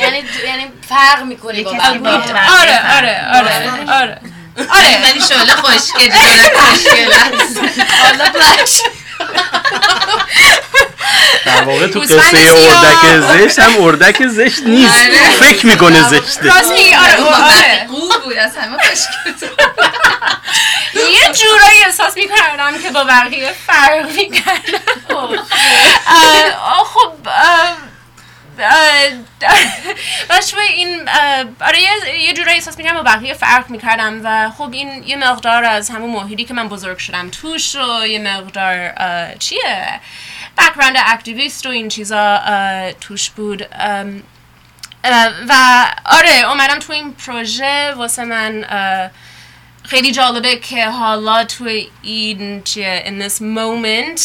یعنی 0.00 0.22
یعنی 0.46 0.72
فرق 0.88 1.22
بقیه. 1.22 1.66
آره 2.60 2.96
آره 2.96 3.26
آره 3.34 3.92
آره. 3.92 4.20
آره. 4.58 5.02
ولی 5.02 5.20
شعله 5.28 5.52
خوشگل 5.54 6.10
شعله 6.12 6.50
خوشگل 6.58 7.12
است. 7.12 7.58
حالا 8.02 8.24
بلش 8.30 8.80
در 11.46 11.62
واقع 11.62 11.86
تو 11.86 12.00
قصه. 12.00 12.54
اردک 12.54 13.20
زشت 13.38 13.58
هم 13.58 13.82
اردک 13.82 14.26
زشت 14.26 14.62
نیست. 14.62 14.94
فکر 15.40 15.66
می‌کنه 15.66 16.02
زشته. 16.08 16.42
راست 16.42 16.72
میگی 16.72 16.94
آره. 16.94 17.16
آره 17.24 17.86
خوب 17.90 18.22
بود 18.24 18.36
از 18.36 18.56
همه 18.56 18.76
خوشگل 18.78 19.48
یه 20.94 21.32
جورایی 21.32 21.84
احساس 21.86 22.16
می‌کردم 22.16 22.82
که 22.82 22.90
با 22.90 23.04
بقیه 23.04 23.54
فرق 23.66 24.10
می‌کردم 24.16 24.80
خب 26.84 27.10
شوی 30.50 30.60
این 30.74 31.08
آره 31.60 31.78
یه- 32.20 32.32
جورایی 32.32 32.56
احساس 32.58 32.78
می‌کردم 32.78 32.96
با 32.96 33.02
بقیه 33.02 33.34
فرق 33.34 33.70
می‌کردم 33.70 34.20
و 34.24 34.50
خب 34.50 34.72
این 34.72 35.02
یه 35.02 35.16
مقدار 35.16 35.64
از 35.64 35.90
همون 35.90 36.10
محیطی 36.10 36.44
که 36.44 36.54
من 36.54 36.68
بزرگ 36.68 36.98
شدم 36.98 37.30
توش 37.30 37.74
و 37.76 38.06
یه 38.06 38.18
مقدار 38.18 38.92
چیه؟ 39.38 40.00
بکراند 40.58 40.96
اکتیویست 41.06 41.66
و 41.66 41.68
این 41.68 41.88
چیزا 41.88 42.40
توش 43.00 43.30
بود. 43.30 43.66
و 45.48 45.86
آره 46.04 46.50
اومدم 46.50 46.78
تو 46.78 46.92
این 46.92 47.14
پروژه 47.14 47.92
واسه 47.92 48.24
من 48.24 48.64
خیلی 49.84 50.12
جالبه 50.12 50.56
که 50.56 50.86
حالا 50.88 51.44
تو 51.44 51.70
این 52.02 52.62
چیه 52.62 53.04
in 53.06 53.22
this 53.28 53.40
moment 53.40 54.20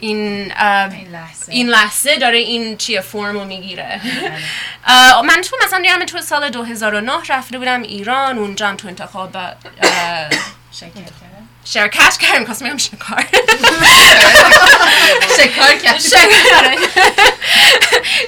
این 0.00 0.52
این 0.52 1.08
لحظه. 1.12 1.52
این 1.52 1.68
لحظه 1.68 2.16
داره 2.16 2.38
این 2.38 2.76
چیه 2.76 3.00
فرمو 3.00 3.44
می‌گیره. 3.44 4.00
اه، 4.86 5.22
من 5.22 5.40
تو 5.40 5.56
مثلا 5.64 5.80
دیدم 5.82 6.04
تو 6.04 6.20
سال 6.20 6.50
2009 6.50 7.12
رفته 7.28 7.58
بودم 7.58 7.82
ایران 7.82 8.38
اونجا 8.38 8.68
هم 8.68 8.76
تو 8.76 8.88
انتخاب 8.88 9.36
شرکت 10.72 11.29
شرکت 11.64 12.18
کردم 12.22 12.44
کاست 12.44 12.62
میگم 12.62 12.76
شکار. 12.76 13.24
شکار 15.38 15.74
کرد 15.74 16.00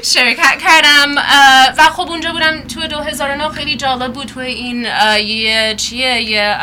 شرکت 0.02 0.62
کردم 0.64 1.14
و 1.78 1.82
خب 1.82 2.08
اونجا 2.08 2.32
بودم 2.32 2.60
تو 2.60 2.86
2009 2.86 3.48
خیلی 3.48 3.76
جالب 3.76 4.12
بود 4.12 4.26
تو 4.26 4.40
این 4.40 4.84
یه 5.26 5.74
چیه 5.76 6.20
یه 6.22 6.56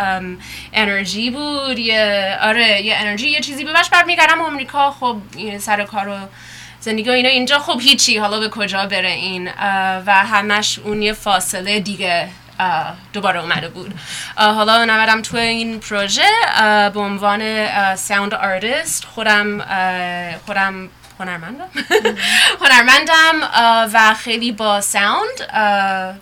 انرژی 0.73 1.29
بود 1.29 1.79
یه 1.79 2.37
آره 2.41 2.81
یه 2.81 2.95
انرژی 2.95 3.29
یه 3.29 3.39
چیزی 3.39 3.63
بود 3.63 3.73
بهش 3.73 3.89
برمیگردم. 3.89 4.41
آمریکا 4.41 4.91
خب 4.91 5.17
سر 5.59 5.83
کار 5.83 6.07
و 6.07 6.17
زندگی 6.79 7.09
اینا 7.09 7.29
اینجا 7.29 7.59
خب 7.59 7.79
هیچی 7.81 8.17
حالا 8.17 8.39
به 8.39 8.49
کجا 8.49 8.85
بره 8.85 9.11
این 9.11 9.47
و 10.05 10.11
همش 10.13 10.79
اون 10.79 11.01
یه 11.01 11.13
فاصله 11.13 11.79
دیگه. 11.79 12.29
دوباره 13.13 13.41
اومده 13.41 13.67
بود. 13.69 13.93
حالا 14.35 14.85
نمی‌دونم 14.85 15.21
تو 15.21 15.37
این 15.37 15.79
پروژه 15.79 16.29
به 16.93 16.99
عنوان 16.99 17.95
sound 17.95 18.33
artist 18.33 19.05
خودم 19.05 19.61
خودم 20.45 20.89
هنرمندم. 21.19 21.69
هنرمندم 22.61 23.49
و 23.93 24.13
خیلی 24.13 24.51
با 24.51 24.81
sound 24.81 25.51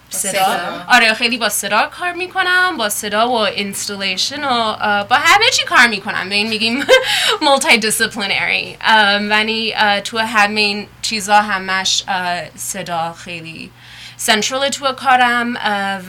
صدا. 0.10 0.60
آره 0.88 1.14
خیلی 1.14 1.38
با 1.38 1.50
صدا 1.50 1.86
کار 1.86 2.12
می‌کنم 2.12 2.78
با 2.78 2.90
صدا 2.90 3.30
و 3.30 3.38
installation 3.38 4.43
و 4.44 4.74
با 5.04 5.16
همه 5.16 5.50
چی 5.54 5.66
کار 5.66 5.88
می‌کنم. 5.88 6.30
به 6.30 6.36
این 6.36 6.48
میگیم 6.48 6.86
multidisciplinary 7.41 8.78
ولی 9.30 9.76
تو 10.04 10.18
همه 10.18 10.62
این 10.62 10.88
چیزا 11.02 11.42
همش 11.42 12.04
صدا 12.56 13.14
خیلی 13.14 13.72
central 14.18 14.70
تو 14.70 14.91
کارم 14.91 15.53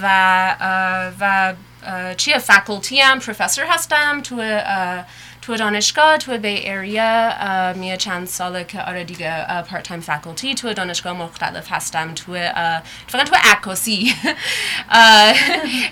و 0.03 0.57
و 1.21 1.55
چیه 2.17 2.39
faculty 2.39 3.01
هم 3.01 3.19
پروفسور 3.19 3.65
هستم 3.65 4.23
تو 4.23 4.61
تو 5.43 5.57
دانشگاه 5.57 6.19
تو 6.19 6.39
Bay 6.39 6.49
Area 6.49 7.73
یه 7.77 7.97
چند 7.97 8.27
ساله 8.27 8.65
که 8.65 8.83
آره 8.83 9.05
دیگه 9.05 9.63
part-time 9.63 10.01
faculty 10.01 10.55
تو 10.55 10.73
دانشگاه 10.73 11.13
مختلف 11.13 11.73
هستم 11.73 12.15
تو 12.15 12.33
فقط 13.07 13.29
تو 13.29 13.37
عکاسی 13.45 14.15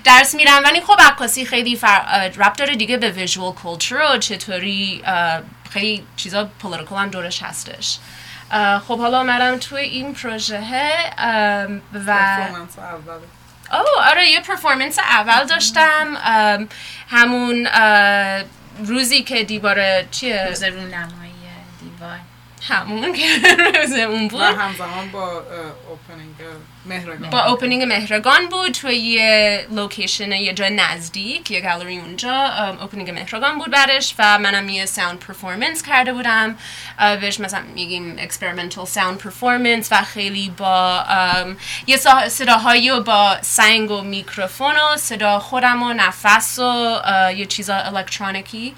درس 0.05 0.35
میدم 0.35 0.65
ولی 0.65 0.81
خب 0.81 0.97
عکاسی 1.01 1.45
خیلی 1.45 1.81
ربط 2.37 2.59
داره 2.59 2.75
دیگه 2.75 2.97
به 2.97 3.11
visual 3.11 3.53
culture 3.53 4.15
و 4.15 4.19
چطوری 4.19 5.03
خیلی 5.71 6.05
چیزا 6.17 6.45
political 6.45 6.99
هم 6.99 7.09
دورش 7.09 7.43
هستش 7.43 7.99
خب 8.89 8.99
حالا 8.99 9.21
اومدم 9.21 9.59
توی 9.59 9.81
این 9.81 10.15
پروژه 10.15 10.63
و 12.07 12.39
اوه 13.73 14.11
آره 14.11 14.27
یه 14.27 14.41
performance 14.41 14.99
اول 14.99 15.45
داشتم. 15.45 16.17
ام، 16.25 16.69
همون 17.09 17.67
روزی 18.85 19.23
که 19.23 19.45
دیواره 19.45 20.09
چیه؟ 20.11 20.47
روز 20.49 20.63
رونمایی 20.63 21.33
دیوار. 21.81 22.19
همون 22.69 23.13
که 23.13 23.27
روز 23.59 23.93
اون 23.93 24.25
و 24.25 24.29
بود 24.29 24.41
همزمان 24.41 25.11
با 25.13 25.43
opening 25.89 26.35
مهرگان. 26.87 27.31
با 27.31 27.45
اوپنینگ 27.45 27.83
مهرگان 27.83 28.49
بود 28.49 28.73
توی 28.73 28.97
یه 28.97 29.67
location 29.71 30.33
یه 30.33 30.53
جای 30.55 30.71
نزدیک 30.71 31.51
یه 31.51 31.61
گالری 31.61 31.99
اونجا 31.99 32.33
opening 32.81 33.11
مهرگان 33.11 33.59
بود 33.59 33.71
بعدش 33.71 34.15
و 34.19 34.39
منم 34.39 34.69
یه 34.69 34.87
sound 34.87 35.19
performance 35.19 35.83
کرده 35.83 36.13
بودم. 36.13 36.57
بهش 37.21 37.41
مثلا 37.41 37.63
میگیم 37.75 38.17
experimental 38.19 38.87
sound 38.87 39.19
performance 39.19 39.89
و 39.93 40.03
خیلی 40.03 40.55
با 40.57 41.05
یه 41.87 41.97
صداهایی 42.29 42.91
و 42.91 43.01
با 43.01 43.37
سنگ 43.41 43.91
و 43.91 44.03
میکروفون 44.03 44.75
و 44.75 44.97
صدا 44.97 45.39
خودم 45.39 45.83
و 45.83 45.93
نفس 45.93 46.59
و 46.59 47.01
یه 47.37 47.47
چیزا 47.47 47.77
الکترونیکی 47.77 48.75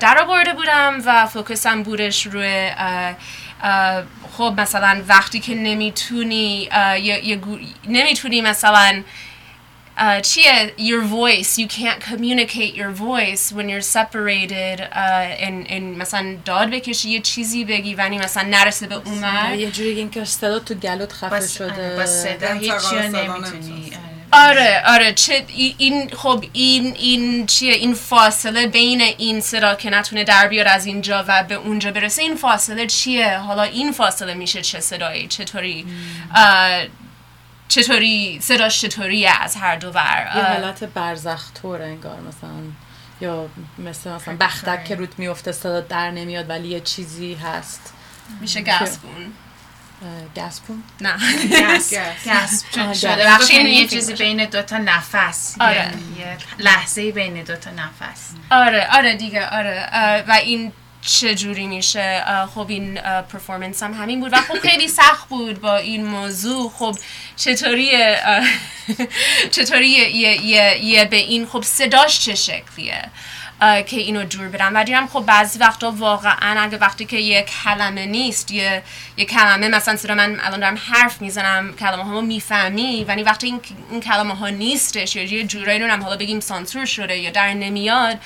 در 0.00 0.18
آورده 0.22 0.52
بودم 0.52 1.02
و 1.06 1.26
focus 1.26 1.73
م 1.73 1.82
بودش 1.82 2.26
روی 2.26 2.70
خب 4.38 4.54
مثلا 4.58 5.04
وقتی 5.08 5.40
که 5.40 5.54
نمی‌تونی 5.54 6.68
اه، 6.72 6.98
یه, 7.00 7.24
یه 7.26 7.36
گو- 7.36 7.58
نمی‌تونی 7.88 8.40
مثلا 8.40 9.02
uh, 9.98 10.20
چیه؟ 10.22 10.72
Your 10.78 11.02
voice. 11.04 11.58
You 11.58 11.66
can't 11.68 12.00
communicate 12.10 12.74
your 12.76 12.92
voice 12.92 13.52
when 13.56 13.68
you're 13.68 13.88
separated 13.98 14.78
uh, 14.80 15.46
in, 15.48 15.66
in 15.66 15.82
مثلا 15.98 16.36
داد 16.44 16.70
بکشی 16.70 17.08
یه 17.10 17.20
چیزی 17.20 17.64
بگی 17.64 17.94
ولی 17.94 18.18
مثلا 18.18 18.42
نرسه 18.50 18.86
به 18.86 18.94
اون. 18.94 19.22
یه 19.58 19.70
جوری 19.70 19.90
این 19.90 20.10
که 20.10 20.24
صدا 20.24 20.58
تو 20.58 20.74
گلوت 20.74 21.12
خفه 21.12 21.28
با, 21.40 21.46
شده. 21.46 21.96
با 21.96 22.06
صدا 22.06 22.54
نمی‌تونی. 23.08 23.92
آره 24.32 24.82
آره 24.86 25.12
چه 25.12 25.44
ای- 25.48 25.74
این 25.78 26.10
خب 26.16 26.44
این 26.52 26.94
این 26.94 27.46
چیه؟ 27.46 27.72
این 27.74 27.94
فاصله 27.94 28.66
بین 28.66 29.00
این 29.00 29.40
صدا 29.40 29.74
که 29.74 29.90
نتونه 29.90 30.24
در 30.24 30.48
بیاد 30.48 30.66
از 30.66 30.86
اینجا 30.86 31.24
و 31.28 31.44
به 31.44 31.54
اونجا 31.54 31.90
برسه 31.90 32.22
این 32.22 32.36
فاصله 32.36 32.86
چیه؟ 32.86 33.38
حالا 33.38 33.62
این 33.62 33.92
فاصله 33.92 34.34
میشه 34.34 34.62
چه 34.62 34.80
صدایی؟ 34.80 35.26
چطوری؟ 35.28 35.86
چطوری؟ 37.68 38.38
صداش 38.42 38.80
چطوریه 38.80 39.30
از 39.42 39.56
هر 39.56 39.76
دو 39.76 39.88
ور؟ 39.90 40.32
یه 40.36 40.42
حالت 40.42 40.84
برزخ 40.84 41.52
طور 41.62 41.82
انگار 41.82 42.20
مثلا. 42.20 42.50
یا 43.20 43.48
مثل 43.78 44.10
مثلا 44.10 44.36
بختک 44.36 44.84
که 44.84 44.94
روت 44.94 45.18
میفته 45.18 45.52
صدا 45.52 45.80
در 45.80 46.10
نمیاد 46.10 46.50
ولی 46.50 46.68
یه 46.68 46.80
چیزی 46.80 47.34
هست. 47.34 47.92
میشه 48.40 48.60
گسبون 48.60 49.32
گسپون 50.36 50.82
نه. 51.00 51.14
گس 51.50 51.94
گس 52.26 52.64
آه، 52.78 52.94
شده 52.94 53.26
بخشی 53.26 53.54
یه 53.54 53.86
چیزی 53.86 54.14
بین 54.14 54.44
دوتا 54.44 54.78
نفس 54.78 55.56
آره. 55.60 55.92
یه 56.18 56.36
لحظه 56.58 57.12
بین 57.12 57.42
دوتا 57.42 57.70
نفس. 57.70 58.30
آره 58.50 58.88
آره 58.92 59.14
دیگه 59.14 59.46
آره. 59.48 59.88
و 60.28 60.32
این 60.32 60.72
چه 61.00 61.34
جوری 61.34 61.66
میشه 61.66 62.24
خب 62.54 62.66
این 62.68 62.94
پرفورمنس 63.32 63.82
هم 63.82 63.94
همین 63.94 64.20
بود. 64.20 64.32
و 64.32 64.36
خب 64.36 64.58
خیلی 64.58 64.88
سخت 64.88 65.28
بود 65.28 65.60
با 65.60 65.76
این 65.76 66.04
موضوع. 66.06 66.72
خب 66.78 66.98
چطوریه؟ 67.36 68.20
اه، 68.24 68.46
چطوریه 69.54 70.16
یه, 70.16 70.46
یه, 70.46 70.84
یه 70.84 71.04
به 71.04 71.16
این 71.16 71.46
خب 71.46 71.62
صداش 71.62 72.20
چه 72.20 72.34
شکلیه؟ 72.34 73.02
که 73.60 73.96
اینو 73.96 74.24
جور 74.24 74.48
بدم 74.48 74.76
و 74.76 74.84
دیدم 74.84 75.06
خب 75.06 75.20
بعضی 75.20 75.58
وقتا 75.58 75.90
واقعا 75.90 76.60
اگه 76.60 76.78
وقتی 76.78 77.04
که 77.04 77.16
یه 77.16 77.42
کلمه 77.64 78.06
نیست 78.06 78.50
یه, 78.50 78.82
یه 79.16 79.24
کلمه 79.24 79.68
مثلا 79.68 79.96
صدا 79.96 80.14
من 80.14 80.40
الان 80.40 80.60
دارم 80.60 80.78
حرف 80.92 81.22
می‌زنم 81.22 81.76
کلمه 81.76 82.04
ها 82.04 82.20
می‌فهمی 82.20 83.04
ولی 83.08 83.22
وقتی 83.22 83.46
این, 83.46 83.60
این 83.90 84.00
کلمه 84.00 84.34
ها 84.34 84.48
نیستش 84.48 85.16
یا 85.16 85.22
یه 85.22 85.44
جورایی 85.44 85.78
رو 85.78 85.86
هم 85.90 86.02
حالا 86.02 86.16
بگیم 86.16 86.40
سانسور 86.40 86.84
شده 86.84 87.18
یا 87.18 87.30
در 87.30 87.54
نمیاد 87.54 88.18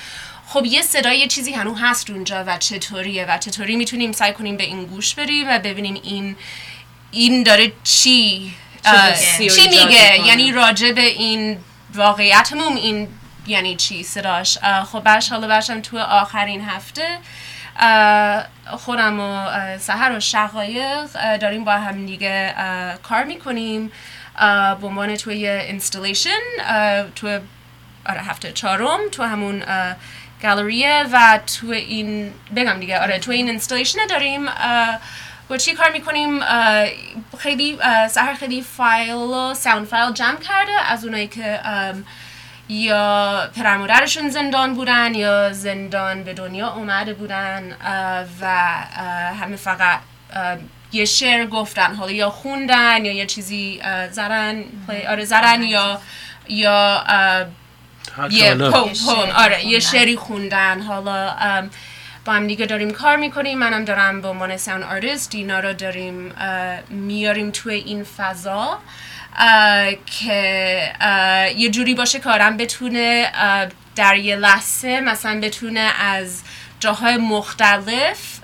خب 0.47 0.65
یه 0.65 0.81
صدای 0.81 1.19
یه 1.19 1.27
چیزی 1.27 1.51
هنوز 1.53 1.77
هست 1.81 2.09
اونجا 2.09 2.43
و 2.47 2.57
چطوریه 2.57 3.25
و 3.25 3.37
چطوری 3.37 3.75
می‌تونیم 3.75 4.11
سعی 4.11 4.33
کنیم 4.33 4.57
به 4.57 4.63
این 4.63 4.85
گوش 4.85 5.15
بریم 5.15 5.49
و 5.49 5.59
ببینیم 5.59 6.01
این 6.03 6.35
این 7.11 7.43
داره 7.43 7.71
چی 7.83 8.53
چی 9.55 9.67
میگه. 9.67 10.27
یعنی 10.27 10.51
راجع 10.51 10.91
به 10.91 11.01
این 11.01 11.57
واقعیتمون 11.95 12.77
این 12.77 13.07
یعنی 13.47 13.75
چی 13.75 14.03
صداش؟ 14.03 14.57
خب 14.91 14.99
برش 14.99 15.29
حالا 15.29 15.47
برشم 15.47 15.81
تو 15.81 15.99
آخرین 15.99 16.61
هفته. 16.61 17.17
خودم 18.65 19.19
و 19.19 19.47
سهر 19.77 20.11
و 20.11 20.19
شقایق 20.19 21.05
داریم 21.37 21.63
با 21.63 21.71
هم 21.71 22.05
دیگه 22.05 22.55
کار 23.03 23.23
می‌کنیم. 23.23 23.91
به 24.81 24.87
عنوان 24.87 25.15
توی 25.15 25.47
اینستالیشن 25.47 26.39
تو 27.15 27.39
آره 28.05 28.21
هفته 28.21 28.51
چهارم 28.51 28.99
تو 29.11 29.23
همون 29.23 29.63
گالریه 30.41 31.03
و 31.11 31.39
تو 31.59 31.67
این 31.67 32.33
بگم 32.55 32.79
دیگه 32.79 32.99
آره 32.99 33.19
تو 33.19 33.31
این 33.31 33.49
installation 33.49 33.99
داریم. 34.09 34.45
با 35.49 35.57
چی 35.57 35.73
کار 35.73 35.91
می‌کنیم؟ 35.91 36.39
خیلی 37.39 37.77
سحر 38.09 38.33
خیلی 38.33 38.61
فایل 38.61 39.13
و 39.13 39.53
sound 39.53 39.87
file 39.87 40.13
جمع 40.13 40.37
کرده 40.37 40.71
از 40.87 41.05
اونایی 41.05 41.27
که 41.27 41.59
یا 42.69 43.49
پدر 43.55 43.77
مادرشون 43.77 44.29
زندان 44.29 44.73
بودن 44.73 45.13
یا 45.15 45.53
زندان 45.53 46.23
به 46.23 46.33
دنیا 46.33 46.69
اومده 46.69 47.13
بودن 47.13 47.75
و 48.41 48.47
همه 49.39 49.55
فقط 49.55 49.99
یه 50.91 51.05
شعر 51.05 51.45
گفتن 51.45 51.95
حالا 51.95 52.11
یا 52.11 52.29
خوندن 52.29 53.05
یا 53.05 53.11
یه 53.13 53.25
چیزی 53.25 53.81
play- 54.87 55.07
آره 55.09 55.25
زدن 55.25 55.63
یا 55.63 56.01
یا 56.47 57.03
یه 58.29 58.39
جالب. 58.55 58.71
po- 58.71 58.77
یه 58.77 58.93
پوم 58.93 58.93
شعری 58.93 59.31
آره 59.31 59.65
یه 59.65 59.79
خوندن. 59.79 59.79
شعری 59.79 60.15
خوندن. 60.15 60.81
حالا 60.81 61.35
با 62.25 62.33
هم 62.33 62.47
دیگه 62.47 62.65
داریم 62.65 62.91
کار 62.91 63.15
می‌کنیم. 63.15 63.59
منم 63.59 63.85
دارم 63.85 64.21
به 64.21 64.27
عنوان 64.27 64.57
sound 64.57 64.83
artist 64.83 65.35
اینا 65.35 65.59
رو 65.59 65.73
داریم 65.73 66.33
میاریم 66.89 67.51
توی 67.51 67.73
این 67.75 68.03
فضا. 68.03 68.79
که 70.05 70.93
یه 71.57 71.69
جوری 71.69 71.93
باشه 71.93 72.19
آدم 72.29 72.57
بتونه 72.57 73.31
در 73.95 74.15
یه 74.15 74.35
لحظه 74.35 74.99
مثلا 74.99 75.39
بتونه 75.39 75.91
از 75.99 76.41
جاهای 76.79 77.17
مختلف 77.17 78.39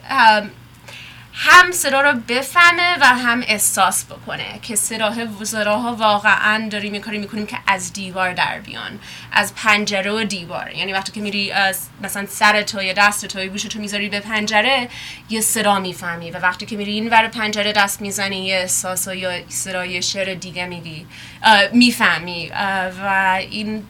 هم 1.41 1.71
صدا 1.71 2.01
رو 2.01 2.19
بفهمه 2.27 2.97
و 3.01 3.05
هم 3.05 3.43
احساس 3.47 4.05
بکنه 4.05 4.59
که 4.61 4.75
صداها 4.75 5.43
صداها 5.43 5.95
واقعا 5.95 6.69
داریم 6.69 6.93
یه 6.93 6.99
کاری 6.99 7.17
می‌کنیم 7.17 7.45
که 7.45 7.57
از 7.67 7.93
دیوار 7.93 8.33
در 8.33 8.59
بیان 8.59 8.99
از 9.31 9.55
پنجره 9.55 10.11
و 10.11 10.23
دیوار. 10.23 10.71
یعنی 10.71 10.93
وقتی 10.93 11.11
که 11.11 11.21
میری 11.21 11.51
از 11.51 11.87
مثلا 12.01 12.25
سر 12.25 12.61
تو 12.61 12.83
یا 12.83 12.93
دست 12.93 13.25
تو 13.25 13.39
یا 13.39 13.49
تو 13.49 13.79
می‌ذاری 13.79 14.09
به 14.09 14.19
پنجره 14.19 14.89
یه 15.29 15.41
صدا 15.41 15.79
می‌فهمی. 15.79 16.31
و 16.31 16.39
وقتی 16.39 16.65
که 16.65 16.77
میری 16.77 16.91
این 16.91 17.09
ور 17.09 17.27
پنجره 17.27 17.73
دست 17.73 18.01
می‌زنی 18.01 18.45
یه 18.45 18.55
احساس 18.55 19.07
و 19.07 19.13
یا 19.13 19.31
صدا 19.49 19.85
یه 19.85 20.01
شعر 20.01 20.33
دیگه 20.33 20.65
میگی. 20.65 21.05
می‌فهمی. 21.71 22.51
و 23.03 23.37
این 23.49 23.83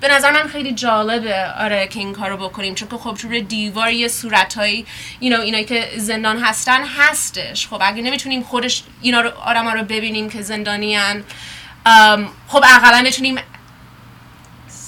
به 0.00 0.08
نظر 0.08 0.30
من 0.30 0.48
خیلی 0.48 0.72
جالبه. 0.72 1.52
آره 1.58 1.88
که 1.88 1.98
این 1.98 2.12
کارو 2.12 2.36
بکنیم. 2.36 2.74
چون 2.74 2.88
که 2.88 2.96
خب 2.96 3.18
روی 3.22 3.42
دیوار 3.42 3.90
یه 3.90 4.08
صورتهایی 4.08 4.86
you 5.20 5.24
know, 5.24 5.40
اینایی 5.40 5.64
که 5.64 5.90
زندان 5.96 6.38
هستن 6.38 6.84
هستش. 6.84 7.66
خب 7.66 7.78
اگه 7.80 8.02
نمی‌تونیم 8.02 8.42
خودش 8.42 8.82
اینا 9.02 9.20
رو 9.20 9.30
آدم 9.30 9.68
رو 9.68 9.82
ببینیم 9.82 10.30
که 10.30 10.42
زندانیان 10.42 11.24
خب 12.48 12.64
اقلا 12.64 13.02
بتونیم 13.06 13.38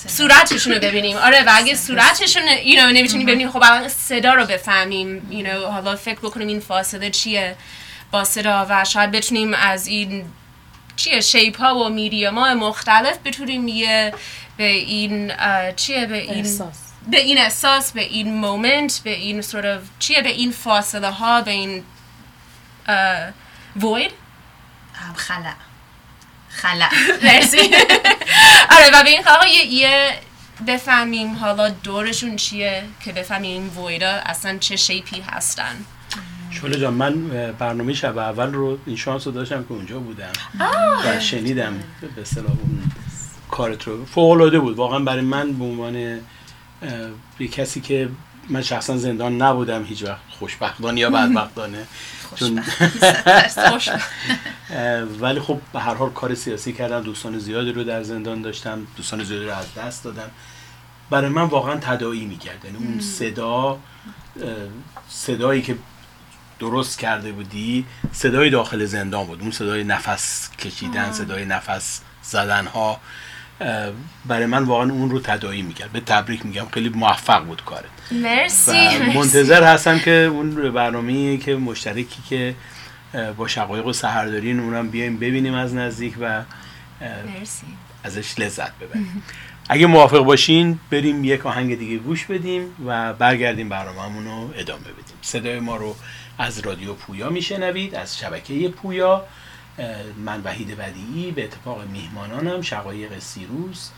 صورتشون 0.06 0.72
رو 0.72 0.78
ببینیم. 0.78 1.16
آره 1.16 1.42
و 1.42 1.50
اگه 1.54 1.74
صورتشون 1.74 2.42
you 2.56 2.76
know, 2.76 2.92
نمی‌تونیم 2.92 3.26
ببینیم 3.26 3.50
خب 3.50 3.62
الان 3.62 3.88
صدا 3.88 4.34
رو 4.34 4.44
بفهمیم. 4.46 5.28
you 5.30 5.46
know, 5.46 5.72
حالا 5.72 5.96
فکر 5.96 6.18
بکنیم 6.18 6.48
این 6.48 6.60
فاصله 6.60 7.10
چیه 7.10 7.56
با 8.10 8.24
صدا 8.24 8.66
و 8.70 8.84
شاید 8.84 9.10
بتونیم 9.10 9.54
از 9.54 9.86
این 9.86 10.24
چیه 10.98 11.20
شیپ 11.20 11.60
ها 11.60 11.74
و 11.78 11.88
میدیوم 11.88 12.38
ها 12.38 12.54
مختلف 12.54 13.18
بتونیم 13.24 13.68
یه 13.68 14.14
به 14.56 14.64
این 14.64 15.32
چیه 15.76 16.06
به 16.06 16.16
این 16.16 16.30
احساس. 16.30 16.76
به 17.10 17.20
این 17.20 17.38
احساس 17.38 17.92
به 17.92 18.00
این 18.02 18.34
مومنت 18.34 19.00
به 19.04 19.10
این 19.10 19.42
sort 19.42 19.64
of 19.64 19.98
چیه 19.98 20.22
به 20.22 20.28
این 20.28 20.50
فاصله 20.50 21.10
ها 21.10 21.40
به 21.40 21.50
این 21.50 21.84
void 23.80 24.12
هم 24.94 25.14
خلع 25.16 25.54
خلع 26.48 26.88
مرسی. 27.22 27.58
آره 28.70 28.90
و 28.92 29.02
به 29.02 29.10
این 29.10 29.22
خواهد 29.22 29.48
یه, 29.48 29.66
یه 29.66 30.18
بفهمیم 30.66 31.34
حالا 31.34 31.68
دورشون 31.68 32.36
چیه 32.36 32.84
که 33.04 33.12
بفهمیم 33.12 33.52
این 33.52 33.84
ویدا 33.84 34.10
اصلا 34.10 34.58
چه 34.58 34.76
شیپی 34.76 35.20
هستن. 35.20 35.84
شله 36.60 36.78
جان 36.78 36.94
من 36.94 37.28
برنامه 37.58 37.92
شب 37.92 38.18
اول 38.18 38.52
رو 38.52 38.78
این 38.86 38.96
شانس 38.96 39.26
رو 39.26 39.32
داشتم 39.32 39.62
که 39.62 39.72
اونجا 39.72 39.98
بودم 39.98 40.32
و 41.06 41.20
شنیدم 41.20 41.82
به 42.16 42.22
اصطلاح 42.22 42.50
اون 42.50 42.82
کارت 43.50 43.82
رو. 43.82 44.04
فوق 44.04 44.30
العاده 44.30 44.58
بود. 44.58 44.76
واقعا 44.76 44.98
برای 44.98 45.20
من 45.20 45.52
به 45.52 45.64
عنوان 45.64 45.94
یه 47.40 47.48
کسی 47.52 47.80
که 47.80 48.08
من 48.48 48.62
شخصا 48.62 48.96
زندان 48.96 49.42
نبودم 49.42 49.84
هیچ 49.84 50.04
وقت 50.04 50.20
خوشبختانه 50.30 51.00
یا 51.00 51.10
بدبختانه. 51.10 51.86
چون 52.36 52.62
ولی 55.20 55.40
خب 55.40 55.60
به 55.72 55.80
هر 55.80 55.94
حال 55.94 56.10
کار 56.10 56.34
سیاسی 56.34 56.72
کردم 56.72 57.00
دوستان 57.00 57.38
زیادی 57.38 57.72
رو 57.72 57.84
در 57.84 58.02
زندان 58.02 58.42
داشتم 58.42 58.86
دوستان 58.96 59.24
زیادی 59.24 59.44
رو 59.44 59.54
از 59.54 59.74
دست 59.74 60.04
دادم. 60.04 60.30
برای 61.10 61.28
من 61.28 61.42
واقعا 61.42 61.76
تداعی 61.76 62.24
می‌کرد. 62.24 62.64
یعنی 62.64 62.76
اون 62.76 63.00
صدا 63.00 63.78
صدایی 65.08 65.62
که 65.62 65.76
درست 66.58 66.98
کرده 66.98 67.32
بودی 67.32 67.84
صدای 68.12 68.50
داخل 68.50 68.84
زندان 68.84 69.26
بود. 69.26 69.40
اون 69.40 69.50
صدای 69.50 69.84
نفس 69.84 70.50
کشیدن 70.58 71.12
صدای 71.12 71.44
نفس 71.44 72.00
زدن 72.22 72.66
ها 72.66 73.00
برای 74.26 74.46
من 74.46 74.64
واقعا 74.64 74.90
اون 74.90 75.10
رو 75.10 75.20
تداعی 75.20 75.62
می‌کرد. 75.62 75.92
به 75.92 76.00
تبریک 76.00 76.46
میگم. 76.46 76.66
خیلی 76.72 76.88
موفق 76.88 77.44
بود 77.44 77.64
کارت. 77.64 77.84
مرسی. 78.10 78.98
منتظر 79.14 79.64
هستم 79.64 79.98
که 79.98 80.10
اون 80.10 80.72
برنامه 80.72 81.36
که 81.36 81.56
مشترکی 81.56 82.22
که 82.28 82.54
با 83.36 83.48
شقایق 83.48 83.86
و 83.86 83.92
سهر 83.92 84.26
دارین 84.26 84.60
اونم 84.60 84.88
بیایم 84.88 85.18
ببینیم 85.18 85.54
از 85.54 85.74
نزدیک 85.74 86.14
و 86.20 86.42
مرسی. 87.00 87.66
ازش 88.04 88.38
لذت 88.38 88.78
ببریم. 88.78 89.22
اگه 89.70 89.86
موافق 89.86 90.18
باشین 90.18 90.78
بریم 90.90 91.24
یک 91.24 91.46
آهنگ 91.46 91.78
دیگه 91.78 91.96
گوش 91.96 92.24
بدیم 92.24 92.62
و 92.86 93.12
برگردیم 93.12 93.68
برنامه‌مون 93.68 94.24
رو 94.24 94.50
ادامه 94.54 94.82
بدیم. 94.82 95.16
صدای 95.22 95.60
ما 95.60 95.76
رو 95.76 95.96
از 96.38 96.58
رادیو 96.58 96.94
پویا 96.94 97.30
میشنوید 97.30 97.94
از 97.94 98.18
شبکه 98.18 98.68
پویا. 98.68 99.24
من 100.24 100.40
وحید 100.44 100.76
بدیعی 100.76 101.30
به 101.30 101.44
اتفاق 101.44 101.86
میهمانانم 101.92 102.62
شقایق 102.62 103.18
سیروس 103.18 103.90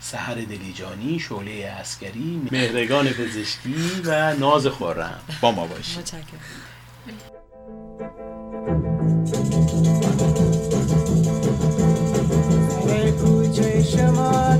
سحر 0.00 0.34
دلیجانی 0.34 1.18
شعله 1.18 1.66
اسکری 1.80 2.48
مهرگان 2.52 3.08
پزشکی 3.08 3.74
و 4.04 4.34
ناز 4.34 4.66
خورم. 4.66 5.20
با 5.40 5.52
ما 5.52 5.66
باشید. 5.66 6.12
شما 13.96 14.56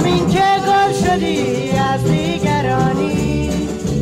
همین 0.00 0.30
که 0.30 0.44
گل 0.66 0.92
شدی 0.92 1.70
از 1.70 2.04
دیگرانی 2.04 3.50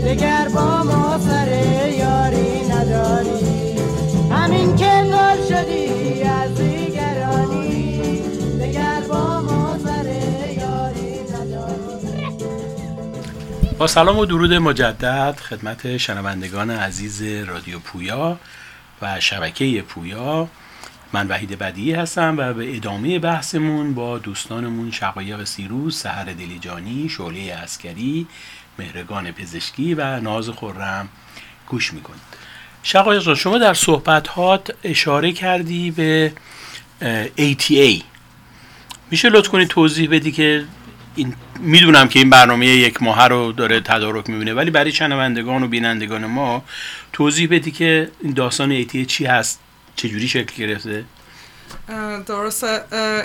دگر 0.04 0.48
با 0.54 0.82
ما 0.82 1.18
سر 1.18 1.48
یاری 1.90 2.66
نداری. 2.68 3.78
همین 4.30 4.76
که 4.76 4.84
گل 4.84 5.48
شدی 5.48 6.22
از 6.22 6.54
دیگرانی 6.54 8.22
با 9.08 9.40
یاری 10.52 11.20
نداری. 11.34 12.36
با 13.78 13.86
سلام 13.86 14.18
و 14.18 14.26
درود 14.26 14.54
مجدد 14.54 15.36
خدمت 15.48 15.96
شنوندگان 15.96 16.70
عزیز 16.70 17.22
رادیو 17.22 17.78
پویا 17.78 18.38
و 19.02 19.20
شبکه 19.20 19.82
پویا. 19.82 20.48
من 21.12 21.26
وحید 21.26 21.58
بدیعی 21.58 21.92
هستم 21.92 22.34
و 22.38 22.52
به 22.52 22.76
ادامه 22.76 23.18
بحثمون 23.18 23.94
با 23.94 24.18
دوستانمون 24.18 24.90
شقایق 24.90 25.44
سیروس، 25.44 26.02
سحر 26.02 26.24
دلیجانی، 26.24 27.08
شعله 27.08 27.54
اسکری، 27.54 28.26
مهرگان 28.78 29.32
پزشکی 29.32 29.94
و 29.94 30.20
ناز 30.20 30.48
خورم 30.48 31.08
گوش 31.68 31.92
می‌کنید. 31.92 32.20
شقایق 32.82 33.34
شما 33.34 33.58
در 33.58 33.74
صحبتات 33.74 34.74
اشاره 34.84 35.32
کردی 35.32 35.90
به 35.90 36.32
ATA 37.38 38.02
میشه 39.10 39.28
لطف 39.28 39.48
کنی 39.48 39.66
توضیح 39.66 40.10
بدی 40.10 40.32
که 40.32 40.64
این 41.16 41.34
می‌دونم 41.60 42.08
که 42.08 42.18
این 42.18 42.30
برنامه 42.30 42.66
یک 42.66 43.02
ماه 43.02 43.28
رو 43.28 43.52
داره 43.52 43.80
تدارک 43.80 44.30
می‌بینه 44.30 44.54
ولی 44.54 44.70
برای 44.70 44.92
شنوندگان 44.92 45.62
و 45.62 45.68
بینندگان 45.68 46.26
ما 46.26 46.64
توضیح 47.12 47.48
بدی 47.50 47.70
که 47.70 48.10
این 48.22 48.32
داستان 48.32 48.70
ATA 48.70 49.06
چی 49.06 49.26
هست؟ 49.26 49.60
چجوری 49.98 50.28
شکل 50.28 50.66
گرفته؟ 50.66 51.04
اه، 51.88 52.22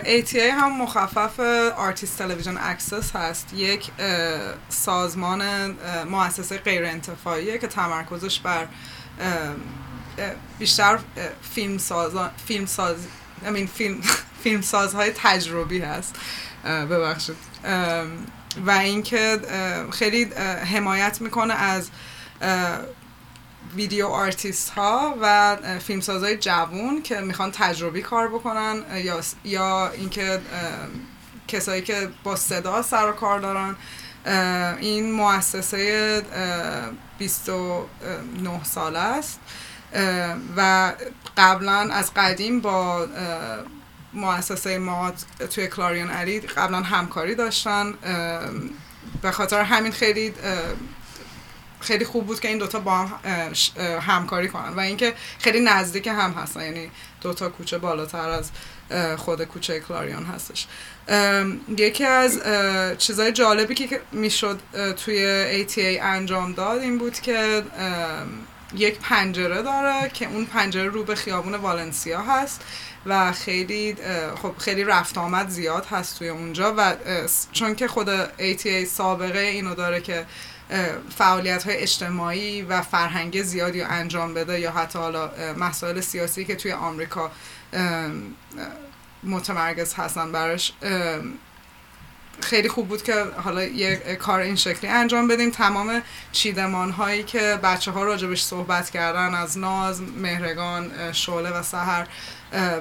ATA 0.04 0.36
هم 0.36 0.82
مخفف 0.82 1.40
Artist 1.78 2.18
Television 2.18 2.58
Access 2.62 3.16
هست. 3.16 3.54
یک 3.54 3.92
سازمان 4.70 5.72
مؤسسه 6.10 6.58
غیر 6.58 6.86
انتفاعیه 6.86 7.58
که 7.58 7.68
تمرکزش 7.68 8.40
بر 8.40 8.68
بیشتر 10.60 11.00
فیلم 11.56 11.78
سازان 11.78 12.30
فیلم 12.48 12.66
ساز 12.66 12.98
I 13.46 13.48
mean 13.48 13.68
فیلم 13.76 14.02
فیلم 14.44 14.62
سازهای 14.62 15.12
تجربی 15.16 15.80
هست. 15.80 16.16
ببخشید. 16.66 17.36
و 18.66 18.72
اینکه 18.72 19.40
خیلی 19.92 20.24
حمایت 20.74 21.22
می‌کنه 21.22 21.54
از 21.54 21.90
ویدیو 23.76 24.08
آرتیست 24.08 24.70
ها 24.70 25.16
و 25.22 25.58
فیلمسازهای 25.80 26.38
جوون 26.38 27.02
که 27.02 27.20
می‌خوان 27.20 27.52
تجربی 27.52 28.02
کار 28.02 28.28
بکنن 28.28 28.84
یا 28.96 29.22
یا 29.44 29.90
اینکه 29.90 30.42
کسایی 31.48 31.82
که 31.82 32.10
با 32.24 32.36
صدا 32.36 32.82
سر 32.82 33.10
و 33.10 33.12
کار 33.12 33.40
دارن. 33.40 33.76
این 34.80 35.12
مؤسسه 35.12 36.22
اه، 36.34 36.92
29 37.18 38.64
ساله 38.64 39.00
است. 39.00 39.40
و 40.58 40.94
قبلا 41.38 41.90
از 41.92 42.14
قدیم 42.14 42.62
با 42.62 43.08
مؤسسه 44.14 44.78
ما 44.78 45.12
توی 45.50 45.68
کلاریون 45.68 46.10
علی 46.10 46.40
قبلا 46.40 46.82
همکاری 46.82 47.36
داشتن. 47.36 47.94
به 49.22 49.32
خاطر 49.32 49.62
همین 49.62 49.92
خیلی 49.92 50.34
خیلی 51.84 52.06
خوب 52.06 52.26
بود 52.26 52.40
که 52.40 52.48
این 52.48 52.58
دوتا 52.58 52.80
با 52.80 52.98
هم 52.98 53.20
همکاری 54.02 54.48
کنن 54.48 54.74
و 54.74 54.80
اینکه 54.80 55.14
خیلی 55.40 55.60
نزدیک 55.60 56.08
هم 56.08 56.32
هستن 56.32 56.62
یعنی 56.62 56.92
دوتا 57.22 57.50
کوچه 57.50 57.78
بالاتر 57.78 58.30
از 58.30 58.52
خود 59.18 59.44
کوچه 59.44 59.80
کلاریون 59.80 60.24
هستش. 60.24 60.68
یکی 61.78 62.06
از 62.06 62.42
چیزای 62.98 63.32
جالبی 63.32 63.76
که 63.76 64.02
می‌شد 64.12 64.60
توی 65.06 65.66
ATA 65.66 66.02
انجام 66.02 66.54
داد 66.54 66.82
این 66.82 66.98
بود 66.98 67.20
که 67.20 67.64
یک 68.76 69.00
پنجره 69.00 69.62
داره 69.62 70.10
که 70.14 70.28
اون 70.28 70.46
پنجره 70.46 70.88
رو 70.88 71.04
به 71.04 71.16
خیابون 71.16 71.56
والنسیا 71.56 72.22
هست 72.22 72.62
و 73.06 73.32
خیلی 73.32 73.96
خب 74.42 74.54
خیلی 74.58 74.84
رفت 74.84 75.18
آمد 75.18 75.50
زیاد 75.50 75.86
هست 75.86 76.20
توی 76.20 76.30
اونجا 76.30 76.74
و 76.78 76.96
چون 77.52 77.76
که 77.76 77.88
خود 77.88 78.26
ATA 78.26 78.86
سابقه 78.88 79.40
اینو 79.40 79.76
داره 79.76 80.02
که 80.02 80.26
فعالیت 81.18 81.64
های 81.64 81.78
اجتماعی 81.78 82.62
و 82.62 82.82
فرهنگی 82.82 83.44
زیادی 83.44 83.82
رو 83.82 83.88
انجام 83.90 84.34
بده 84.34 84.60
یا 84.60 84.72
حتی 84.72 85.00
حالا 85.00 85.32
مسائل 85.58 86.02
سیاسی 86.02 86.46
که 86.46 86.56
توی 86.56 86.72
آمریکا 86.72 87.32
متمرکز 89.24 89.94
هستن 89.94 90.32
براش. 90.32 90.74
خیلی 92.42 92.70
خوب 92.70 92.88
بود 92.88 93.04
که 93.04 93.24
حالا 93.44 93.64
یه 93.64 93.96
کار 94.16 94.40
این 94.40 94.56
شکلی 94.56 94.90
انجام 94.90 95.28
بدیم. 95.28 95.52
تمام 95.52 96.02
چیدمان 96.32 96.92
هایی 96.92 97.24
که 97.24 97.60
بچه 97.64 97.92
ها 97.92 98.04
راجبش 98.04 98.44
صحبت 98.44 98.90
کردن 98.90 99.36
از 99.36 99.58
ناز، 99.58 100.02
مهرگان، 100.02 101.12
شعله 101.12 101.50
و 101.50 101.64
سهر 101.64 102.08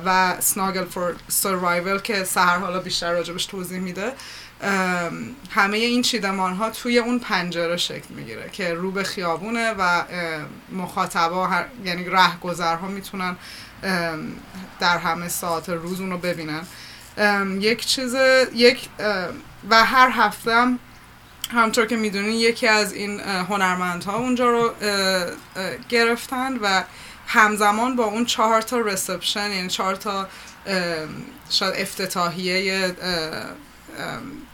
و 0.05 0.41
سناگل 0.41 0.85
فور 0.85 1.15
سروایول 1.29 1.99
که 1.99 2.25
سهر 2.25 2.59
حالا 2.59 2.81
بیشتر 2.81 3.13
راجبش 3.13 3.47
توضیح 3.47 3.81
میده. 3.81 4.13
همه 5.51 5.77
این 5.77 6.03
چیدمان 6.03 6.55
ها 6.55 6.71
توی 6.71 6.99
اون 6.99 7.19
پنجره 7.19 7.77
شکل 7.77 8.15
می‌گیره 8.15 8.51
که 8.53 8.75
رو 8.75 8.91
به 8.91 9.03
خیابونه 9.03 9.75
و 9.79 10.05
مخاطبا 10.73 11.47
هر... 11.47 11.65
یعنی 11.85 12.05
رهگذرها 12.05 12.89
می‌تونن 12.89 13.37
در 14.81 14.99
همه 14.99 15.29
ساعت 15.29 15.69
روز 15.69 16.01
اون 16.01 16.11
رو 16.11 16.19
ببینن 16.19 16.63
یک 17.61 17.87
چیز 17.87 18.17
یک 18.55 18.89
و 19.71 19.85
هر 19.85 20.11
هفته 20.11 20.55
هم 20.55 20.79
همطور 21.53 21.87
که 21.87 21.97
می‌دونین 21.97 22.35
یکی 22.35 22.69
از 22.69 22.93
این 22.93 23.21
هنرمندها 23.21 24.17
اونجا 24.17 24.51
رو 24.51 24.73
گرفتن 25.89 26.57
و 26.63 26.83
همزمان 27.27 27.97
با 27.97 28.05
اون 28.05 28.25
چهار 28.25 28.63
تا 28.63 28.79
reception 28.81 29.51
یعنی 29.51 29.69
چهار 29.69 29.97
تا 29.97 30.29
شاید 31.51 31.75
افتتاحیه 31.77 32.97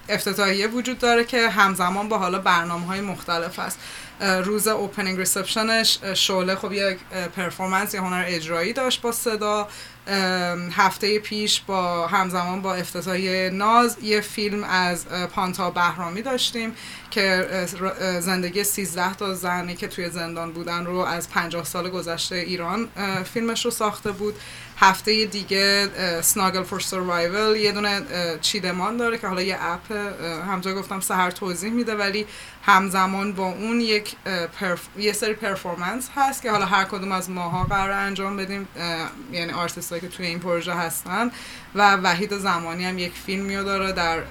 افتتاحیه 0.08 0.66
وجود 0.66 0.98
داره 0.98 1.24
که 1.24 1.48
همزمان 1.48 2.08
با 2.08 2.18
حالا 2.18 2.38
برنامه 2.38 2.86
های 2.86 3.00
مختلف 3.00 3.58
هست. 3.58 3.78
روز 4.20 4.68
opening 4.68 5.18
reception 5.18 5.84
ش 5.84 5.98
شعله 6.14 6.54
خب 6.54 6.72
یک 6.72 6.98
performance 7.36 7.94
یا 7.94 8.02
هنر 8.02 8.24
اجرایی 8.26 8.72
داشت 8.72 9.00
با 9.00 9.12
صدا. 9.12 9.68
هفته 10.72 11.18
پیش 11.18 11.60
با 11.60 12.06
همزمان 12.06 12.62
با 12.62 12.74
افتتاحیه 12.74 13.50
ناز 13.50 13.96
یه 14.02 14.20
فیلم 14.20 14.64
از 14.64 15.08
پانته‌آ 15.08 15.70
بهرامی 15.70 16.22
داشتیم 16.22 16.74
که 17.10 17.48
زندگی 18.20 18.64
13 18.64 19.14
تا 19.14 19.34
زنی 19.34 19.76
که 19.76 19.88
توی 19.88 20.10
زندان 20.10 20.52
بودن 20.52 20.86
رو 20.86 20.96
از 20.96 21.30
50 21.30 21.64
سال 21.64 21.90
گذشته 21.90 22.34
ایران 22.34 22.88
فیلمش 23.34 23.64
رو 23.64 23.70
ساخته 23.70 24.12
بود. 24.12 24.34
هفته 24.80 25.24
دیگه 25.24 25.88
سناگل 26.22 26.62
فور 26.62 26.80
سروایول 26.80 27.56
یه 27.56 27.72
دونه 27.72 28.02
چیدمان 28.40 28.96
داره 28.96 29.18
که 29.18 29.26
حالا 29.26 29.42
یه 29.42 29.56
اپ 29.60 29.92
همجا 30.48 30.74
گفتم 30.74 31.00
سهر 31.00 31.30
توضیح 31.30 31.72
میده 31.72 31.94
ولی 31.94 32.26
همزمان 32.62 33.32
با 33.32 33.44
اون 33.46 33.80
یک 33.80 34.16
یه 34.98 35.12
سری 35.12 35.34
پرفورمنس 35.34 36.08
هست 36.16 36.42
که 36.42 36.50
حالا 36.50 36.66
هر 36.66 36.84
کدوم 36.84 37.12
از 37.12 37.30
ماها 37.30 37.64
قرار 37.64 37.90
انجام 37.90 38.36
بدیم 38.36 38.68
یعنی 39.32 39.52
آرتیست 39.52 40.00
که 40.00 40.08
توی 40.08 40.26
این 40.26 40.38
پروژه 40.38 40.74
هستن. 40.74 41.30
و 41.74 41.96
وحید 41.96 42.38
زمانی 42.38 42.84
هم 42.84 42.98
یک 42.98 43.12
فیلمی 43.12 43.56
داره 43.56 43.92
در 43.92 44.22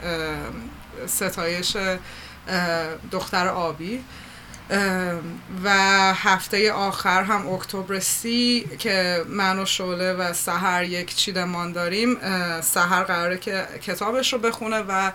ستایش 1.08 1.78
دختر 3.12 3.48
آبی. 3.48 4.04
و 5.64 5.70
هفته 6.14 6.72
آخر 6.72 7.24
هم 7.24 7.48
اکتبر 7.48 8.00
سی 8.00 8.70
که 8.80 9.24
من 9.28 9.60
و 9.60 9.66
شعله 9.66 10.14
و 10.14 10.34
سحر 10.34 10.84
یک 10.84 11.16
چیدمان 11.16 11.72
داریم 11.72 12.18
سحر 12.62 13.04
قراره 13.04 13.38
که 13.38 13.68
کتابش 13.82 14.34
رو 14.34 14.40
بخونه 14.40 14.80
و 14.80 15.12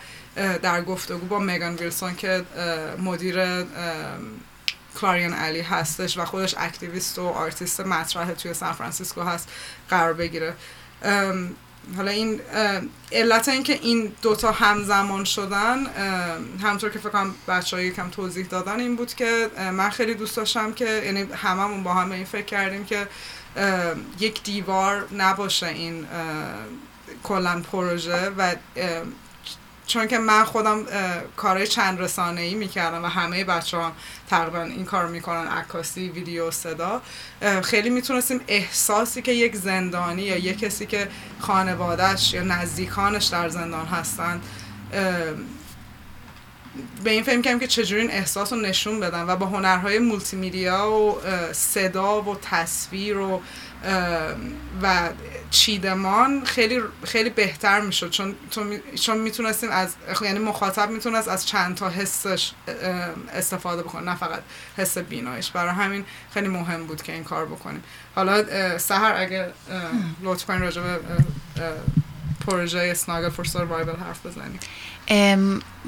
در 0.62 0.82
گفتگو 0.82 1.26
با 1.26 1.38
مگان 1.38 1.76
ویلسون 1.76 2.14
که 2.14 2.44
مدیر 2.98 3.64
Clarion 5.00 5.32
Alley 5.32 5.60
هستش 5.60 6.18
و 6.18 6.24
خودش 6.24 6.54
activist 6.58 7.18
و 7.18 7.26
آرتیست 7.26 7.80
مطرح 7.80 8.32
توی 8.32 8.54
سان 8.54 8.72
فرانسیسکو 8.72 9.22
هست 9.22 9.48
قرار 9.90 10.12
بگیره. 10.12 10.54
حالا 11.96 12.10
این 12.10 12.40
علت 13.12 13.48
اینکه 13.48 13.72
این 13.72 14.12
دوتا 14.22 14.52
همزمان 14.52 15.24
شدن 15.24 15.86
همطور 16.62 16.90
که 16.90 16.98
فکرم 16.98 17.34
بچه 17.48 17.76
های 17.76 17.86
یکم 17.86 18.10
توضیح 18.10 18.46
دادن 18.46 18.80
این 18.80 18.96
بود 18.96 19.14
که 19.14 19.50
من 19.72 19.90
خیلی 19.90 20.14
دوست 20.14 20.36
داشتم 20.36 20.72
که 20.72 21.02
یعنی 21.04 21.22
هممون 21.32 21.82
با 21.82 21.94
هم 21.94 22.12
این 22.12 22.24
فکر 22.24 22.44
کردیم 22.44 22.84
که 22.84 23.08
یک 24.20 24.42
دیوار 24.42 25.08
نباشه 25.16 25.66
این 25.66 26.06
کلا 27.22 27.62
پروژه 27.72 28.30
و 28.38 28.54
چون 29.86 30.06
که 30.06 30.18
من 30.18 30.44
خودم 30.44 30.84
کارهای 31.36 31.66
چند 31.66 32.00
رسانه 32.00 32.40
ای 32.40 32.54
می‌کردم 32.54 33.04
و 33.04 33.06
همه 33.06 33.44
بچه 33.44 33.76
ها 33.76 33.92
تقریبا 34.30 34.62
این 34.62 34.84
کار 34.84 35.06
می‌کنن 35.06 35.46
عکاسی 35.46 36.08
ویدیو 36.08 36.50
صدا. 36.50 37.02
خیلی 37.62 37.90
می‌تونستیم 37.90 38.40
احساسی 38.48 39.22
که 39.22 39.32
یک 39.32 39.56
زندانی 39.56 40.22
یا 40.22 40.36
یک 40.36 40.58
کسی 40.58 40.86
که 40.86 41.08
خانوادهش 41.40 42.34
یا 42.34 42.42
نزدیکانش 42.42 43.26
در 43.26 43.48
زندان 43.48 43.86
هستن 43.86 44.40
به 47.04 47.10
این 47.10 47.22
فهم 47.22 47.42
کردم 47.42 47.58
که 47.58 47.66
چجوری 47.66 48.00
این 48.00 48.10
احساس 48.10 48.52
رو 48.52 48.58
نشون 48.58 49.00
بدن 49.00 49.22
و 49.22 49.36
با 49.36 49.46
هنرهای 49.46 49.98
مولتی 49.98 50.68
و 50.68 51.14
صدا 51.52 52.22
و 52.22 52.36
تصویر 52.42 53.18
و 53.18 53.42
و 54.82 55.08
چیدمان 55.50 56.44
خیلی 56.44 56.80
خیلی 57.04 57.30
بهتر 57.30 57.80
می‌شد. 57.80 58.10
چون 58.10 58.34
چون 59.00 59.18
می‌تونستیم 59.18 59.70
از 59.70 59.94
یعنی 60.22 60.38
مخاطب 60.38 60.90
می‌تونست 60.90 61.28
از 61.28 61.46
چند 61.46 61.74
تا 61.76 61.88
حسش 61.88 62.52
استفاده 63.32 63.82
بکنه 63.82 64.02
نه 64.02 64.16
فقط 64.16 64.42
حس 64.76 64.98
بینایش. 64.98 65.50
برای 65.50 65.74
همین 65.74 66.04
خیلی 66.34 66.48
مهم 66.48 66.86
بود 66.86 67.02
که 67.02 67.12
این 67.12 67.24
کار 67.24 67.46
بکنیم. 67.46 67.82
حالا 68.14 68.78
سهر 68.78 69.14
اگه 69.16 69.52
لطف 70.22 70.44
کنین 70.44 70.60
راجع 70.60 70.82
به 70.82 71.00
پروژه 72.46 72.94
سناگل 72.94 73.28
فور 73.28 73.44
سروایول 73.44 73.96
حرف 73.96 74.26
بزنیم. 74.26 74.60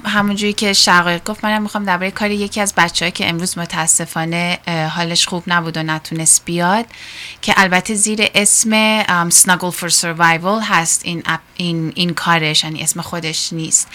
همونجوری 0.04 0.52
که 0.52 0.72
شقایق 0.72 1.24
گفت 1.24 1.44
منم 1.44 1.62
می‌خوام 1.62 1.84
درباره 1.84 2.10
کار 2.10 2.30
یکی 2.30 2.60
از 2.60 2.74
بچه‌ای 2.76 3.10
که 3.10 3.28
امروز 3.28 3.58
متاسفانه 3.58 4.58
حالش 4.90 5.26
خوب 5.26 5.42
نبود 5.46 5.76
و 5.76 5.82
نتونست 5.82 6.44
بیاد 6.44 6.86
که 7.42 7.54
البته 7.56 7.94
زیر 7.94 8.28
اسم 8.34 9.02
Snuggle 9.30 9.74
for 9.74 9.90
Survival 9.90 10.62
هست 10.62 11.00
این, 11.04 11.22
این, 11.56 11.92
این 11.94 12.14
کارش 12.14 12.64
یعنی 12.64 12.82
اسم 12.82 13.00
خودش 13.00 13.52
نیست. 13.52 13.88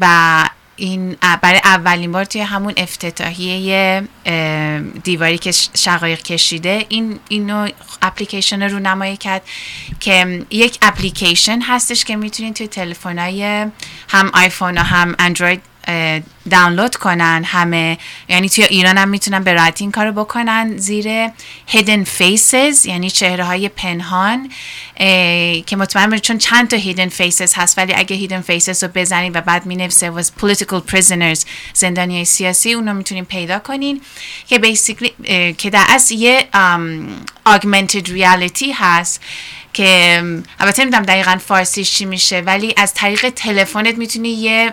و 0.00 0.44
این 0.80 1.16
برای 1.42 1.60
اولین 1.64 2.12
بار 2.12 2.24
توی 2.24 2.40
همون 2.40 2.74
افتتاحیه 2.76 4.02
دیواری 5.04 5.38
که 5.38 5.52
شقایق 5.74 6.22
کشیده 6.22 6.86
این 6.88 7.18
اینو 7.28 7.68
اپلیکیشن 8.02 8.62
رو 8.62 8.78
نمایی 8.78 9.16
کرد 9.16 9.42
که 10.00 10.46
یک 10.50 10.78
اپلیکیشن 10.82 11.60
هستش 11.60 12.04
که 12.04 12.16
می‌تونید 12.16 12.54
توی 12.54 12.68
تلفن 12.68 13.18
هم 14.08 14.30
آیفون 14.34 14.78
و 14.78 14.82
هم 14.82 15.14
اندروید 15.18 15.69
دانلود 16.50 16.96
کنن 16.96 17.44
همه. 17.46 17.98
یعنی 18.28 18.48
توی 18.48 18.64
ایران 18.64 18.98
هم 18.98 19.08
می‌تونن 19.08 19.44
به 19.44 19.52
راحتی 19.52 19.84
این 19.84 19.90
کارو 19.90 20.12
بکنن 20.12 20.76
زیر 20.76 21.28
hidden 21.68 22.06
faces 22.18 22.86
یعنی 22.86 23.10
چهره 23.10 23.44
های 23.44 23.68
پنهان 23.68 24.50
که 25.66 25.76
مطمئن 25.76 26.18
چون 26.18 26.38
چند 26.38 26.68
تا 26.68 26.78
hidden 26.78 27.10
faces 27.10 27.52
هست 27.56 27.78
ولی 27.78 27.94
اگه 27.94 28.28
hidden 28.28 28.50
faces 28.50 28.82
رو 28.82 28.88
بزنید 28.94 29.36
و 29.36 29.40
بعد 29.40 29.66
می‌نویسه 29.66 30.12
was 30.16 30.26
political 30.42 30.80
prisoners 30.92 31.44
زندانی 31.74 32.24
سیاسی 32.24 32.72
اونو 32.72 32.94
می‌تونین 32.94 33.24
پیدا 33.24 33.58
کنین. 33.58 34.00
که 34.48 34.58
basically 34.58 35.24
که 35.58 35.70
در 35.70 35.84
اصل 35.88 36.14
یه 36.14 36.48
augmented 37.48 38.06
reality 38.06 38.68
هست. 38.74 39.20
که 39.72 40.22
البته 40.60 40.82
نمی‌دونم 40.82 41.04
دقیقا 41.04 41.38
فارسیش 41.46 41.92
چی 41.92 42.04
میشه 42.04 42.40
ولی 42.40 42.74
از 42.76 42.94
طریق 42.94 43.28
تلفنت 43.28 43.98
می‌تونی 43.98 44.28
یه 44.28 44.72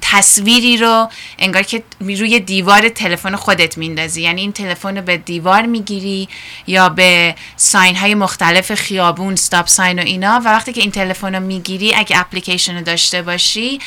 تصویری 0.00 0.76
رو 0.76 1.08
انگار 1.38 1.62
که 1.62 1.82
روی 2.00 2.40
دیوار 2.40 2.88
تلفن 2.88 3.36
خودت 3.36 3.78
میندازی. 3.78 4.22
یعنی 4.22 4.40
این 4.40 4.52
تلفن 4.52 4.96
رو 4.96 5.02
به 5.02 5.16
دیوار 5.16 5.62
می‌گیری 5.62 6.28
یا 6.66 6.88
به 6.88 7.34
ساین 7.56 7.96
های 7.96 8.14
مختلف 8.14 8.74
خیابون 8.74 9.36
ستاپ 9.36 9.66
ساین 9.66 9.98
و 9.98 10.02
اینا. 10.02 10.40
و 10.44 10.48
وقتی 10.48 10.72
که 10.72 10.80
این 10.80 10.90
تلفن 10.90 11.34
رو 11.34 11.40
می‌گیری 11.40 11.94
اگه 11.94 12.20
اپلیکیشن 12.20 12.76
رو 12.76 12.82
داشته 12.82 13.22
باشی 13.22 13.80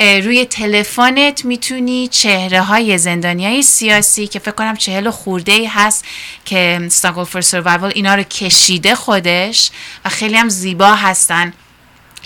روی 0.00 0.44
تلفنت 0.44 1.44
می‌تونی 1.44 2.08
چهره 2.08 2.62
های 2.62 2.98
زندانی 2.98 3.46
های 3.46 3.62
سیاسی 3.62 4.26
که 4.26 4.38
فکر 4.38 4.50
کنم 4.50 4.76
چهل 4.76 5.10
خورده 5.10 5.52
ای 5.52 5.66
هست 5.66 6.04
که 6.44 6.80
استاگل 6.82 7.24
فور 7.24 7.40
سروایول 7.40 7.92
اینا 7.94 8.14
رو 8.14 8.22
کشیده 8.22 8.94
خودش 8.94 9.70
و 10.04 10.08
خیلی 10.08 10.36
هم 10.36 10.48
زیبا 10.48 10.94
هستن. 10.94 11.52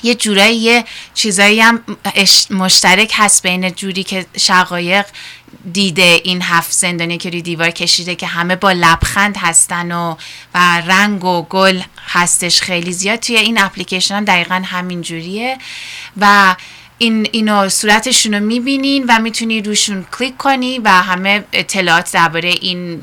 یه 0.03 0.15
جورایی 0.15 0.57
یه 0.57 0.85
چیزایی 1.15 1.61
هم 1.61 1.85
مشترک 2.51 3.13
هست 3.17 3.43
بین 3.43 3.71
جوری 3.71 4.03
که 4.03 4.27
شقایق 4.37 5.07
دیده 5.73 6.21
این 6.25 6.43
هفت 6.43 6.73
زندانی 6.73 7.19
که 7.19 7.31
روی 7.31 7.43
دیوار 7.43 7.71
کشیده 7.71 8.15
که 8.15 8.27
همه 8.27 8.57
با 8.57 8.73
لبخند 8.73 9.37
هستن 9.37 9.93
و 9.93 10.17
و 10.55 10.83
رنگ 10.87 11.25
و 11.25 11.43
گل 11.43 11.81
هستش 12.09 12.61
خیلی 12.63 12.93
زیاد. 12.93 13.19
توی 13.19 13.37
این 13.37 13.61
اپلیکیشن 13.61 14.15
هم 14.15 14.25
دقیقا 14.25 14.63
همین 14.67 15.03
جوریه. 15.03 15.59
و 16.17 16.57
این 17.03 17.29
اینو 17.33 17.69
صورتشون 17.69 18.35
رو 18.35 18.41
می‌بینین 18.41 19.05
و 19.09 19.19
می‌تونی 19.19 19.63
روشون 19.63 20.07
کلیک 20.19 20.37
کنی 20.37 20.79
و 20.79 20.89
همه 20.89 21.45
اطلاعات 21.53 22.13
درباره 22.13 22.49
این 22.49 23.03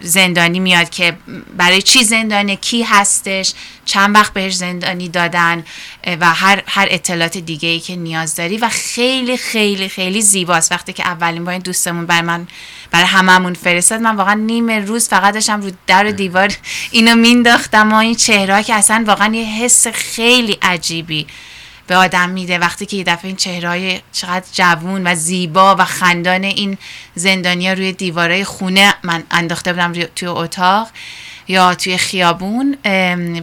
زندانی 0.00 0.60
میاد 0.60 0.90
که 0.90 1.16
برای 1.56 1.82
چی 1.82 2.04
زندانه 2.04 2.56
کی 2.56 2.82
هستش 2.82 3.52
چند 3.84 4.14
وقت 4.14 4.32
بهش 4.32 4.54
زندانی 4.54 5.08
دادن 5.08 5.64
و 6.20 6.34
هر, 6.34 6.62
هر 6.66 6.88
اطلاعات 6.90 7.38
دیگه 7.38 7.68
ای 7.68 7.80
که 7.80 7.96
نیاز 7.96 8.34
داری 8.34 8.58
و 8.58 8.68
خیلی 8.68 9.36
خیلی 9.36 9.88
خیلی 9.88 10.22
زیباست. 10.22 10.72
وقتی 10.72 10.92
که 10.92 11.06
اولین 11.06 11.44
بار 11.44 11.52
این 11.52 11.62
دوستمون 11.62 12.06
برای 12.06 12.22
من 12.22 12.46
برای 12.90 13.06
هممون 13.06 13.54
فرستاد 13.54 14.00
من 14.00 14.16
واقعا 14.16 14.34
نیم 14.34 14.70
روز 14.70 15.08
فقط 15.08 15.34
داشتم 15.34 15.60
رو 15.60 15.70
در 15.86 16.06
و 16.06 16.12
دیوار 16.12 16.52
اینو 16.90 17.14
مینداختم 17.14 17.92
و 17.92 17.96
این 17.96 18.14
چهره 18.14 18.62
که 18.62 18.74
اصلا 18.74 19.04
واقعا 19.06 19.34
یه 19.34 19.44
حس 19.44 19.86
خیلی 19.86 20.58
عجیبی 20.62 21.26
به 21.86 21.96
آدم 21.96 22.30
میده. 22.30 22.58
وقتی 22.58 22.86
که 22.86 22.96
یه 22.96 23.04
دفعه 23.04 23.26
این 23.26 23.36
چهرهای 23.36 24.00
چقدر 24.12 24.46
جوون 24.52 25.06
و 25.06 25.14
زیبا 25.14 25.76
و 25.78 25.84
خندان 25.84 26.44
این 26.44 26.78
زندانیا 27.14 27.72
روی 27.72 27.92
دیوارای 27.92 28.44
خونه 28.44 28.94
من 29.02 29.24
انداخته 29.30 29.72
بودم 29.72 29.92
توی 29.92 30.28
اتاق 30.28 30.88
یا 31.48 31.74
توی 31.74 31.98
خیابون 31.98 32.78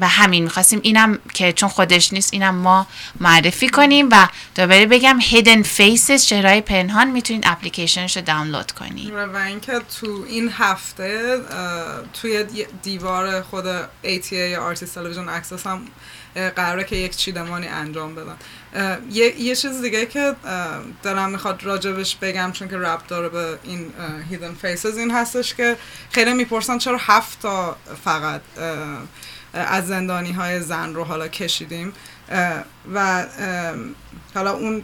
و 0.01 0.07
همین 0.07 0.43
می‌خواستیم. 0.43 0.79
اینم 0.83 1.19
که 1.33 1.53
چون 1.53 1.69
خودش 1.69 2.13
نیست 2.13 2.33
اینم 2.33 2.55
ما 2.55 2.87
معرفی 3.19 3.69
کنیم 3.69 4.09
و 4.11 4.27
دوباره 4.55 4.85
بگم 4.85 5.19
Hidden 5.21 5.65
Faces 5.77 6.21
چهره‌های 6.26 6.61
پنهان 6.61 7.11
می‌تونید 7.11 7.43
اپلیکیشنش 7.47 8.17
رو 8.17 8.23
دانلود 8.23 8.71
کنید. 8.71 9.13
و 9.33 9.37
اینکه 9.37 9.79
تو 10.01 10.25
این 10.29 10.51
هفته 10.57 11.37
توی 12.21 12.43
دی- 12.43 12.67
دیوار 12.83 13.41
خود 13.41 13.65
ATA 14.03 14.33
یا 14.33 14.63
Artist 14.63 14.95
Television 14.95 15.30
Access 15.30 15.67
هم 15.67 15.81
قراره 16.36 16.84
که 16.84 16.95
یک 16.95 17.15
چیدمانی 17.15 17.67
انجام 17.67 18.15
بدن 18.15 18.36
یه, 19.11 19.41
یه 19.41 19.55
چیز 19.55 19.81
دیگه 19.81 20.05
که 20.05 20.36
دارم 21.03 21.29
می‌خواد 21.29 21.63
راجبش 21.63 22.15
بگم 22.15 22.51
چون 22.51 22.67
که 22.67 22.77
ربط 22.77 23.07
داره 23.07 23.29
به 23.29 23.57
این 23.63 23.93
Hidden 24.31 24.65
Faces 24.65 24.97
این 24.97 25.11
هستش 25.11 25.55
که 25.55 25.77
خیلی 26.11 26.34
می‌پرسن 26.34 26.77
چرا 26.77 26.97
هفت 26.99 27.41
تا 27.41 27.77
فقط 28.03 28.41
از 29.53 29.88
زندانی 29.88 30.31
های 30.31 30.59
زن 30.59 30.93
رو 30.93 31.03
حالا 31.03 31.27
کشیدیم. 31.27 31.93
و 32.93 33.25
حالا 34.36 34.51
اون 34.51 34.84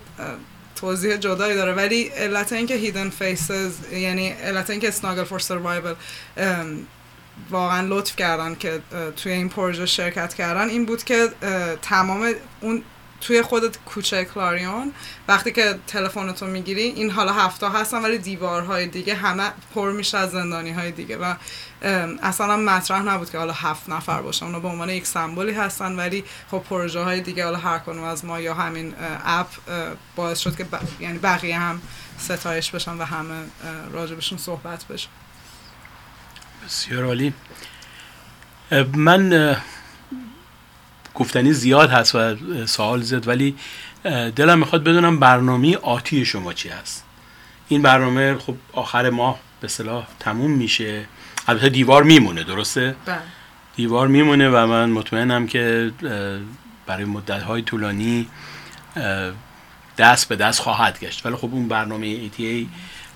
توضیح 0.76 1.18
جدایی 1.18 1.56
داره. 1.56 1.74
ولی 1.74 2.04
علت 2.04 2.54
اینکه 2.54 2.76
هیدن 2.76 3.10
فیسز 3.10 3.72
یعنی 3.92 4.30
علت 4.30 4.70
اینکه 4.70 4.92
سناگل 4.92 5.24
فور 5.24 5.40
سروایول 5.40 5.94
واقعا 7.50 7.88
لطف 7.88 8.16
کردن 8.16 8.56
که 8.56 8.82
توی 9.16 9.32
این 9.32 9.50
پروژه 9.50 9.86
شرکت 9.86 10.34
کردن. 10.34 10.70
این 10.70 10.86
بود 10.86 11.04
که 11.04 11.30
تمام 11.82 12.34
اون 12.62 12.84
توی 13.22 13.42
خودت 13.42 13.78
کوچه 13.78 14.26
کلاریون 14.26 14.92
وقتی 15.28 15.52
که 15.52 15.80
تلفنتو 15.88 16.46
می‌گیری 16.46 16.82
این 16.82 17.12
حالا 17.12 17.34
هفته 17.34 17.70
هستن 17.70 18.02
ولی 18.02 18.18
دیوارهای 18.18 18.88
دیگه 18.88 19.16
همه 19.16 19.52
پر 19.76 19.92
میشه 19.92 20.18
از 20.18 20.32
زندانی 20.32 20.72
های 20.72 20.92
دیگه. 20.92 21.18
و 21.18 21.36
اصلا 22.24 22.58
مطرح 22.58 23.02
نبود 23.02 23.30
که 23.30 23.38
حالا 23.38 23.54
هفت 23.54 23.90
نفر 23.90 24.22
باشن. 24.22 24.46
اونا 24.46 24.60
به 24.60 24.68
عنوان 24.68 24.90
یک 24.90 25.08
سمبولی 25.08 25.54
هستن 25.54 25.96
ولی 25.96 26.24
خب 26.52 26.64
پروژه 26.70 27.00
های 27.00 27.22
دیگه 27.22 27.44
حالا 27.44 27.58
هر 27.58 27.80
کدوم 27.80 28.04
از 28.04 28.26
ما 28.26 28.40
یا 28.40 28.54
همین 28.54 28.94
اپ 29.26 29.48
باعث 30.16 30.40
شد 30.40 30.58
که 30.58 30.64
ب... 30.64 30.80
یعنی 31.00 31.18
بقیه 31.18 31.60
هم 31.60 31.82
ستایش 32.20 32.72
بشن 32.72 32.98
و 32.98 33.04
همه 33.04 33.44
راجبشون 33.92 34.38
صحبت 34.38 34.86
بشه. 34.86 35.08
بسیار 36.66 37.04
عالی. 37.04 37.34
من 38.94 39.58
گفتنی 41.16 41.54
زیاد 41.54 41.90
هست 41.90 42.16
و 42.16 42.36
سوال 42.66 43.02
زد 43.02 43.28
ولی 43.28 43.56
دلم 44.36 44.60
می‌خواد 44.60 44.84
بدونم 44.84 45.20
برنامه 45.20 45.78
آتی 45.78 46.26
شما 46.26 46.54
چی 46.54 46.70
هست. 46.70 47.04
این 47.68 47.82
برنامه 47.82 48.38
خب 48.38 48.56
آخر 48.74 49.10
ماه 49.10 49.40
به 49.62 49.68
صلاح 49.68 50.08
تموم 50.20 50.52
میشه. 50.52 51.06
البته 51.48 51.70
دیوار 51.70 52.04
میمونه 52.04 52.44
درسته؟ 52.44 52.96
بله. 53.06 53.18
دیوار 53.76 54.08
میمونه 54.08 54.50
و 54.50 54.68
من 54.68 54.90
مطمئنم 54.90 55.48
که 55.48 55.92
برای 56.88 57.06
مدت 57.06 57.44
های 57.44 57.62
طولانی 57.62 58.28
دست 59.98 60.30
به 60.30 60.36
دست 60.36 60.60
خواهد 60.60 61.00
گشت. 61.00 61.26
ولی 61.26 61.36
خب 61.36 61.50
اون 61.52 61.68
برنامه 61.68 62.30
ATA 62.30 62.68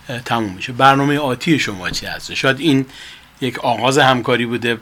اه، 0.10 0.20
تموم 0.20 0.54
میشه. 0.54 0.74
برنامه 0.74 1.20
آتی 1.20 1.60
شما 1.60 1.90
چی 1.90 2.06
هست؟ 2.06 2.34
شاید 2.34 2.60
این 2.60 2.86
یک 3.44 3.60
آغاز 3.60 3.98
همکاری 3.98 4.46
بوده 4.46 4.78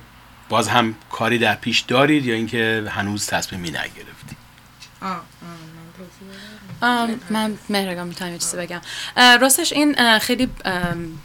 باز 0.50 0.68
هم 0.68 0.96
کاری 1.12 1.38
در 1.38 1.56
پیش 1.56 1.80
دارید 1.80 2.26
یا 2.26 2.36
اینکه 2.36 2.84
هنوز 2.90 3.28
تصمیمی 3.28 3.70
نگرفتید؟ 3.70 4.38
من 7.30 7.58
مهرگان 7.70 8.08
می‌تونم 8.08 8.32
یه 8.32 8.38
چیزی 8.38 8.58
بگم. 8.58 8.82
راستش 9.42 9.74
این 9.74 10.20
خیلی 10.20 10.50
ام، 10.66 11.20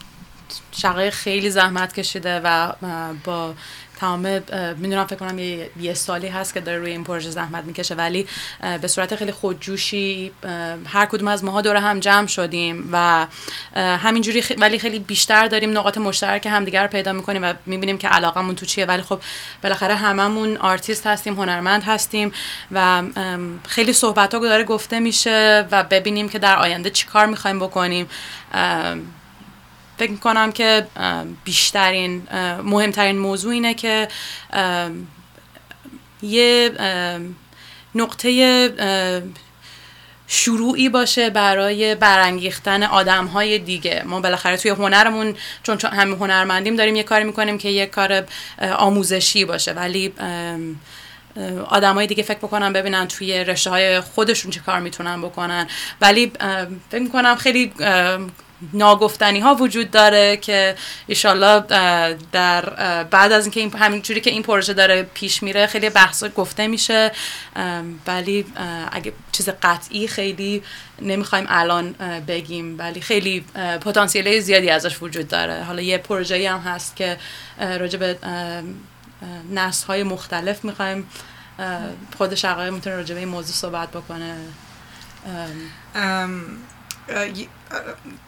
شقایق 0.73 1.13
خیلی 1.13 1.51
زحمت 1.51 1.93
کشیده 1.93 2.41
و 2.45 2.73
با 3.25 3.55
تمام 3.97 4.21
می‌دونم 4.77 5.07
فکر 5.07 5.17
کنم 5.17 5.39
یه, 5.39 5.95
سالی 5.95 6.29
هست 6.29 6.55
که 6.55 6.61
داره 6.61 6.79
روی 6.79 6.91
این 6.91 7.05
پروژه 7.05 7.31
زحمت 7.31 7.65
می‌کشه 7.65 7.95
ولی 7.95 8.27
به 8.81 8.89
صورت 8.89 9.17
خیلی 9.17 9.33
خودجوشی 9.33 10.33
هر 10.87 11.07
کدوم 11.07 11.29
از 11.29 11.45
ماها 11.45 11.61
دور 11.61 11.77
هم 11.77 12.01
جمع 12.01 12.27
شدیم 12.27 12.89
و 12.93 13.27
همینجوری 13.77 14.43
خی- 14.43 14.55
ولی 14.55 14.79
خیلی 14.79 14.99
بیشتر 14.99 15.47
داریم 15.47 15.79
نقاط 15.79 15.99
مشترک 15.99 16.47
همدیگر 16.47 16.83
رو 16.83 16.89
پیدا 16.89 17.13
می‌کنیم 17.13 17.45
و 17.45 17.55
می‌بینیم 17.67 17.99
که 17.99 18.09
علاقمون 18.09 18.55
تو 18.55 18.67
چیه. 18.67 18.87
ولی 18.87 19.03
خب 19.03 19.21
بالاخره 19.63 19.95
هممون 19.95 20.57
آرتیست 20.57 21.07
هستیم 21.07 21.35
هنرمند 21.35 21.83
هستیم 21.83 22.33
و 22.73 23.03
خیلی 23.69 23.93
صحبت 23.93 24.35
ها 24.35 24.41
داره 24.41 24.65
گفته 24.65 25.01
میشه 25.01 25.67
و 25.71 25.85
ببینیم 25.85 26.29
که 26.29 26.39
در 26.39 26.57
آینده 26.57 26.91
چی 26.91 27.07
کار 27.07 27.27
می‌خوایم 27.27 27.59
بکنیم. 27.59 28.09
فکر 29.99 30.11
می‌کنم 30.11 30.53
که 30.53 30.87
بیشترین 31.45 32.23
مهمترین 32.63 33.19
موضوع 33.19 33.53
اینه 33.53 33.75
که 33.75 34.09
یه 36.23 36.71
نقطه 37.95 38.71
شروعی 40.29 40.89
باشه 40.89 41.31
برای 41.31 41.95
برانگیختن 41.95 42.83
آدم 42.83 43.27
های 43.27 43.59
دیگه. 43.59 44.03
ما 44.07 44.21
بالاخره 44.21 44.57
توی 44.57 44.71
هنرمون 44.71 45.35
چون 45.63 45.79
همه 45.93 46.17
هنرمندیم 46.17 46.77
داریم 46.77 46.97
یه 46.97 47.03
کاری 47.03 47.25
می‌کنیم 47.25 47.59
که 47.59 47.69
یه 47.69 47.87
کار 47.87 48.25
آموزشی 48.77 49.45
باشه. 49.45 49.73
ولی 49.73 50.13
آدم 51.69 51.95
های 51.95 52.07
دیگه 52.07 52.23
فکر 52.23 52.39
بکنن 52.39 52.73
ببینن 52.73 53.09
توی 53.09 53.45
رشته 53.45 53.71
های 53.71 54.01
خودشون 54.01 54.51
چه 54.51 54.61
کار 54.61 54.81
می‌تونن 54.81 55.23
بکنن. 55.23 55.67
ولی 56.01 56.33
فکر 56.91 57.03
می‌کنم 57.03 57.37
خیلی 57.37 57.73
ناگفتنی 58.73 59.41
ها 59.41 59.55
وجود 59.55 59.91
داره 59.91 60.37
که 60.37 60.75
ایشالله 61.07 61.61
در 62.33 62.65
بعد 63.05 63.33
از 63.33 63.45
اینکه 63.45 63.61
این 63.61 63.77
همینجوری 63.77 64.21
که 64.21 64.31
این 64.31 64.43
پروژه 64.43 64.75
داره 64.75 65.03
پیش 65.03 65.43
میره 65.43 65.67
خیلی 65.67 65.91
بحث 65.91 66.25
گفته 66.25 66.67
میشه. 66.67 67.13
ولی 68.07 68.47
اگه 68.93 69.13
چیز 69.33 69.49
قطعی 69.63 70.09
خیلی 70.09 70.63
نمی‌خوایم 71.03 71.47
الان 71.49 71.93
بگیم 72.29 72.79
ولی 72.79 73.01
خیلی 73.01 73.45
پتانسیل 73.81 74.41
زیادی 74.41 74.71
ازش 74.71 75.03
وجود 75.03 75.29
داره. 75.29 75.63
حالا 75.63 75.83
یه 75.83 75.99
پروژه 75.99 76.51
هم 76.51 76.61
هست 76.61 76.97
که 76.97 77.19
راجع 77.61 77.99
به 77.99 78.19
نسل 79.53 79.87
های 79.87 80.03
مختلف 80.03 80.65
می‌خوایم 80.65 81.09
خود 82.19 82.35
شقایق 82.35 82.73
می‌تونه 82.73 82.97
راجع 82.97 83.15
به 83.15 83.21
این 83.21 83.29
موضوع 83.29 83.55
صحبت 83.55 83.91
بکنه. 83.91 84.37
ام، 85.95 86.43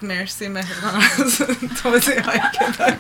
مرسی 0.03 0.49
مهربان 0.49 0.95
از 1.19 1.43
توضیح 1.83 2.21
هایی 2.21 2.41
که. 2.53 2.99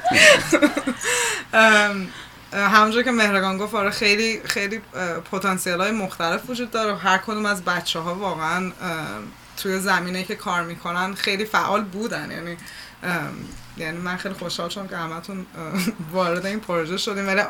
همونجور 2.53 3.03
که 3.03 3.11
مهرگان 3.11 3.59
گفت 3.59 3.74
آره 3.74 3.90
خیلی 3.90 4.40
خیلی 4.44 4.80
پتانسیل 5.32 5.80
های 5.80 5.90
مختلف 5.90 6.51
وجود 6.51 6.70
داره. 6.70 6.96
هر 6.96 7.18
کدوم 7.18 7.46
از 7.46 7.64
بچه 7.64 7.99
ها 7.99 8.14
واقعا 8.14 8.72
توی 9.57 9.78
زمینه 9.78 10.24
که 10.24 10.34
کار 10.34 10.62
می‌کنن 10.62 11.14
خیلی 11.14 11.44
فعال 11.44 11.84
بودن. 11.84 12.30
یعنی 12.30 12.57
یعنی 13.76 13.99
من 13.99 14.16
خیلی 14.16 14.34
خوشحال 14.34 14.68
شدم 14.68 14.88
که 14.88 14.96
همتون 14.96 15.46
وارد 16.12 16.46
این 16.46 16.61
پروژه 16.61 16.96
شدیم. 16.96 17.26
ولی 17.26 17.42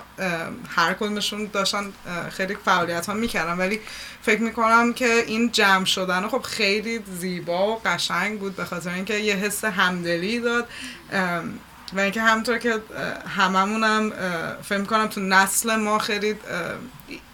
هر 0.68 0.94
کدومشون 0.94 1.50
داشتن 1.52 1.92
خیلی 2.30 2.56
فعالیت 2.64 3.06
ها 3.06 3.14
می‌کردن. 3.14 3.58
ولی 3.58 3.80
فکر 4.22 4.40
می‌کنم 4.40 4.92
که 4.92 5.24
این 5.26 5.52
جمع 5.52 5.84
شدن 5.84 6.28
خب 6.28 6.42
خیلی 6.42 7.00
زیبا 7.18 7.66
و 7.66 7.80
قشنگ 7.84 8.38
بود 8.38 8.56
به 8.56 8.64
خاطر 8.64 8.90
اینکه 8.90 9.14
یه 9.14 9.34
حس 9.34 9.64
همدلی 9.64 10.40
داد. 10.40 10.68
و 11.92 12.00
اینکه 12.00 12.22
همونطور 12.22 12.58
که 12.58 12.78
هممونم 13.36 14.12
اه، 14.12 14.62
فکر 14.62 14.78
می‌کنم 14.78 15.06
تو 15.06 15.20
نسل 15.20 15.76
ما 15.76 15.98
خیلی 15.98 16.34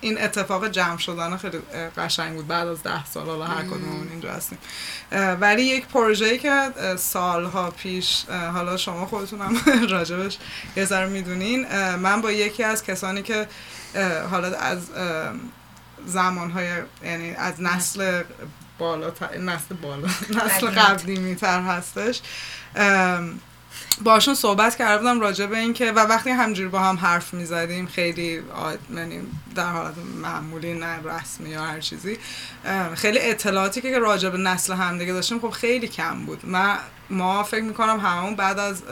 این 0.00 0.22
اتفاق 0.22 0.68
جمع 0.68 0.98
شدن 0.98 1.36
خیلی 1.36 1.59
قشنگ 1.96 2.36
بود. 2.36 2.46
بعد 2.46 2.68
از 2.68 2.82
ده 2.82 3.05
سال 3.05 3.26
حالا 3.26 3.44
هر 3.44 3.62
کدوممون 3.62 4.09
اینجا 4.11 4.32
هستیم. 4.32 4.59
ولی 5.40 5.62
یک 5.62 5.86
پروژه‌ای 5.86 6.38
که 6.38 6.70
سالها 6.96 7.70
پیش 7.70 8.24
حالا 8.28 8.76
شما 8.76 9.07
خودتونم 9.07 9.57
راجبش 9.90 10.38
یه 10.76 10.84
ذره 10.84 11.07
می‌دونین 11.07 11.66
من 11.96 12.20
با 12.20 12.32
یکی 12.32 12.62
از 12.62 12.84
کسانی 12.84 13.22
که 13.22 13.46
حالا 14.30 14.57
از 14.59 14.78
زمانهای 16.07 16.68
یعنی 17.05 17.34
از 17.34 17.62
نسل 17.62 18.22
بالا 18.78 19.12
نسل 19.40 19.74
بالا 19.82 20.09
نسل 20.44 20.70
قدیمی 20.70 21.34
تر 21.34 21.61
هستش 21.61 22.20
باشون 24.05 24.35
صحبت 24.35 24.76
کرده 24.76 24.99
بودم 24.99 25.20
راجع 25.20 25.47
به 25.47 25.59
این 25.59 25.74
که 25.74 25.93
و 25.93 25.99
وقتی 25.99 26.30
همجوری 26.30 26.68
با 26.68 26.78
هم 26.78 26.97
حرف 26.97 27.35
می‌زدیم 27.35 27.87
خیلی 27.87 28.43
یعنی 28.97 29.20
در 29.55 29.66
حالت 29.66 29.95
معمولی 30.22 30.74
نه 30.74 30.99
رسمی 31.05 31.51
یا 31.51 31.64
هر 31.64 31.80
چیزی 31.80 32.18
خیلی 32.95 33.18
اطلاعاتی 33.18 33.80
که 33.80 33.99
راجع 33.99 34.28
به 34.28 34.39
نسل 34.39 34.72
همدیگه 34.72 35.12
داشتیم 35.12 35.41
خب 35.41 35.51
خیلی 35.51 35.89
کم 35.89 36.26
بود. 36.26 36.47
ما 36.47 36.76
ما 37.11 37.43
فکر 37.43 37.62
می‌کنم 37.62 38.01
هممون 38.01 38.37
بعد 38.37 38.59
از 38.59 38.82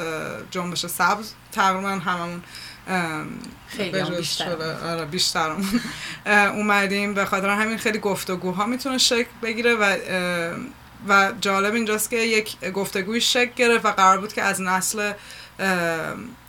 جنبش 0.50 0.86
سبز 0.86 1.32
تقریبا 1.52 1.88
هممون 1.88 2.42
خیلی 3.68 4.02
بیشتر. 4.02 4.52
آره 4.84 5.04
بیشترمون. 5.04 5.80
اه، 6.26 6.56
اومدیم 6.56 7.14
به 7.14 7.24
خاطر 7.24 7.48
همین 7.48 7.78
خیلی 7.78 7.98
گفتگوها 7.98 8.66
می‌تونه 8.66 8.98
شکل 8.98 9.30
بگیره 9.42 9.74
و 9.74 9.96
و 11.08 11.32
جالب 11.40 11.74
اینجاست 11.74 12.10
که 12.10 12.16
یک 12.16 12.70
گفتگوی 12.70 13.20
شکل 13.20 13.52
گرفت 13.56 13.84
و 13.84 13.92
قرار 13.92 14.18
بود 14.18 14.32
که 14.32 14.42
از 14.42 14.60
نسل 14.60 15.12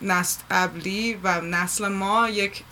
نسل 0.02 0.40
قبلی 0.50 1.18
و 1.22 1.40
نسل 1.40 1.88
ما 1.88 2.28
یک 2.28 2.64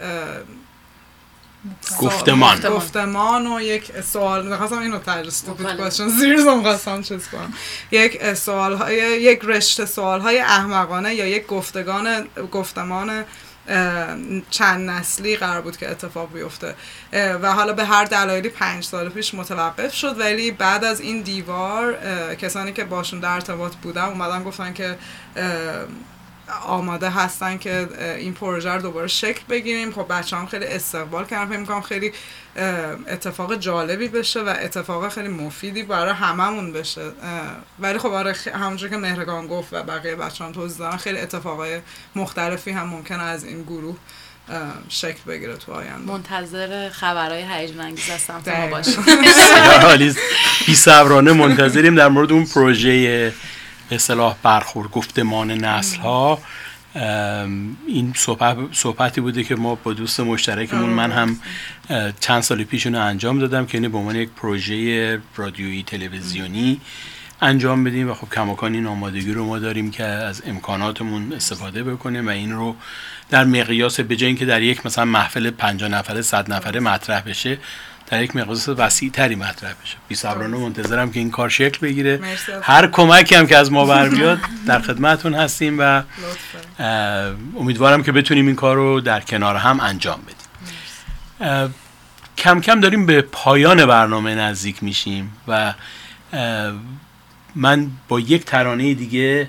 گفتمان. 2.01 2.61
گفتمان 2.61 3.47
و 3.47 3.61
یک 3.61 4.01
سوال 4.01 4.47
می‌خواستم 4.47 4.78
اینو 4.78 4.99
ترجیح 4.99 5.51
مکالمه. 5.51 5.76
باشن 5.76 6.09
زیر 6.09 6.37
می‌خواستم 6.37 7.03
چیز 7.03 7.28
کنم 7.28 7.53
یک 7.91 8.35
سوال 8.35 8.74
های 8.74 8.97
یک 9.22 9.41
رشته 9.45 9.87
سوال 9.87 10.20
های 10.20 10.39
احمقانه 10.39 11.14
یا 11.14 11.26
یک 11.26 11.47
گفتگان 11.47 12.28
گفتمان 12.53 13.24
چند 14.50 14.90
نسلی 14.90 15.36
قرار 15.36 15.60
بود 15.60 15.76
که 15.76 15.90
اتفاق 15.90 16.32
بیفته. 16.32 16.74
و 17.12 17.52
حالا 17.52 17.72
به 17.72 17.84
هر 17.84 18.04
دلایلی 18.04 18.48
پنج 18.48 18.84
سال 18.84 19.08
پیش 19.08 19.34
متوقف 19.34 19.94
شد 19.94 20.20
ولی 20.20 20.50
بعد 20.50 20.84
از 20.84 21.00
این 21.00 21.22
دیوار 21.22 21.96
کسانی 22.34 22.72
که 22.72 22.84
باشون 22.84 23.20
در 23.20 23.34
ارتباط 23.34 23.74
بودم 23.76 24.08
اومدن 24.08 24.42
گفتن 24.42 24.72
که 24.72 24.98
آماده 26.66 27.11
هستن 27.11 27.59
که 27.59 27.88
این 28.18 28.34
پروژه 28.34 28.70
رو 28.70 28.82
دوباره 28.82 29.07
شکل 29.07 29.40
بگیریم. 29.48 29.92
خب 29.92 30.07
بچه 30.11 30.36
هم 30.36 30.46
خیلی 30.46 30.64
استقبال 30.64 31.24
کردن. 31.24 31.46
فکر 31.50 31.59
می‌کنم 31.59 31.80
خیلی 31.80 32.12
اتفاق 33.09 33.55
جالبی 33.55 34.09
بشه 34.09 34.40
و 34.40 34.55
اتفاق 34.61 35.09
خیلی 35.09 35.28
مفیدی 35.28 35.82
برای 35.82 36.14
هممون 36.14 36.72
بشه. 36.72 37.03
ولی 37.78 37.98
خب 37.98 38.12
آره 38.12 38.36
همونجور 38.55 38.90
که 38.90 38.96
مهرگان 38.96 39.46
گفت 39.46 39.72
و 39.72 39.82
بقیه 39.82 40.16
بچه 40.16 40.44
هم 40.44 40.53
توضیح 40.53 40.78
دادن 40.78 40.96
خیلی 40.96 41.18
اتفاقای 41.18 41.80
مختلفی 42.16 42.70
هم 42.70 42.86
ممکنه 42.86 43.22
از 43.22 43.44
این 43.44 43.62
گروه 43.62 43.96
شکل 44.88 45.20
بگیره 45.26 45.57
تو 45.57 45.72
آینده. 45.72 46.12
منتظر 46.12 46.88
خبرهای 46.88 47.42
هیجان 47.42 47.80
انگیز 47.80 48.11
از 48.11 48.20
سمت 48.20 48.48
ما. 48.48 48.66
باشیم 48.66 49.05
بی 50.66 50.74
صبرانه 50.74 51.32
منتظریم 51.32 51.94
در 51.94 52.09
مورد 52.09 52.32
اون 52.32 52.44
پروژه 52.44 53.32
به 53.93 53.97
اصطلاح 53.97 54.36
برخورد 54.43 54.90
گفتمان 54.90 55.51
نسل 55.51 55.99
ها 55.99 56.38
این 57.86 58.12
صحبت 58.16 58.57
صحبتی 58.72 59.20
بوده 59.20 59.45
که 59.45 59.57
ما 59.57 59.74
با 59.74 59.93
دوست 59.93 60.20
مشترکمون 60.20 60.90
من 60.90 61.11
هم 61.12 61.40
چند 62.20 62.43
سال 62.43 62.64
پیش 62.64 62.86
اونو 62.86 63.01
انجام 63.01 63.38
دادم 63.38 63.66
که 63.66 63.78
اینو 63.78 63.90
به 63.90 63.99
عنوان 63.99 64.16
یک 64.16 64.28
پروژه 64.28 65.20
رادیویی 65.36 65.82
تلویزیونی 65.82 66.80
انجام 67.43 67.84
بدیم 67.84 68.11
و 68.11 68.14
خب 68.14 68.28
کماکان 68.34 68.74
این 68.74 68.86
آمادگی 68.86 69.32
رو 69.32 69.45
ما 69.45 69.59
داریم 69.59 69.90
که 69.90 70.05
از 70.05 70.43
امکاناتمون 70.47 71.32
استفاده 71.32 71.82
بکنیم 71.82 72.26
و 72.26 72.30
این 72.30 72.53
رو 72.53 72.76
در 73.30 73.45
مقیاس 73.45 74.01
به 74.01 74.16
جای 74.16 74.26
اینکه 74.26 74.45
در 74.45 74.62
یک 74.62 74.86
مثلا 74.86 75.05
محفل 75.05 75.51
50 75.51 75.88
نفره 75.88 76.22
100 76.22 76.53
نفره 76.53 76.80
مطرح 76.80 77.20
بشه 77.20 77.59
در 78.07 78.22
یک 78.22 78.36
مقیاس 78.36 78.68
وسیع 78.68 79.11
تری 79.11 79.34
مطرح 79.34 79.72
بشه. 79.82 79.96
بی 80.09 80.14
صبرانه 80.14 80.57
منتظرم 80.57 81.12
که 81.12 81.18
این 81.18 81.30
کار 81.30 81.48
شکل 81.48 81.78
بگیره. 81.78 82.20
هر 82.62 82.86
کمکی 82.86 83.34
هم 83.34 83.46
که 83.46 83.57
از 83.57 83.72
ما 83.72 83.84
بر 83.84 84.09
بیاد 84.09 84.38
در 84.66 84.80
خدمتتون 84.86 85.34
هستیم 85.34 85.76
و 85.78 86.03
امیدوارم 87.59 88.03
که 88.03 88.12
بتونیم 88.12 88.46
این 88.46 88.57
کار 88.57 88.76
رو 88.76 89.00
در 89.00 89.20
کنار 89.20 89.57
هم 89.57 89.80
انجام 89.80 90.20
بدیم. 90.22 91.74
کم 92.38 92.61
کم 92.61 92.80
داریم 92.80 93.07
به 93.07 93.22
پایان 93.22 93.86
برنامه 93.86 94.34
نزدیک 94.34 94.82
میشیم 94.82 95.32
و 95.48 95.74
من 97.55 97.90
با 98.09 98.20
یک 98.20 98.44
ترانه 98.44 98.94
دیگه 98.94 99.48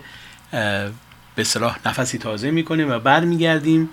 به 1.35 1.43
صلاح 1.43 1.77
نفسی 1.85 2.17
تازه 2.17 2.51
می‌کنیم 2.51 2.91
و 2.91 2.99
برمیگردیم. 2.99 3.89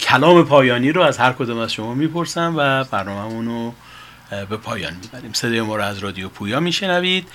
کلام 0.00 0.44
پایانی 0.44 0.92
رو 0.92 1.02
از 1.02 1.18
هر 1.18 1.32
کدوم 1.32 1.58
از 1.58 1.72
شما 1.72 1.94
می‌پرسم 1.94 2.54
و 2.56 2.84
برنامه‌مون 2.84 3.46
رو 3.46 3.74
به 4.46 4.56
پایان 4.56 4.94
می‌بریم. 4.94 5.32
صدای 5.32 5.60
ما 5.60 5.76
رو 5.76 5.82
از 5.82 5.98
رادیو 5.98 6.28
پویا 6.28 6.60
میشنوید. 6.60 7.28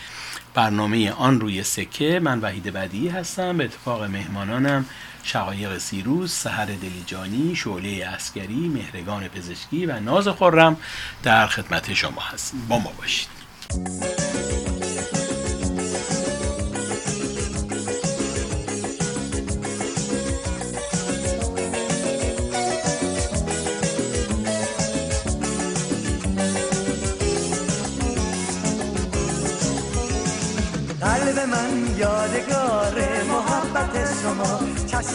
برنامه 0.54 1.12
آن 1.12 1.40
روی 1.42 1.64
سکه 1.64 2.20
من 2.24 2.40
وحید 2.40 2.64
بدیعی 2.64 3.10
هستم. 3.10 3.58
به 3.58 3.64
اتفاق 3.64 4.04
مهمانانم 4.04 4.86
شقایق 5.24 5.78
سیروس 5.78 6.44
سحر 6.44 6.66
دلیجانی 6.66 7.56
شعله 7.56 8.06
اسکری 8.06 8.72
مهرگان 8.74 9.28
پزشکی 9.28 9.86
و 9.86 10.00
ناز 10.00 10.28
خورم 10.28 10.78
در 11.24 11.48
خدمت 11.48 11.94
شما 11.94 12.22
هستیم. 12.22 12.66
با 12.70 12.80
ما 12.80 12.92
باشید. 12.98 13.28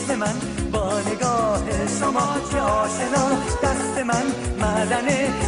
چشم 0.08 0.18
من 0.18 0.34
با 0.72 1.00
نگاه 1.00 1.62
شما 2.00 2.36
چه 2.50 2.60
آشنا؟ 2.60 3.28
دست 3.62 3.98
من 4.04 4.24
معدن 4.60 5.06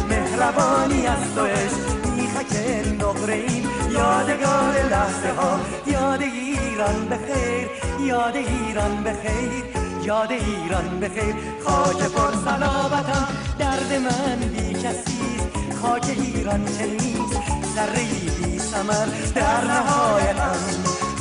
مهربانی 0.09 1.07
از 1.07 1.35
تو 1.35 1.45
عشق. 1.45 2.05
میخک 2.15 2.55
نقره 3.01 3.33
این 3.33 3.67
یادگار 3.91 4.73
لحظه 4.89 5.31
ها 5.37 5.59
یاد 5.87 6.21
ایران 6.21 7.09
بخیر 7.09 7.67
یاد 8.07 8.35
ایران 8.35 9.03
بخیر 9.03 9.63
یاد 10.03 10.31
ایران 10.31 10.99
بخیر 10.99 11.35
خاک 11.65 11.97
پر 11.97 12.31
سلامتم 12.45 13.27
درد 13.59 13.93
من 13.93 14.39
بی 14.39 14.73
کسی 14.73 15.39
خاک 15.81 16.05
ایران 16.17 16.65
چنیست 16.65 17.41
ذره 17.75 18.05
بی 18.37 18.59
ثمر. 18.59 19.05
در 19.35 19.63
نهایتم 19.65 20.57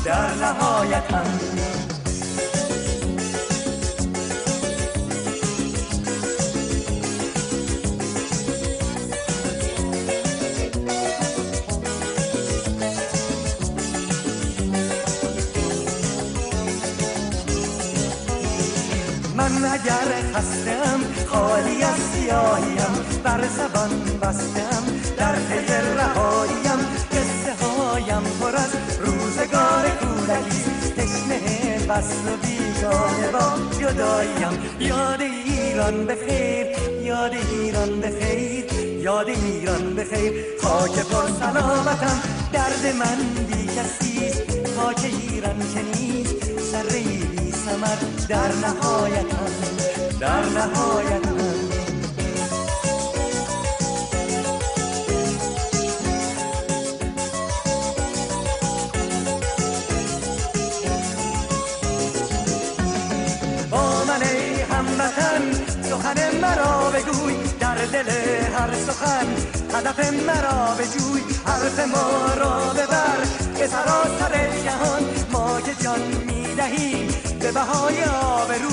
در 0.05 0.35
نهایتم 0.35 1.70
اگر 19.73 20.09
خستم 20.35 21.01
خالی 21.27 21.83
از 21.83 21.99
سیاهیم 22.13 22.95
بر 23.25 23.41
زبان 23.57 23.91
بستم 24.23 24.83
در 25.17 25.35
پی 25.35 25.73
رهاییم 25.97 26.81
قصه 27.13 27.65
هایم 27.65 28.23
پر 28.41 28.57
از 28.57 28.73
روزگار 29.01 29.89
کودکی. 30.01 30.63
تشنه 30.97 31.87
وصل 31.89 32.29
و 32.29 32.37
بیگانه 32.43 33.29
با 33.33 33.79
جداییم. 33.81 34.59
یاد 34.81 35.21
ایران 35.21 36.07
بخیر 36.07 36.67
یاد 37.03 37.33
ایران 37.33 38.01
بخیر 38.01 38.65
یاد 39.01 39.29
ایران 39.29 39.95
بخیر 39.95 40.33
خاک 40.63 40.99
پر 40.99 41.29
سلامتم 41.41 42.23
درد 42.53 42.95
من 42.99 43.45
بی 43.47 43.67
کسیست 43.67 44.43
خاک 44.77 45.05
ایران 45.05 45.61
سره 45.75 45.93
بی 45.93 46.25
سمر 46.73 47.30
در 48.29 48.53
نهایتم 48.53 49.53
در 50.21 50.45
نهایتم 50.45 51.37
با 63.71 64.05
من 64.05 64.23
ای 64.23 64.61
هموطن 64.61 65.65
سخن 65.83 66.37
مرا 66.41 66.91
بگوی 66.91 67.37
در 67.61 67.75
دل 67.75 68.11
هر 68.55 68.75
سخن 68.75 69.27
هدف 69.75 70.13
مرا 70.13 70.75
بجوی. 70.75 71.21
حرف 71.47 71.79
ما 71.89 72.35
را 72.35 72.73
ببر 72.73 73.19
به 73.59 73.67
سراسر 73.67 74.63
جهان 74.65 75.03
ما 75.33 75.61
که 75.61 75.85
جان 75.85 76.30
می‌دهیم 76.61 77.09
به 77.41 77.53
بهای 77.53 78.05
آبرو؟ 78.05 78.71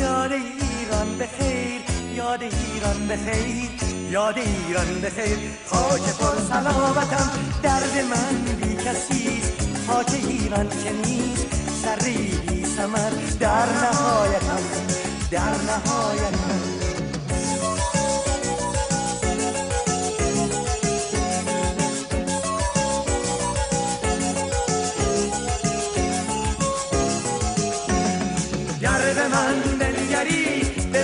یاد 0.00 0.32
ایران 0.32 1.18
بخیر 1.18 1.80
یاد 2.14 2.42
ایران 2.42 3.08
بخیر 3.08 3.70
یاد 4.10 4.38
ایران 4.38 5.00
بخیر 5.00 5.38
خاک 5.66 6.02
پر 6.02 6.40
سلامتم 6.48 7.30
درد 7.62 8.04
من 8.10 8.56
بی 8.60 8.76
کسیست 8.76 9.52
خاک 9.86 10.10
ایران 10.28 10.68
که 10.68 10.92
نیست 10.92 11.46
سری 11.84 12.40
بی 12.48 12.64
سمر 12.64 13.10
در 13.40 13.66
نهایتم 13.66 14.62
در 15.30 15.40
نهایتم. 15.40 16.85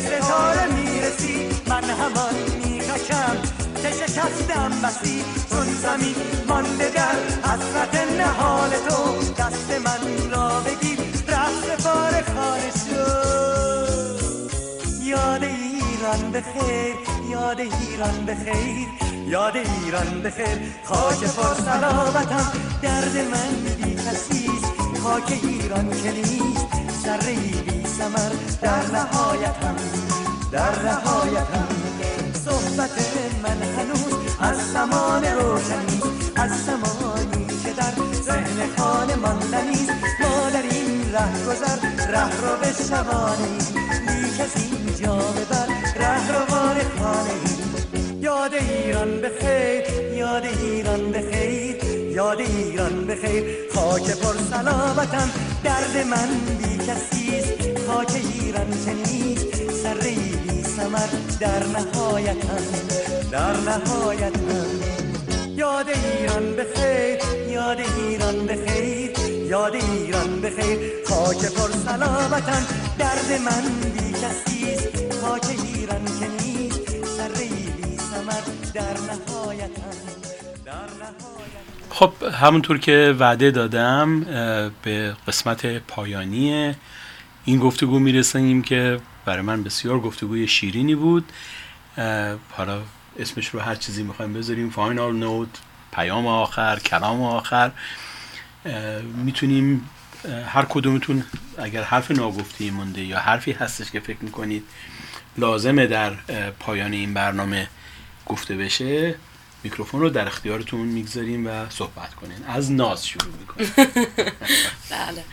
ستاره 0.07 0.67
می‌رسی. 0.75 1.37
من 1.67 1.85
همان 1.85 2.35
می‌کشم. 2.59 3.37
که 3.83 3.91
شکستم 3.91 4.71
بسی. 4.83 5.25
چون 5.51 5.67
زمین 5.83 6.15
در 6.95 7.17
حسرت 7.51 7.95
نهال 8.21 8.71
تو. 8.71 9.19
دست 9.43 9.71
من 9.85 10.31
را 10.31 10.61
بگیر. 10.61 10.99
رفت 11.29 11.85
بار 11.85 12.13
خانه 12.35 12.71
شد 12.85 14.21
یاد 15.03 15.45
ایران 15.45 16.33
بخیر 16.33 16.95
یاد 17.31 17.61
ایران 17.61 18.27
بخیر 18.27 18.89
یاد 19.27 19.57
ایران 19.57 20.23
بخیر 20.23 20.59
خاک 20.85 21.25
پر 21.25 21.55
سلامتم 21.55 22.53
درد 22.83 23.17
من 23.17 23.75
بی 23.77 23.95
کسیست 23.95 24.73
خاک 25.03 25.39
ایران 25.43 25.91
که 26.03 26.13
نیست. 26.13 26.67
ذره 27.05 27.35
بی 27.35 27.82
سمر 28.03 28.33
در 28.63 28.87
نهایتم 28.99 29.77
در 30.53 30.83
نهایتم 30.83 31.69
صحبت 32.45 32.91
من 33.43 33.63
هنوز 33.63 34.15
از 34.41 34.73
زمان 34.73 35.25
روشنی 35.25 36.01
از 36.37 36.51
زمانی 36.65 37.47
که 37.65 37.73
در 37.73 38.23
ذهن 38.23 38.77
خانه 38.77 39.17
ماندنیست 39.17 39.93
ما 40.21 40.51
در 40.51 40.63
این 40.63 41.13
ره 41.13 41.45
گذر 41.47 41.79
ره 42.13 42.41
رو 42.41 42.57
به 42.61 42.73
شبانه 42.89 43.49
لیک 44.09 44.41
از 44.41 44.63
اینجا 44.63 45.17
ببر 45.17 45.67
ره 45.97 46.29
رو 46.29 46.45
خانه 46.99 47.53
یاد 48.21 48.55
ایران 48.55 49.21
بخیر 49.21 50.15
یاد 50.15 50.45
ایران 50.45 51.13
بخیر 51.13 51.85
یاد 52.11 52.41
ایران 52.41 53.07
بخیر 53.07 53.45
خاک 53.75 54.11
پر 54.11 54.35
سلامتم 54.51 55.31
درد 55.65 56.07
من 56.07 56.29
بی 56.59 56.79
کسیست 56.79 57.72
خاک 57.87 58.13
ایران 58.15 58.71
که 58.85 58.93
نیست 58.93 59.71
سره 59.83 60.15
بی 60.43 60.63
سمر 60.63 61.09
در 61.41 61.67
نهایتم 61.67 62.63
در 63.31 63.57
نهایتم 63.57 64.67
یاد 65.57 65.87
ایران 65.89 66.57
بخیر 66.57 67.19
یاد 67.51 67.79
ایران 67.81 68.47
بخیر 68.47 69.11
یاد 69.49 69.75
ایران 69.75 70.41
بخیر. 70.41 70.79
خاک 71.07 71.39
پر 71.39 71.71
سلامتم 71.71 72.67
درد 72.99 73.41
من 73.45 73.91
بی 73.93 74.13
کسیست 74.13 75.15
خاک 75.23 75.45
ایران 75.45 76.05
که 76.05 76.45
نیست 76.45 77.07
سره 77.07 77.49
بی 77.77 77.97
سمر 77.97 78.43
در 78.75 78.83
نهایتم 78.83 79.97
در 80.65 80.73
نهایتم 80.73 81.65
خب 81.91 82.13
همونطور 82.33 82.79
که 82.79 83.15
وعده 83.19 83.51
دادم 83.51 84.21
به 84.83 85.17
قسمت 85.29 85.67
پایانی 85.67 86.75
این 87.45 87.59
گفتگو 87.59 87.99
می‌رسیم 87.99 88.63
که 88.63 89.01
برای 89.25 89.43
من 89.43 89.63
بسیار 89.63 90.01
گفتگوی 90.01 90.49
شیرینی 90.49 90.95
بود. 90.95 91.33
حالا 92.51 92.83
اسمش 93.19 93.49
رو 93.49 93.61
هر 93.61 93.75
چیزی 93.75 94.03
می‌خوایم 94.03 94.33
بذاریم. 94.33 94.71
فاینال 94.71 95.17
نوت 95.17 95.49
پیام 95.93 96.27
آخر 96.27 96.79
کلام 96.79 97.23
آخر. 97.23 97.71
می‌تونیم 99.15 99.91
هر 100.47 100.65
کدومتون 100.69 101.25
اگر 101.59 101.83
حرف 101.83 102.11
ناگفته 102.11 102.71
مونده 102.71 103.05
یا 103.05 103.19
حرفی 103.19 103.53
هستش 103.53 103.91
که 103.91 104.01
فکر 104.01 104.19
می‌کنید 104.21 104.65
لازمه 105.39 105.87
در 105.87 106.11
پایان 106.61 106.93
این 106.93 107.15
برنامه 107.15 107.69
گفته 108.27 108.57
بشه 108.57 109.15
میکروفون 109.65 110.01
رو 110.01 110.11
در 110.11 110.27
اختیارتون 110.27 110.81
می‌گذاریم 110.81 111.47
و 111.47 111.71
صحبت 111.71 112.15
کنین. 112.15 112.45
از 112.47 112.73
ناز 112.73 113.07
شروع 113.07 113.33
می‌کنیم. 113.41 113.73
بله. 114.91 115.25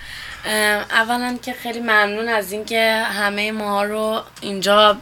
اولا 0.46 1.38
که 1.42 1.54
خیلی 1.54 1.80
ممنون 1.80 2.30
از 2.30 2.52
اینکه 2.52 3.04
همه 3.04 3.52
ما 3.52 3.84
رو 3.84 4.22
اینجا 4.42 4.98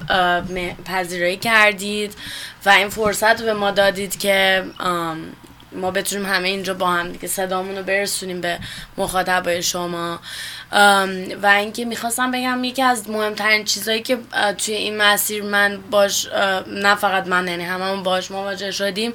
پذیرایی 0.85 1.37
کردید 1.37 2.15
و 2.65 2.69
این 2.69 2.89
فرصت 2.89 3.39
رو 3.39 3.45
به 3.45 3.53
ما 3.53 3.71
دادید 3.71 4.19
که 4.19 4.65
ما 5.71 5.91
بتونیم 5.91 6.25
همه 6.25 6.47
اینجا 6.47 6.73
با 6.73 6.87
هم 6.87 7.11
دیگه 7.11 7.27
صدامون 7.27 7.77
رو 7.77 7.83
برسونیم 7.83 8.41
به 8.41 8.59
مخاطبای 8.97 9.63
شما. 9.63 10.19
و 11.41 11.45
اینکه 11.45 11.85
می‌خواستم 11.85 12.31
بگم 12.31 12.63
یکی 12.63 12.81
از 12.81 13.09
مهمترین 13.09 13.65
چیزهایی 13.65 14.01
که 14.01 14.17
توی 14.57 14.73
این 14.73 14.97
مسیر 14.97 15.43
من 15.43 15.79
باش 15.91 16.27
نه 16.67 16.95
فقط 16.95 17.27
من 17.27 17.47
یعنی 17.47 17.63
هممون 17.63 18.03
باش 18.03 18.31
مواجه 18.31 18.71
شدیم. 18.71 19.13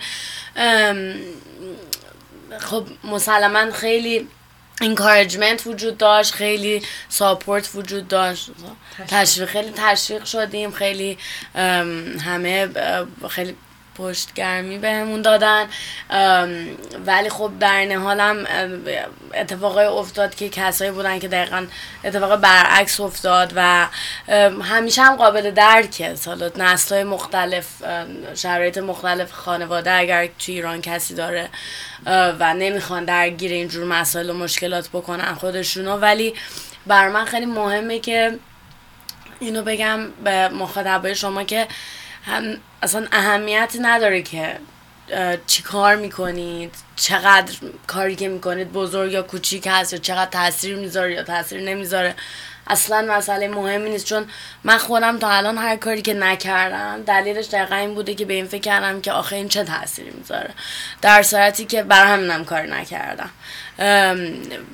خب 2.59 2.87
مسلما 3.05 3.71
خیلی 3.71 4.29
انکارجمنت 4.81 5.67
وجود 5.67 5.99
داشت 5.99 6.35
خیلی 6.35 6.83
ساپورت 7.09 7.71
وجود 7.75 8.09
داشت. 8.09 8.51
تشویق. 9.09 9.49
خیلی 9.49 9.73
تشویق 9.77 10.25
شدیم 10.25 10.71
خیلی 10.71 11.19
همه 12.25 12.69
خیلی 13.31 13.57
پشتگرمی 13.99 14.79
بهمون 14.79 15.23
دادن. 15.23 15.67
ولی 17.07 17.31
خب 17.31 17.51
در 17.61 17.85
نهال 17.85 18.21
هم 18.21 18.47
اتفاقای 19.35 19.85
افتاد 19.85 20.35
که 20.35 20.49
کسایی 20.49 20.91
بودن 20.91 21.19
که 21.19 21.29
دقیقا 21.29 21.67
اتفاق 22.05 22.37
برعکس 22.37 23.01
افتاد 23.01 23.53
و 23.57 23.87
همیشه 24.63 25.03
هم 25.03 25.17
قابل 25.17 25.51
درکه 25.51 26.15
حالا 26.27 26.51
نسل 26.57 27.03
مختلف 27.03 27.67
شرایط 28.35 28.79
مختلف 28.79 29.33
خانواده 29.33 29.93
اگر 29.93 30.27
تو 30.27 30.53
ایران 30.53 30.81
کسی 30.81 31.15
داره 31.15 31.49
و 32.07 32.55
نمی‌خوان 32.55 33.05
درگیر 33.05 33.53
اینجور 33.53 33.85
مسائل 33.85 34.31
و 34.31 34.35
مشکلات 34.35 34.89
بکنن 34.89 35.35
خودشونو. 35.35 35.97
ولی 35.97 36.35
بر 36.87 37.09
من 37.09 37.25
خیلی 37.25 37.47
مهمه 37.47 37.99
که 37.99 38.39
اینو 39.41 39.63
بگم 39.63 40.11
به 40.25 40.49
مخاطبای 40.49 41.15
شما 41.15 41.45
که 41.45 41.69
هم 42.27 42.57
اصلا 42.83 43.07
اهمیتی 43.13 43.79
نداره 43.79 44.23
که 44.23 44.59
چی 45.47 45.63
کار 45.63 45.97
می‌کنید 45.97 46.75
چقدر 46.97 47.55
کاری 47.87 48.17
که 48.17 48.29
می‌کنید 48.29 48.73
بزرگ 48.73 49.13
یا 49.13 49.23
کوچیک 49.23 49.69
هست 49.71 49.93
یا 49.93 49.99
چقدر 49.99 50.31
تاثیر 50.31 50.77
می‌ذاره 50.77 51.13
یا 51.15 51.23
تاثیر 51.23 51.61
نمی‌ذاره. 51.61 52.15
اصلا 52.67 53.15
مسئله 53.17 53.49
مهمی 53.49 53.91
نیست. 53.91 54.07
چون 54.07 54.27
من 54.65 54.79
خودم 54.79 55.19
تا 55.19 55.31
الان 55.31 55.59
هر 55.59 55.77
کاری 55.77 56.03
که 56.03 56.15
نکردم 56.15 57.03
دلیلش 57.03 57.47
دقیقا 57.47 57.77
این 57.77 57.95
بوده 57.95 58.15
که 58.15 58.25
به 58.25 58.35
این 58.35 58.47
فکر 58.47 58.61
کردم 58.61 59.01
که 59.01 59.13
آخه 59.13 59.37
این 59.37 59.49
چه 59.49 59.65
تاثیری 59.65 60.11
می‌ذاره. 60.11 60.51
در 61.03 61.23
صورتی 61.23 61.65
که 61.65 61.83
بر 61.83 62.07
همینم 62.07 62.45
کار 62.45 62.63
نکردم. 62.63 63.31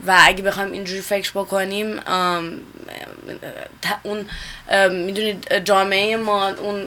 و 0.07 0.17
اگه 0.19 0.43
بخوایم 0.43 0.73
اینجوری 0.73 1.01
فکر 1.01 1.31
بکنیم 1.31 2.01
اون 4.03 4.27
می‌دونید 4.91 5.59
جامعه 5.59 6.17
ما 6.17 6.49
اون 6.49 6.85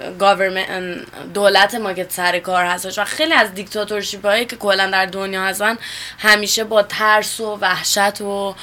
دولت 1.33 1.75
ما 1.75 1.93
که 1.93 2.07
سر 2.09 2.39
کار 2.39 2.65
هستش 2.65 2.99
و 2.99 3.03
خیلی 3.03 3.33
از 3.33 3.53
دیکتاتورشیپ 3.53 4.25
هایی 4.25 4.45
که 4.45 4.55
کلا 4.55 4.89
در 4.91 5.05
دنیا 5.05 5.43
هستن 5.43 5.77
همیشه 6.19 6.63
با 6.63 6.83
ترس 6.83 7.39
و 7.39 7.57
وحشت 7.61 8.21
و 8.21 8.55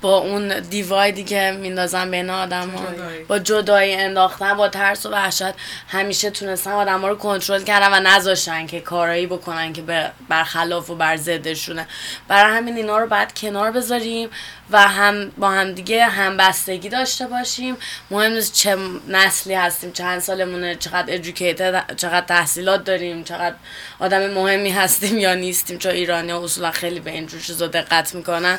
با 0.00 0.18
اون 0.18 0.60
دیوایدی 0.60 1.24
که 1.24 1.58
میندازن 1.60 2.10
بین 2.10 2.30
آدم 2.30 2.68
ها. 2.70 2.92
جدایی. 2.92 3.24
با 3.24 3.38
جدایی 3.38 3.94
انداختن 3.94 4.56
با 4.56 4.68
ترس 4.68 5.06
و 5.06 5.10
وحشت. 5.10 5.52
همیشه 5.88 6.30
تونستن 6.30 6.70
آدم 6.70 7.00
ها 7.00 7.08
رو 7.08 7.16
کنترل 7.16 7.62
کردن 7.62 7.92
و 7.92 8.00
نذاشتن 8.00 8.66
که 8.66 8.80
کارایی 8.80 9.26
بکنن 9.26 9.72
که 9.72 10.10
برخلاف 10.28 10.90
و 10.90 10.94
بر 10.94 11.16
ضدشونه. 11.16 11.86
برای 12.28 12.56
همین 12.56 12.76
اینا 12.76 12.98
رو 12.98 13.06
باید 13.06 13.34
کنار 13.34 13.70
بذاریم. 13.70 14.30
و 14.72 14.88
هم 14.88 15.30
با 15.30 15.50
هم 15.50 15.72
دیگه 15.72 16.04
همبستگی 16.04 16.88
داشته 16.88 17.26
باشیم. 17.26 17.76
مهم 18.10 18.32
نیست 18.32 18.52
چه 18.52 18.76
نسلی 19.08 19.54
هستیم 19.54 19.92
چند 19.92 20.20
سالمونه 20.20 20.74
چقدر 20.74 21.16
educated 21.16 21.94
چقدر 21.96 22.26
تحصیلات 22.26 22.84
داریم 22.84 23.24
چقدر 23.24 23.54
آدم 23.98 24.30
مهمی 24.30 24.70
هستیم 24.70 25.18
یا 25.18 25.34
نیستیم 25.34 25.78
چون 25.78 25.92
ایرانی 25.92 26.30
ها 26.30 26.44
اصولا 26.44 26.70
خیلی 26.70 27.00
به 27.00 27.10
اینجور 27.10 27.40
چیزا 27.40 27.66
دقت 27.66 28.14
می‌کنن 28.14 28.58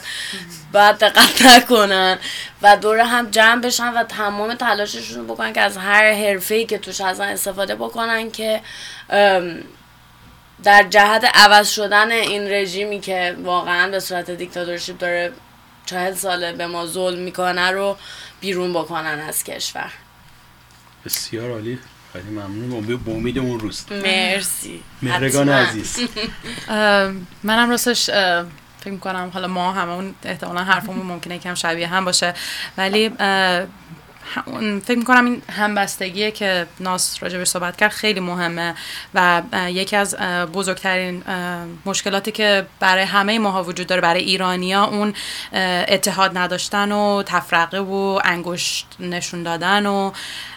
باید 0.74 0.98
دقت 1.06 1.46
نکنن 1.46 2.18
و 2.62 2.78
دور 2.78 3.00
هم 3.00 3.30
جمع 3.32 3.62
بشن 3.62 3.94
و 3.94 4.04
تمام 4.04 4.54
تلاششون 4.54 5.18
رو 5.18 5.34
بکنن 5.34 5.54
که 5.54 5.62
از 5.62 5.78
هر 5.78 6.14
حرفه 6.14 6.66
که 6.66 6.78
توش 6.78 7.02
هستن 7.02 7.24
استفاده 7.24 7.76
بکنن 7.76 8.32
که 8.32 8.62
در 10.64 10.84
جهت 10.90 11.32
عوض 11.34 11.70
شدن 11.70 12.12
این 12.12 12.52
رژیمی 12.52 13.00
که 13.00 13.36
واقعا 13.44 13.92
به 13.92 14.00
صورت 14.00 14.32
دیکتاتورشیپ 14.32 14.98
داره 14.98 15.32
چهل 15.92 16.14
ساله 16.14 16.54
به 16.54 16.68
ما 16.68 16.86
ظلم 16.86 17.20
می‌کنه 17.20 17.72
رو 17.72 17.98
بیرون 18.42 18.74
بکنن 18.74 19.20
از 19.30 19.44
کشور. 19.44 19.92
بسیار 21.06 21.52
عالی. 21.52 21.80
خیلی 22.14 22.30
ممنون. 22.30 22.98
به 22.98 23.12
امید 23.12 23.40
اون 23.40 23.60
روز. 23.60 23.86
مرسی. 23.92 24.84
مهرگان. 25.02 25.50
عزیز. 25.50 26.10
منم 27.44 27.70
راستش 27.70 28.06
فکر 28.80 28.92
می‌کنم 28.92 29.32
حالا 29.34 29.48
ما 29.48 29.74
همون 29.74 30.16
احتمالا 30.24 30.64
حرفمون 30.64 31.06
ممکنه 31.06 31.40
کم 31.40 31.56
شبیه 31.56 31.88
هم 31.88 32.06
باشه. 32.06 32.34
ولی 32.78 33.12
فکر 34.86 34.98
می‌کنم 34.98 35.26
این 35.26 35.42
همبستگیه 35.52 36.32
که 36.32 36.68
ناس 36.80 37.24
راجبش 37.24 37.48
صحبت 37.48 37.78
کرد 37.78 37.92
خیلی 37.92 38.20
مهمه 38.20 38.76
و 39.14 39.42
یکی 39.68 39.96
از 39.96 40.16
بزرگترین 40.54 41.24
مشکلاتی 41.86 42.32
که 42.32 42.66
برای 42.80 43.04
همه 43.04 43.40
ماها 43.40 43.64
وجود 43.64 43.88
داره 43.88 44.02
برای 44.02 44.24
ایرانیا 44.24 44.84
اون 44.84 45.14
اتحاد 45.88 46.38
نداشتن 46.38 46.92
و 46.92 47.24
تفرقه 47.24 47.80
و 47.80 48.20
انگشت 48.24 48.88
نشون 49.00 49.44
دادن 49.44 49.86
و 49.86 50.12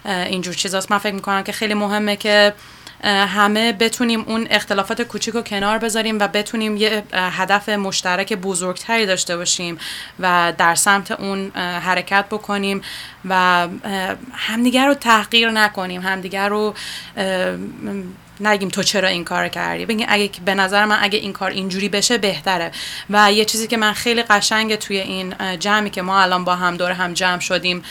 اینجور 0.04 0.54
چیزاست. 0.54 0.90
من 0.90 0.98
فکر 0.98 1.14
می‌کنم 1.14 1.42
که 1.42 1.52
خیلی 1.52 1.74
مهمه 1.74 2.16
که 2.16 2.52
همه 3.04 3.72
بتونیم 3.72 4.20
اون 4.20 4.46
اختلافات 4.50 5.02
کوچیک 5.02 5.34
رو 5.34 5.42
کنار 5.42 5.78
بذاریم 5.78 6.18
و 6.18 6.28
بتونیم 6.28 6.76
یه 6.76 7.02
هدف 7.12 7.68
مشترک 7.68 8.32
بزرگتری 8.32 9.06
داشته 9.06 9.36
باشیم 9.36 9.78
و 10.20 10.52
در 10.58 10.74
سمت 10.74 11.10
اون 11.10 11.50
حرکت 11.56 12.24
بکنیم 12.30 12.82
و 13.24 13.68
همدیگر 14.32 14.86
رو 14.86 14.94
تحقیر 14.94 15.50
نکنیم 15.50 16.02
همدیگر 16.02 16.48
رو 16.48 16.74
نگیم 18.40 18.68
تو 18.68 18.82
چرا 18.82 19.08
این 19.08 19.24
کار 19.24 19.48
کردی؟ 19.48 19.86
بگیم 19.86 20.06
اگه 20.10 20.30
به 20.44 20.54
نظر 20.54 20.84
من 20.84 20.98
اگه 21.00 21.18
این 21.18 21.32
کار 21.32 21.50
اینجوری 21.50 21.88
بشه 21.88 22.18
بهتره. 22.18 22.70
و 23.10 23.32
یه 23.32 23.44
چیزی 23.44 23.66
که 23.66 23.76
من 23.76 23.92
خیلی 23.92 24.22
قشنگه 24.22 24.76
توی 24.76 24.98
این 25.00 25.34
جمعی 25.58 25.90
که 25.90 26.02
ما 26.02 26.20
الان 26.20 26.44
با 26.44 26.54
هم 26.54 26.76
دور 26.76 26.92
هم 26.92 27.14
جمع 27.14 27.40
شدیم 27.40 27.82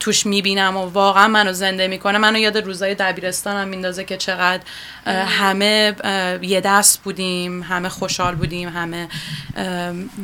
توش 0.00 0.26
می‌بینم 0.26 0.76
و 0.76 0.86
واقعا 0.86 1.28
منو 1.28 1.52
زنده 1.52 1.88
می‌کنه. 1.88 2.18
منو 2.18 2.38
یاد 2.38 2.58
روزای 2.58 2.94
دبیرستانم 2.94 3.68
میندازه 3.68 4.04
که 4.04 4.16
چقدر 4.16 4.62
همه 5.06 5.96
یه 6.42 6.60
دست 6.60 7.02
بودیم 7.02 7.62
همه 7.62 7.88
خوشحال 7.88 8.34
بودیم 8.34 8.68
همه 8.68 9.08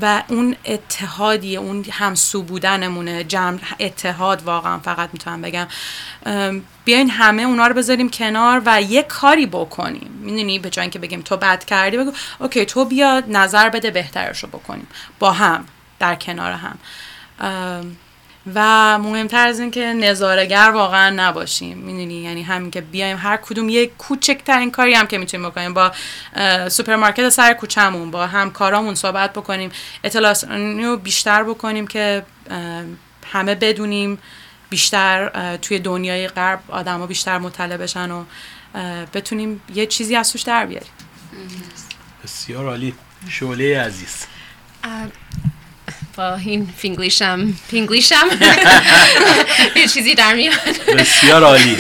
و 0.02 0.22
اون 0.28 0.56
اتحادی 0.64 1.56
اون 1.56 1.84
همسو 1.90 2.42
بودنمونه 2.42 3.24
جمع 3.24 3.58
اتحاد 3.80 4.42
واقعا 4.42 4.78
فقط 4.78 5.10
می‌تونم 5.12 5.42
بگم. 5.42 5.66
بیاین 6.84 7.10
همه 7.10 7.42
اونا 7.42 7.66
رو 7.66 7.74
بذاریم 7.74 8.10
کنار 8.10 8.62
و 8.66 8.82
یه 8.82 9.02
کاری 9.02 9.46
بکنیم. 9.46 10.10
می‌دونی؟ 10.22 10.58
به 10.58 10.70
جای 10.70 10.82
اینکه 10.82 10.98
بگیم 10.98 11.20
تو 11.20 11.36
بد 11.36 11.64
کردی 11.64 11.96
بگو 11.96 12.12
okay 12.38 12.64
تو 12.66 12.84
بیا 12.84 13.22
نظر 13.28 13.68
بده 13.68 13.90
بهترش 13.90 14.42
رو 14.42 14.48
بکنیم. 14.48 14.86
با 15.18 15.32
هم 15.32 15.66
در 15.98 16.14
کنار 16.14 16.52
هم. 16.52 16.78
و 18.55 18.98
مهمتر 18.98 19.47
از 19.47 19.60
این 19.60 19.70
که 19.70 19.81
نظارگر 19.81 20.70
واقعا 20.74 21.10
نباشیم. 21.10 21.78
می‌دونی؟ 21.78 22.14
یعنی 22.14 22.43
همین 22.43 22.70
که 22.70 22.81
بیایم 22.81 23.16
هر 23.16 23.36
کدوم 23.36 23.68
یه 23.68 23.86
کوچکترین 23.86 24.70
کاری 24.70 24.94
هم 24.94 25.06
که 25.06 25.18
می‌تونیم 25.18 25.51
بکنیم. 25.51 25.74
با 25.74 25.93
سوپرمارکت 26.68 27.28
سر 27.28 27.52
کوچمون 27.52 28.10
با 28.10 28.27
همکارامون 28.27 28.94
صحبت 28.94 29.32
بکنیم 29.32 29.70
اطلاعات 30.05 30.44
رو 30.44 30.97
بیشتر 30.97 31.43
بکنیم 31.43 31.86
که 31.86 32.24
همه 33.32 33.55
بدونیم 33.55 34.18
بیشتر 34.70 35.56
توی 35.56 35.78
دنیای 35.78 36.28
غرب 36.28 36.60
آدما 36.68 37.06
بیشتر 37.06 37.39
مطلع 37.39 37.77
بشن 37.77 38.10
و 38.10 38.24
بتونیم 39.14 39.62
یه 39.74 39.86
چیزی 39.86 40.16
از 40.16 40.32
توش 40.32 40.43
در 40.43 40.66
بیاریم. 40.66 40.90
بسیار 42.24 42.66
عالی. 42.66 42.94
شعله 43.28 43.81
عزیز. 43.81 44.27
با 46.16 46.34
این 46.34 46.72
فینگلیشم. 46.76 47.52
فینگلیشم. 47.68 48.28
یه 49.76 49.86
چیزی 49.86 50.14
در 50.14 50.34
میاد. 50.34 50.55
بسیار 50.98 51.44
عالی. 51.44 51.76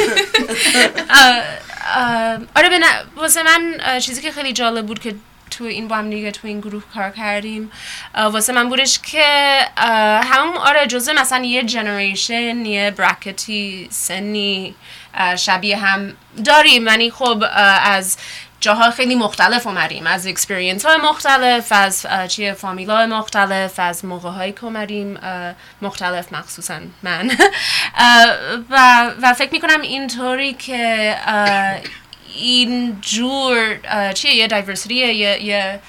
آره 2.56 2.68
به 2.68 2.80
واسه 3.16 3.42
من 3.42 3.78
چیزی 4.00 4.22
که 4.22 4.32
خیلی 4.32 4.52
جالب 4.52 4.86
بود 4.86 4.98
که 4.98 5.14
تو 5.50 5.64
این 5.64 5.88
با 5.88 5.96
هم 5.96 6.10
دیگه 6.10 6.30
تو 6.30 6.48
این 6.48 6.60
گروه 6.60 6.82
کار 6.94 7.10
کردیم 7.10 7.70
واسه 8.14 8.52
من 8.52 8.68
بودش 8.68 8.98
که 8.98 9.58
همون 10.24 10.56
آره 10.56 10.86
جزء 10.86 11.12
مثلا 11.12 11.44
یه 11.44 11.64
generation 11.64 12.64
یه 12.64 12.90
برکتی 12.90 13.88
سنی 13.90 14.74
شبیه 15.36 15.76
هم 15.76 16.12
داریم. 16.44 16.86
یعنی 16.86 17.10
خب 17.10 17.44
از 17.82 18.16
جاها 18.66 18.90
خیلی 18.90 19.14
مختلف 19.14 19.66
اومدیم. 19.66 20.06
از 20.06 20.26
experience 20.26 20.86
های 20.86 20.96
مختلف 20.96 21.66
از 21.70 22.06
چیه 22.28 22.52
فامیل 22.52 22.90
های 22.90 23.06
مختلف 23.06 23.78
از 23.78 24.04
موقع 24.04 24.30
های 24.30 24.52
که 24.52 25.18
مختلف 25.82 26.32
مخصوصا 26.32 26.80
من. 27.02 27.30
و, 28.70 29.10
و 29.22 29.34
فکر 29.34 29.52
می‌کنم 29.52 29.80
اینطوری 29.80 30.52
که 30.52 31.16
این 32.36 32.98
جور 33.00 33.78
چیه 34.14 34.34
یه 34.34 34.46
دایورسیتی 34.46 34.94
یه 34.94 35.42
یه 35.42 35.80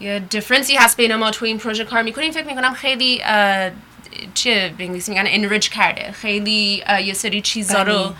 یه 0.00 0.18
دیفرنسی 0.18 0.76
هست 0.76 0.96
بین 0.96 1.14
ما 1.14 1.30
تو 1.30 1.44
این 1.44 1.58
پروژه 1.58 1.84
کار 1.84 2.02
می‌کنیم. 2.02 2.32
فکر 2.32 2.46
می‌کنم 2.46 2.74
خیلی 2.74 3.22
چیه 4.34 4.74
به 4.78 4.84
انگلیسی 4.84 5.10
میگن 5.10 5.24
انریچ 5.26 5.70
کرده. 5.70 6.12
خیلی 6.12 6.84
یه 7.04 7.14
سری 7.14 7.40
چیزا 7.40 7.82
رو 7.82 7.98
غنی. 7.98 8.14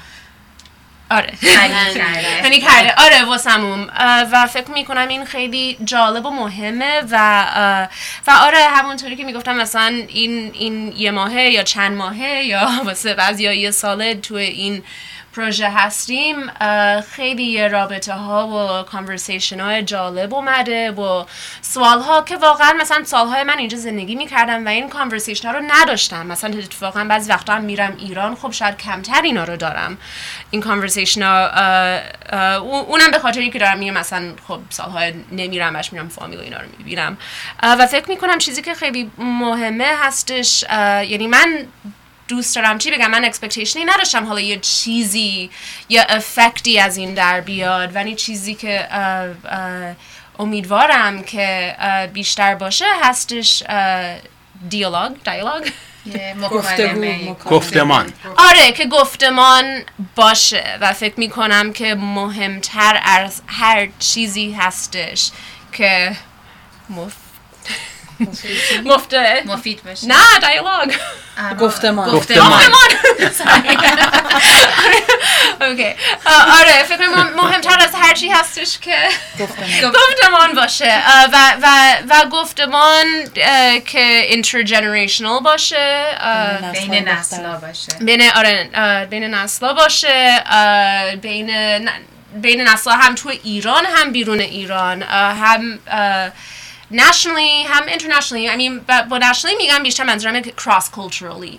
آره. 1.11 1.32
غنی 2.43 2.61
کرده 2.61 2.95
آره 2.99 3.24
واسمون 3.24 3.91
اه، 3.97 4.23
و 4.32 4.47
فکر 4.47 4.70
می‌کنم 4.70 5.09
این 5.09 5.24
خیلی 5.24 5.78
جالب 5.85 6.27
و 6.27 6.31
مهمه 6.31 7.03
و 7.11 7.47
و 8.27 8.31
آره 8.31 8.59
همونطوری 8.59 9.16
که 9.16 9.24
می‌گفتم 9.24 9.57
مثلا 9.57 10.03
این 10.09 10.51
این 10.55 10.93
یه 10.97 11.11
ماهه 11.11 11.41
یا 11.41 11.62
چند 11.62 11.97
ماهه 11.97 12.45
یا 12.45 12.70
واسه 12.85 13.15
بعضی 13.15 13.43
یه 13.43 13.70
ساله 13.70 14.15
تو 14.15 14.35
این 14.35 14.82
پروژه 15.32 15.69
هستیم 15.69 16.36
خیلی 17.01 17.69
رابطه 17.69 18.15
ها 18.15 18.48
و 18.48 18.82
conversation 18.90 19.60
های 19.61 19.82
جالب 19.82 20.35
اومده 20.35 20.90
و 20.90 21.24
سوال 21.62 22.01
ها 22.01 22.23
که 22.23 22.36
واقعا 22.36 22.73
مثلا 22.73 23.05
سالهای 23.05 23.43
من 23.43 23.59
اینجا 23.59 23.78
زندگی 23.78 24.15
می‌کردم 24.15 24.66
و 24.66 24.69
این 24.69 24.89
conversation 24.89 25.48
ها 25.48 25.55
رو 25.55 25.65
نداشتم. 25.69 26.27
مثلا 26.27 26.59
اتفاقا 26.59 27.05
بعضی 27.05 27.31
وقتا 27.31 27.55
هم 27.55 27.62
میرم 27.62 27.97
ایران 27.98 28.35
خب 28.35 28.51
شاید 28.51 28.77
کمتر 28.77 29.23
اینا 29.23 29.44
رو 29.44 29.57
دارم. 29.57 29.98
این 30.51 30.62
conversation 30.62 31.22
ها 31.23 31.51
اونم 32.59 33.11
به 33.11 33.19
خاطری 33.19 33.51
که 33.51 33.59
دارم 33.59 33.78
میرم 33.78 33.94
مثلا 33.98 34.32
خب 34.48 34.61
سالهای 34.70 35.15
نمیرم 35.32 35.73
باش 35.73 35.93
میرم 35.93 36.09
فامیل 36.09 36.39
و 36.39 36.43
اینا 36.43 36.59
رو 36.59 36.66
می‌بینم. 36.78 37.19
و 37.62 37.86
فکر 37.86 38.09
می‌کنم 38.09 38.39
چیزی 38.39 38.62
که 38.62 38.74
خیلی 38.74 39.11
مهمه 39.19 39.93
هستش 40.02 40.65
یعنی 41.09 41.27
من 41.27 41.66
دوست 42.31 42.57
دارم. 42.57 42.78
چی 42.78 42.90
بگم؟ 42.90 43.11
من 43.11 43.24
expectation 43.24 43.80
ی 43.80 43.85
نداشتم 43.85 44.27
حالا 44.27 44.40
یه 44.40 44.59
چیزی 44.59 45.51
یا 45.89 46.02
effect 46.02 46.68
ی 46.68 46.78
از 46.78 46.97
این 46.97 47.15
در 47.15 47.40
بیاد. 47.40 47.97
ولی 47.97 48.15
چیزی 48.15 48.55
که 48.55 48.89
امیدوارم 50.39 51.23
که 51.23 51.77
بیشتر 52.12 52.55
باشه 52.55 52.85
هستش 53.02 53.62
دیالوگ 54.69 55.12
دیالوگ. 55.31 55.69
گفتمان. 57.51 58.12
آره 58.36 58.73
که 58.73 58.86
گفتمان 58.86 59.82
باشه 60.16 60.78
و 60.81 60.93
فکر 60.93 61.15
می 61.16 61.28
کنم 61.28 61.73
که 61.73 61.94
مهمتر 61.94 63.01
از 63.05 63.43
هر 63.47 63.89
چیزی 63.98 64.52
هستش 64.52 65.31
که 65.73 66.16
مف... 66.90 67.30
مفته 68.84 69.42
مفید 69.47 69.82
باشه 69.84 70.06
نه 70.06 70.38
دیالوگ 70.40 70.94
گفتمان. 71.60 72.10
گفتمان 72.10 72.60
اوکی 75.60 75.94
آره 76.26 76.82
فکر 76.88 77.06
کنم 77.14 77.30
مهمتر 77.36 77.78
از 77.80 77.90
هر 77.94 78.14
چی 78.14 78.28
هستش 78.28 78.78
که 78.78 78.97
گفتمان 79.82 80.55
باشه 80.55 81.02
و 81.32 81.36
و 81.62 81.97
و 82.09 82.28
گفتمان 82.28 83.05
که 83.86 84.28
intergenerational 84.30 85.42
باشه 85.44 86.05
بین 86.72 87.09
نسلا 87.09 87.56
باشه 87.56 87.92
بین 88.01 88.22
آره 88.36 88.70
بین 89.10 89.24
نسلا 89.24 89.72
باشه 89.74 90.44
بین 91.22 91.51
بین 92.34 92.60
نسلا 92.60 92.92
هم 92.92 93.14
تو 93.14 93.28
ایران 93.44 93.86
هم 93.86 94.12
بیرون 94.12 94.40
ایران 94.40 95.02
هم 95.02 95.78
nationally 96.92 97.66
هم 97.68 97.82
internationally 97.88 98.50
I 98.50 98.58
mean 98.58 98.92
با 99.08 99.20
nationally 99.20 99.56
میگم 99.58 99.82
بیشتر 99.82 100.04
منظورم 100.04 100.42
cross 100.42 100.84
culturally 100.96 101.58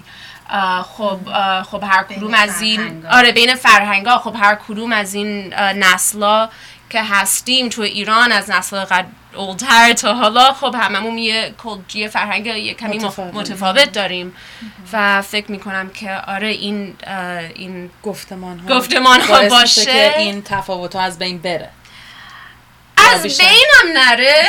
اه، 0.50 0.84
خب 0.84 1.20
اه، 1.28 1.64
خب 1.64 1.84
هر 1.84 2.04
کدوم 2.04 2.34
از 2.34 2.62
این. 2.62 3.06
آره 3.12 3.32
بین 3.32 3.56
فرهنگا 3.56 4.18
خب 4.18 4.36
هر 4.40 4.56
کدوم 4.56 4.92
از 4.92 5.14
این 5.14 5.54
نسلا 5.54 6.50
که 6.90 7.04
هستیم 7.04 7.70
تو 7.70 7.82
ایران 7.82 8.32
از 8.32 8.50
نسل 8.50 8.78
قد 8.84 9.06
اولتر 9.36 9.94
تا 9.94 10.14
حالا 10.14 10.54
خب 10.54 10.76
هممون 10.80 11.18
یه 11.18 11.54
کل- 11.64 11.80
یه 11.94 12.08
فرهنگ 12.08 12.46
یه 12.46 12.74
کمی 12.74 12.98
متفاوت. 13.00 13.34
متفاوت 13.34 13.92
داریم 13.92 14.34
و 14.94 15.22
فکر 15.22 15.52
می‌کنم 15.52 15.90
که 15.90 16.12
آره 16.28 16.48
این 16.48 16.96
این 17.56 17.90
گفتمان 18.04 18.60
ها 18.60 18.78
گفتمان 18.78 19.22
ها 19.22 19.50
باشه. 19.50 19.86
که 19.86 20.18
این 20.20 20.42
تفاوت 20.42 20.96
ها 20.96 21.02
از 21.02 21.20
بین 21.20 21.38
بره 21.38 21.70
از. 23.14 23.24
بینم 23.24 23.98
نره. 23.98 24.44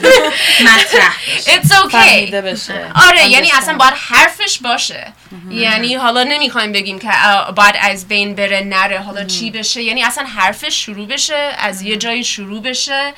مطرح 0.66 1.16
It's 1.46 1.68
okay. 1.68 2.34
بشه. 2.34 2.86
آره 2.94 3.28
یعنی. 3.28 3.50
اصلا 3.52 3.76
باید 3.76 3.94
حرفش 3.94 4.58
باشه. 4.58 5.12
یعنی 5.50 5.94
حالا 5.94 6.22
نمی‌خوایم 6.24 6.72
بگیم 6.72 6.98
که 6.98 7.08
باید 7.56 7.74
از 7.80 8.08
بین 8.08 8.34
بره 8.34 8.60
نره. 8.60 8.98
حالا 9.00 9.24
چی 9.24 9.50
بشه؟ 9.50 9.82
یعنی 9.82 10.04
اصلا 10.04 10.24
حرفش 10.24 10.84
شروع 10.84 11.08
بشه 11.08 11.54
از 11.58 11.82
یه 11.82 11.96
جایی 11.96 12.24
شروع 12.24 12.62
بشه 12.62 13.12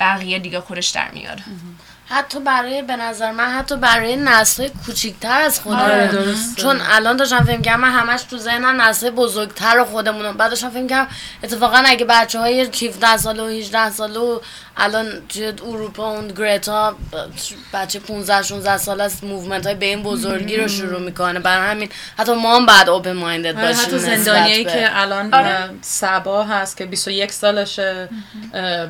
بقیه 0.00 0.38
دیگه 0.38 0.60
خودش 0.60 0.88
در 0.88 1.10
میاد. 1.10 1.40
حتی 2.12 2.40
برای 2.40 2.82
به 2.82 2.96
نظر 2.96 3.32
من 3.32 3.50
حتی 3.50 3.76
برای 3.76 4.16
نسل 4.16 4.68
کوچیکتر 4.86 5.40
از 5.40 5.60
خودمون 5.60 5.82
آره، 5.82 6.08
درسته. 6.08 6.62
چون 6.62 6.80
الان 6.90 7.16
داشتم 7.16 7.44
فکر 7.44 7.60
کردم 7.60 7.80
من 7.80 7.90
همش 7.90 8.22
تو 8.22 8.38
ذهنم 8.38 8.80
نسل 8.80 9.10
بزرگتر 9.10 9.84
خودمونم 9.84 10.36
بعد 10.36 10.50
داشتم 10.50 10.70
فکر 10.70 10.86
کردم 10.86 11.08
اتفاقا 11.42 11.82
اگه 11.86 12.04
بچه 12.04 12.38
های 12.38 12.60
17 12.60 13.16
ساله 13.16 13.42
و 13.42 13.46
18 13.46 13.90
ساله 13.90 14.20
و 14.20 14.40
الان 14.76 15.26
توی 15.28 15.46
اروپا 15.46 16.10
اون 16.10 16.28
گرتا 16.28 16.96
بچه 17.72 18.00
15 18.00 18.42
16 18.42 18.76
ساله 18.76 19.04
است 19.04 19.24
movement 19.24 19.66
های 19.66 19.74
به 19.74 19.86
این 19.86 20.02
بزرگی 20.02 20.56
رو 20.56 20.68
شروع 20.68 21.00
می‌کنه. 21.00 21.40
برای 21.40 21.70
همین 21.70 21.88
حتی 22.18 22.32
ما 22.32 22.56
هم 22.56 22.66
بعد 22.66 22.88
open 22.88 23.12
minded 23.12 23.54
باشیم 23.54 23.86
حتی 23.86 23.98
زندانیایی 23.98 24.64
که 24.64 25.00
الان 25.00 25.34
آره. 25.34 25.70
سبا 25.80 26.44
هست 26.44 26.76
که 26.76 26.86
21 26.86 27.32
سالشه 27.32 28.08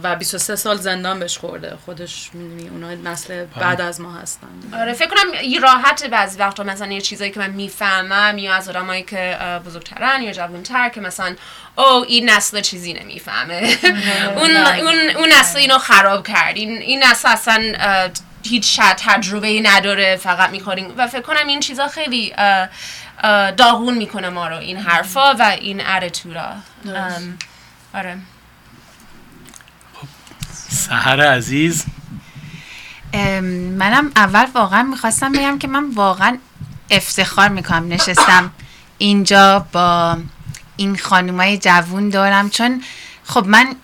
و 0.02 0.16
23 0.16 0.57
سال 0.57 0.77
زندان 0.77 1.20
بهش 1.20 1.39
خورده. 1.39 1.77
خودش 1.85 2.31
می‌دونی 2.35 2.69
اونا 2.69 3.11
نسل 3.11 3.44
بعد 3.61 3.81
از 3.81 4.01
ما 4.01 4.12
هستن. 4.12 4.48
آره 4.81 4.93
فکر 4.93 5.09
کنم 5.09 5.44
یه 5.44 5.61
راحت 5.61 6.05
بعضی 6.05 6.39
وقتا 6.39 6.62
مثلا 6.62 6.93
یه 6.93 7.01
چیزایی 7.01 7.31
که 7.31 7.40
من 7.40 7.51
می‌فهمم 7.51 8.39
یا 8.39 8.55
از 8.55 8.69
آدمایی 8.69 9.02
که 9.02 9.39
بزرگترن 9.66 10.23
یا 10.23 10.32
جوانتر 10.32 10.89
که 10.89 11.01
مثلا 11.01 11.36
او 11.76 12.05
این 12.09 12.30
نسل 12.30 12.60
چیزی 12.60 12.92
نمی‌فهمه. 12.92 13.76
اون 14.36 14.56
اون 14.56 14.94
اون 15.16 15.28
نسل 15.32 15.59
اینو 15.59 15.78
خراب 15.78 16.26
کرد. 16.26 16.56
این 16.56 16.70
این 16.70 17.05
نسل 17.05 17.28
اصلا 17.28 17.74
هیچ 18.42 18.80
تجربه 18.80 19.47
ای 19.47 19.60
نداره 19.60 20.16
فقط 20.16 20.51
می‌خوریم. 20.51 20.94
و 20.97 21.06
فکر 21.06 21.22
کنم 21.22 21.47
این 21.47 21.60
چیزا 21.60 21.88
خیلی 21.88 22.34
داغون 23.56 23.94
می‌کنه 23.94 24.28
ما 24.28 24.48
رو 24.48 24.56
این 24.56 24.76
حرفا 24.76 25.34
و 25.34 25.42
این 25.42 25.82
ام، 25.86 27.38
آره. 27.94 28.18
سهر 30.70 31.20
عزیز. 31.20 31.84
منم 33.78 34.12
اول 34.16 34.47
واقعا 34.55 34.82
می‌خواستم 34.82 35.32
بگم 35.32 35.59
که 35.59 35.68
من 35.68 35.90
واقعا 35.90 36.38
افتخار 36.90 37.48
می‌کنم. 37.48 37.88
نشستم 37.88 38.52
اینجا 38.98 39.66
با 39.72 40.18
این 40.81 40.98
خانومای 40.98 41.59
جوون 41.59 42.09
دارم. 42.09 42.51
چون 42.51 42.82
خب 43.24 43.47
من 43.47 43.77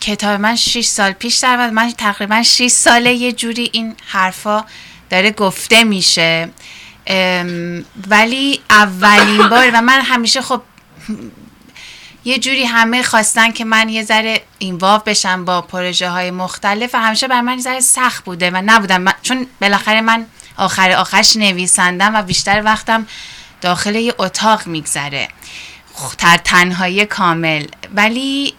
کتاب 0.00 0.40
من 0.40 0.56
6 0.56 0.86
سال 0.86 1.12
پیش 1.12 1.36
در. 1.36 1.70
من 1.70 1.90
تقریبا 1.90 2.42
6 2.42 2.66
ساله 2.70 3.12
یه 3.12 3.32
جوری 3.32 3.70
این 3.72 3.96
حرفا 4.06 4.64
داره 5.10 5.30
گفته 5.30 5.84
میشه. 5.84 6.48
ولی 8.08 8.60
اولین 8.70 9.48
بار 9.48 9.70
و 9.74 9.80
من 9.80 10.00
همیشه 10.00 10.42
خب 10.42 10.62
یه 12.24 12.38
جوری 12.38 12.64
همه 12.64 13.02
خواستن 13.02 13.52
که 13.52 13.64
من 13.64 13.88
یه 13.88 14.04
ذره 14.04 14.42
اینواو 14.58 15.02
بشم 15.06 15.44
با 15.44 15.60
پروژه 15.62 16.08
های 16.10 16.30
مختلف 16.30 16.94
و 16.94 16.98
همیشه 16.98 17.28
بر 17.28 17.40
من 17.40 17.54
یه 17.54 17.62
ذره 17.62 17.80
سخت 17.80 18.24
بوده 18.24 18.50
و 18.50 18.62
نبودم. 18.64 19.00
من- 19.02 19.14
چون 19.22 19.46
بالاخره 19.60 20.00
من 20.00 20.26
آخر 20.56 20.90
آخرش 20.92 21.36
نویسندم 21.36 22.14
و 22.16 22.22
بیشتر 22.22 22.62
وقتم 22.64 23.06
داخل 23.60 23.94
یه 23.94 24.14
اتاق 24.18 24.66
میگذره. 24.66 25.28
در 26.18 26.36
تنهایی 26.44 27.06
کامل. 27.06 27.66
ولی 27.96 28.54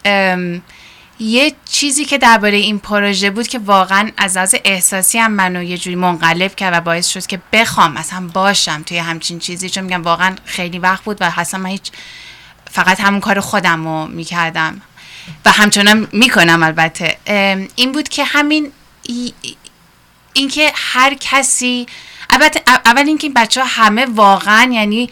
یه 1.20 1.54
چیزی 1.66 2.06
که 2.06 2.18
درباره 2.18 2.58
این 2.58 2.80
پروژه 2.80 3.30
بود 3.30 3.48
که 3.48 3.60
واقعا 3.60 4.12
از 4.18 4.38
از 4.38 4.56
احساسی 4.64 5.18
هم 5.20 5.32
منو 5.32 5.64
یه 5.64 5.78
جوری 5.78 5.96
منقلب 5.96 6.56
کرد 6.56 6.74
و 6.74 6.82
باعث 6.82 7.08
شد 7.08 7.26
که 7.26 7.42
بخوام 7.54 7.98
اصلا 7.98 8.28
باشم 8.34 8.84
توی 8.84 8.98
همچین 8.98 9.40
چیزی 9.40 9.70
چون 9.70 9.84
میگم 9.84 10.04
واقعا 10.04 10.36
خیلی 10.46 10.80
وقت 10.80 11.04
بود 11.04 11.22
و 11.22 11.32
اصلا 11.38 11.60
من 11.60 11.70
هیچ 11.70 11.92
فقط 12.72 13.00
همون 13.00 13.20
کار 13.20 13.40
خودم 13.40 13.88
رو 13.88 14.08
می‌کردم 14.08 14.82
و 15.46 15.52
همچنان 15.52 16.08
می‌کنم 16.12 16.64
البته. 16.64 17.18
این 17.76 17.92
بود 17.92 18.10
که 18.10 18.24
همین 18.24 18.72
ای- 19.04 19.34
ای- 19.42 19.56
اینکه 20.34 20.72
هر 20.76 21.14
کسی 21.14 21.86
البته 22.30 22.62
اول 22.86 23.04
اینکه 23.08 23.30
بچه 23.30 23.62
ها 23.62 23.68
همه 23.70 24.06
واقعا 24.06 24.72
یعنی 24.74 25.10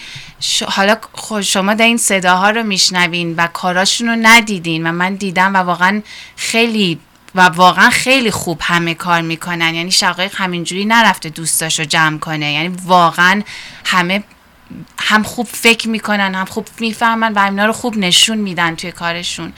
حالا 0.68 0.98
شما 1.44 1.74
در 1.74 1.86
این 1.86 1.98
صداها 1.98 2.49
رو 2.49 2.64
میشنوین 2.64 3.36
و 3.38 3.48
کاراشون 3.48 4.07
رو 4.07 4.16
ندیدین 4.22 4.88
و 4.88 4.91
من 4.91 5.16
دیدم 5.16 5.53
و 5.53 5.57
واقعا 5.57 6.02
خیلی 6.36 6.99
و 7.36 7.41
واقعا 7.41 7.90
خیلی 7.90 8.32
خوب 8.32 8.60
همه 8.61 8.94
کار 8.94 9.22
می‌کنن. 9.22 9.76
یعنی 9.76 9.91
شقایق 9.91 10.32
همینجوری 10.36 10.86
نرفته 10.86 11.30
دوستاشو 11.30 11.84
جمع 11.84 12.18
کنه. 12.18 12.53
یعنی 12.53 12.76
واقعا 12.86 13.41
همه 13.86 14.24
هم 14.99 15.24
خوب 15.24 15.48
فکر 15.48 15.88
می‌کنن 15.88 16.36
هم 16.36 16.45
خوب 16.45 16.68
می‌فهمن 16.80 17.34
و 17.34 17.40
اینا 17.40 17.66
رو 17.66 17.74
خوب 17.74 17.98
نشون 17.98 18.38
میدن 18.38 18.76
توی 18.76 18.91
کارشون. 18.91 19.53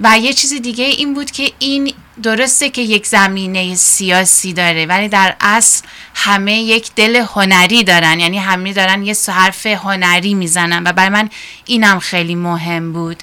و 0.00 0.18
یه 0.18 0.32
چیز 0.32 0.52
دیگه 0.52 0.84
این 0.84 1.14
بود 1.14 1.30
که 1.30 1.52
این 1.58 1.94
درسته 2.22 2.70
که 2.70 2.82
یک 2.82 3.06
زمینه 3.06 3.74
سیاسی 3.74 4.52
داره 4.52 4.86
ولی 4.86 5.08
در 5.08 5.36
اصل 5.40 5.86
همه 6.14 6.52
یک 6.54 6.90
دل 6.96 7.16
هنری 7.16 7.84
دارن. 7.84 8.20
یعنی 8.20 8.38
همه 8.38 8.72
دارن 8.72 9.02
یه 9.02 9.16
حرف 9.28 9.66
هنری 9.66 10.34
می‌زنن 10.34 10.82
و 10.86 10.92
برای 10.92 11.08
من 11.08 11.30
اینم 11.64 11.98
خیلی 11.98 12.34
مهم 12.34 12.92
بود. 12.92 13.22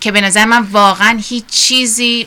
که 0.00 0.12
به 0.12 0.20
نظر 0.20 0.44
من 0.44 0.62
واقعا 0.62 1.20
هیچ 1.28 1.46
چیزی 1.46 2.26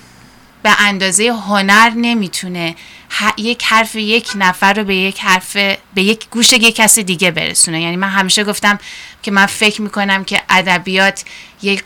به 0.63 0.81
اندازه 0.81 1.23
هنر 1.47 1.89
نمی‌تونه 1.95 2.75
ح- 3.09 3.33
یک 3.39 3.63
حرف 3.63 3.95
یک 3.95 4.31
نفر 4.35 4.73
رو 4.73 4.83
به 4.83 4.95
یک 4.95 5.19
حرف 5.19 5.55
به 5.93 6.03
یک 6.03 6.29
گوش 6.29 6.53
یک 6.53 6.75
کسی 6.75 7.03
دیگه 7.03 7.31
برسونه. 7.31 7.81
یعنی 7.81 7.95
من 7.95 8.09
همیشه 8.09 8.43
گفتم 8.43 8.79
که 9.23 9.31
من 9.31 9.45
فکر 9.45 9.81
می‌کنم 9.81 10.23
که 10.23 10.41
ادبیات 10.49 11.23
یک 11.61 11.83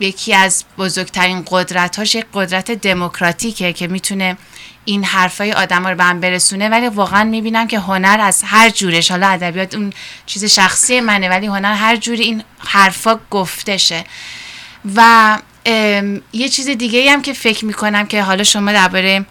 یکی 0.00 0.34
از 0.34 0.64
بزرگترین 0.78 1.44
قدرتاش 1.50 2.14
یک 2.14 2.26
قدرت 2.34 2.70
دموکراتیکه 2.70 3.72
که 3.72 3.86
می‌تونه 3.86 4.36
این 4.84 5.04
حرفای 5.04 5.52
آدم 5.52 5.86
رو 5.86 5.94
به 5.96 6.04
هم 6.04 6.20
برسونه 6.20 6.68
ولی 6.68 6.88
واقعا 6.88 7.24
می‌بینم 7.24 7.66
که 7.68 7.78
هنر 7.78 8.18
از 8.20 8.42
هر 8.46 8.70
جورش 8.70 9.10
حالا 9.10 9.28
ادبیات 9.28 9.74
اون 9.74 9.92
چیز 10.26 10.44
شخصی 10.44 11.00
منه 11.00 11.28
ولی 11.28 11.46
هنر 11.46 11.74
هر 11.74 11.96
جوری 11.96 12.22
این 12.22 12.44
حرفا 12.58 13.20
گفتشه. 13.30 14.04
و 14.96 15.38
یه 16.32 16.48
چیز 16.48 16.68
دیگه 16.68 17.12
هم 17.12 17.22
که 17.22 17.32
فکر 17.32 17.64
می‌کنم 17.64 18.06
که 18.06 18.22
حالا 18.22 18.44
شما 18.44 18.72
درباره 18.72 19.26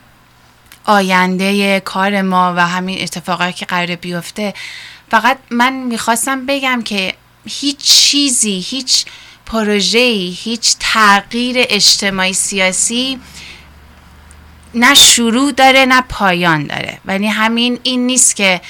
آینده 0.86 1.80
کار 1.80 2.22
ما 2.22 2.54
و 2.58 2.68
همین 2.68 3.02
اتفاقاتی 3.02 3.54
که 3.54 3.66
قرار 3.66 3.96
بیفته 3.96 4.54
فقط 5.12 5.38
من 5.50 5.74
می‌خواستم 5.74 6.46
بگم 6.46 6.82
که 6.82 7.14
هیچ 7.46 7.78
چیزی 7.78 8.66
هیچ 8.70 9.06
پروژه‌ای 9.46 10.38
هیچ 10.40 10.76
تغییر 10.80 11.66
اجتماعی 11.70 12.34
سیاسی 12.34 13.20
نه 14.74 14.94
شروع 14.94 15.52
داره 15.52 15.86
نه 15.86 16.02
پایان 16.10 16.68
داره. 16.68 17.00
ولی 17.06 17.28
همین 17.28 17.80
این 17.84 18.06
نیست 18.06 18.36
که 18.36 18.62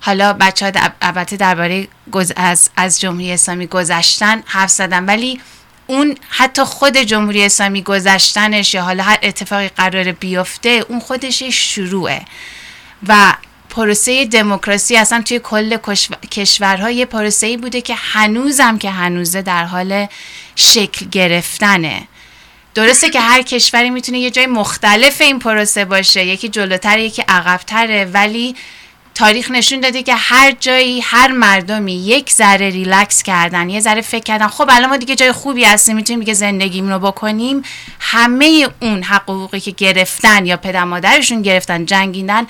حالا 0.00 0.32
بچه 0.32 0.66
ها 0.66 0.90
البته 1.02 1.36
درباره 1.36 1.88
از, 2.36 2.70
از 2.76 3.00
جمهوری 3.00 3.32
اسلامی 3.32 3.66
گذشتن 3.66 4.42
حرف 4.46 4.70
زدن 4.70 5.04
ولی 5.04 5.40
اون 5.86 6.16
حتی 6.28 6.64
خود 6.64 6.96
جمهوری 6.96 7.44
اسلامی 7.44 7.82
گذشتنش 7.82 8.74
یا 8.74 8.82
حالا 8.82 9.02
هر 9.02 9.18
اتفاقی 9.22 9.68
قرار 9.68 10.12
بیفته 10.12 10.84
اون 10.88 11.00
خودش 11.00 11.42
شروعه. 11.42 12.22
و 13.08 13.34
پروسه 13.72 14.24
دموکراسی 14.24 14.96
اصلا 14.96 15.22
توی 15.22 15.38
کل 15.38 15.76
کشو- 15.76 16.14
کشورها 16.30 16.90
یه 16.90 17.06
پروسه 17.06 17.56
بوده 17.56 17.80
که 17.80 17.94
هنوزم 17.94 18.78
که 18.78 18.90
هنوزه 18.90 19.42
در 19.42 19.64
حال 19.64 20.06
شکل 20.56 21.06
گرفتنه. 21.06 22.08
درسته 22.74 23.10
که 23.10 23.20
هر 23.20 23.42
کشوری 23.42 23.90
می‌تونه 23.90 24.18
یه 24.18 24.30
جای 24.30 24.46
مختلف 24.46 25.20
این 25.20 25.38
پروسه 25.38 25.84
باشه. 25.84 26.24
یکی 26.24 26.48
جلوتر 26.48 26.98
یکی 26.98 27.22
عقبتره. 27.28 28.04
ولی 28.04 28.54
تاریخ 29.14 29.50
نشون 29.50 29.80
داده 29.80 30.02
که 30.02 30.14
هر 30.14 30.52
جایی 30.60 31.00
هر 31.00 31.32
مردمی 31.32 31.92
یک 31.92 32.30
ذره 32.30 32.70
ریلکس 32.70 33.22
کردن 33.22 33.70
یه 33.70 33.80
ذره 33.80 34.00
فکر 34.00 34.22
کردن 34.22 34.48
خب 34.48 34.68
الان 34.70 34.90
ما 34.90 34.96
دیگه 34.96 35.14
جای 35.14 35.32
خوبی 35.32 35.64
هستیم 35.64 35.96
می‌تونیم 35.96 36.20
دیگه 36.20 36.34
زندگیمون 36.34 36.92
رو 36.92 36.98
بکنیم. 36.98 37.62
همه 38.00 38.68
اون 38.80 39.02
حقوقی 39.02 39.60
که 39.60 39.70
گرفتن 39.70 40.46
یا 40.46 40.56
پدر 40.56 40.84
مادرشون 40.84 41.42
گرفتن 41.42 41.86
جنگیدن 41.86 42.46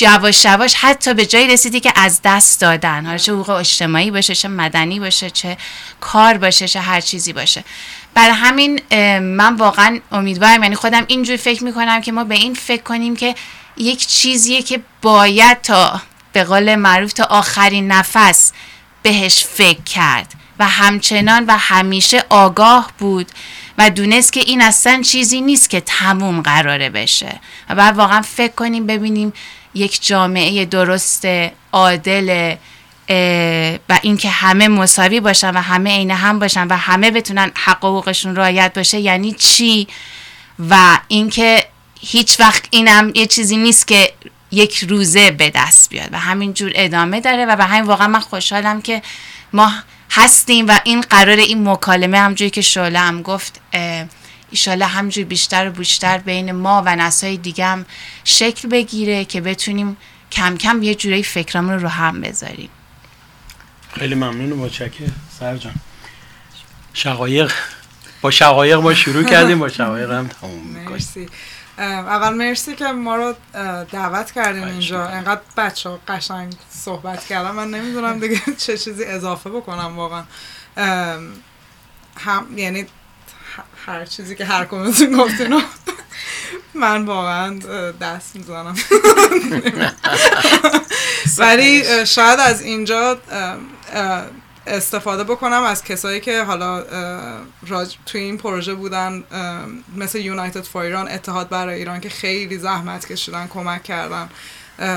یواش 0.00 0.44
یواش 0.44 0.74
حتی 0.74 1.14
به 1.14 1.26
جایی 1.26 1.48
رسیدی 1.48 1.80
که 1.80 1.92
از 1.96 2.20
دست 2.24 2.60
دادن. 2.60 3.06
حالا 3.06 3.18
چه 3.18 3.32
حقوق 3.32 3.50
اجتماعی 3.50 4.10
باشه 4.10 4.34
چه 4.34 4.48
مدنی 4.48 5.00
باشه 5.00 5.30
چه 5.30 5.56
کار 6.00 6.38
باشه 6.38 6.68
چه 6.68 6.80
هر 6.80 7.00
چیزی 7.00 7.32
باشه. 7.32 7.64
برای 8.14 8.34
همین 8.34 8.80
من 9.18 9.56
واقعا 9.56 10.00
امیدوارم 10.12 10.62
یعنی 10.62 10.74
خودم 10.74 11.04
اینجوری 11.06 11.38
فکر 11.38 11.64
می‌کنم 11.64 12.00
که 12.00 12.12
ما 12.12 12.24
به 12.24 12.34
این 12.34 12.54
فکر 12.54 12.82
کنیم 12.82 13.16
که 13.16 13.34
یک 13.76 14.06
چیزیه 14.06 14.62
که 14.62 14.80
باید 15.02 15.60
تا 15.60 16.02
به 16.32 16.44
قول 16.44 16.74
معروف 16.74 17.12
تا 17.12 17.24
آخرین 17.24 17.92
نفس 17.92 18.52
بهش 19.02 19.44
فکر 19.44 19.82
کرد. 19.82 20.34
و 20.58 20.68
همچنان 20.68 21.44
و 21.48 21.56
همیشه 21.58 22.24
آگاه 22.28 22.92
بود 22.98 23.26
و 23.78 23.90
دونست 23.90 24.32
که 24.32 24.40
این 24.40 24.62
اصلا 24.62 25.02
چیزی 25.02 25.40
نیست 25.40 25.70
که 25.70 25.80
تموم 25.80 26.42
قراره 26.42 26.90
بشه. 26.90 27.40
و 27.68 27.74
بعد 27.74 27.96
واقعا 27.96 28.22
فکر 28.22 28.52
کنیم 28.52 28.86
ببینیم 28.86 29.32
یک 29.74 30.06
جامعه 30.06 30.64
درست 30.64 31.24
عادل 31.72 32.54
و 33.88 33.98
اینکه 34.02 34.28
همه 34.28 34.68
مساوی 34.68 35.20
باشن 35.20 35.50
و 35.50 35.60
همه 35.60 35.90
عین 35.90 36.10
هم 36.10 36.38
باشن 36.38 36.66
و 36.66 36.76
همه 36.76 37.10
بتونن 37.10 37.50
حق 37.54 37.84
حقوقشون 37.84 38.36
رعایت 38.36 38.72
باشه 38.74 38.98
یعنی 38.98 39.32
چی؟ 39.32 39.88
و 40.70 40.98
اینکه 41.08 41.66
هیچ 42.00 42.40
وقت 42.40 42.64
اینم 42.70 43.12
یه 43.14 43.26
چیزی 43.26 43.56
نیست 43.56 43.86
که 43.86 44.12
یک 44.50 44.84
روزه 44.88 45.30
به 45.30 45.50
دست 45.54 45.90
بیاد 45.90 46.08
و 46.12 46.18
همینجور 46.18 46.72
ادامه 46.74 47.20
داره 47.20 47.46
و 47.46 47.56
به 47.56 47.64
همین 47.64 47.84
واقعا 47.84 48.08
من 48.08 48.20
خوشحالم 48.20 48.82
که 48.82 49.02
ما 49.52 49.72
هستیم 50.10 50.66
و 50.68 50.78
این 50.84 51.00
قرار 51.00 51.36
این 51.36 51.68
مکالمه 51.68 52.18
همجوری 52.18 52.50
که 52.50 52.60
شعله 52.60 52.98
هم 52.98 53.22
گفت 53.22 53.60
ایشالا 54.52 54.86
همجور 54.86 55.24
بیشتر 55.24 55.68
و 55.68 55.72
بیشتر 55.72 56.18
بین 56.18 56.52
ما 56.52 56.82
و 56.86 56.96
نسای 56.96 57.36
دیگه 57.36 57.66
هم 57.66 57.86
شکل 58.24 58.68
بگیره 58.68 59.24
که 59.24 59.40
بتونیم 59.40 59.96
کم 60.32 60.56
کم 60.56 60.82
یه 60.82 60.94
جورایی 60.94 61.22
فکرامون 61.22 61.74
رو 61.74 61.80
رو 61.80 61.88
هم 61.88 62.20
بذاریم. 62.20 62.70
خیلی 63.98 64.14
ممنون 64.14 64.52
و 64.52 64.56
متشکر 64.56 65.08
سرجان 65.40 65.74
شقایق. 66.92 67.52
با 68.20 68.30
شقایق 68.30 68.78
ما 68.78 68.94
شروع 68.94 69.22
کردیم 69.22 69.58
با 69.58 69.68
شقایق 69.68 70.10
هم 70.10 70.28
تموم 70.28 70.66
می‌کنیم. 70.66 71.28
اول 71.78 72.34
مرسی 72.34 72.74
که 72.74 72.84
ما 72.84 73.16
رو 73.16 73.34
دعوت 73.92 74.30
کردین 74.30 74.64
اینجا. 74.64 75.06
انقدر 75.06 75.40
بچه 75.56 75.88
ها 75.88 76.00
قشنگ 76.08 76.52
صحبت 76.70 77.26
کردن. 77.26 77.50
من 77.50 77.70
نمی‌دونم 77.70 78.18
دیگه 78.18 78.40
چه 78.66 78.78
چیزی 78.78 79.04
اضافه 79.04 79.50
بکنم 79.50 79.96
واقعا. 79.96 80.24
هم 82.16 82.58
یعنی 82.58 82.86
هر 83.86 84.04
چیزی 84.04 84.36
که 84.36 84.44
هر 84.44 84.64
کدومتون 84.64 85.12
گفتین 85.18 85.62
من 86.74 87.04
واقعا 87.04 87.58
دست 88.00 88.36
می‌زنم. 88.36 88.74
ولی 91.38 92.06
شاید 92.06 92.40
از 92.40 92.62
اینجا 92.62 93.18
استفاده 94.66 95.24
بکنم 95.24 95.62
از 95.62 95.84
کسایی 95.84 96.20
که 96.20 96.42
حالا 96.42 96.84
راج... 97.66 97.96
توی 98.06 98.20
این 98.20 98.38
پروژه 98.38 98.74
بودن 98.74 99.24
مثل 99.96 100.18
یونایتد 100.18 100.62
فور 100.62 100.82
ایران 100.82 101.08
اتحاد 101.08 101.48
برای 101.48 101.74
ایران 101.78 102.00
که 102.00 102.08
خیلی 102.08 102.58
زحمت 102.58 103.12
کشیدن 103.12 103.46
کمک 103.46 103.82
کردن. 103.82 104.28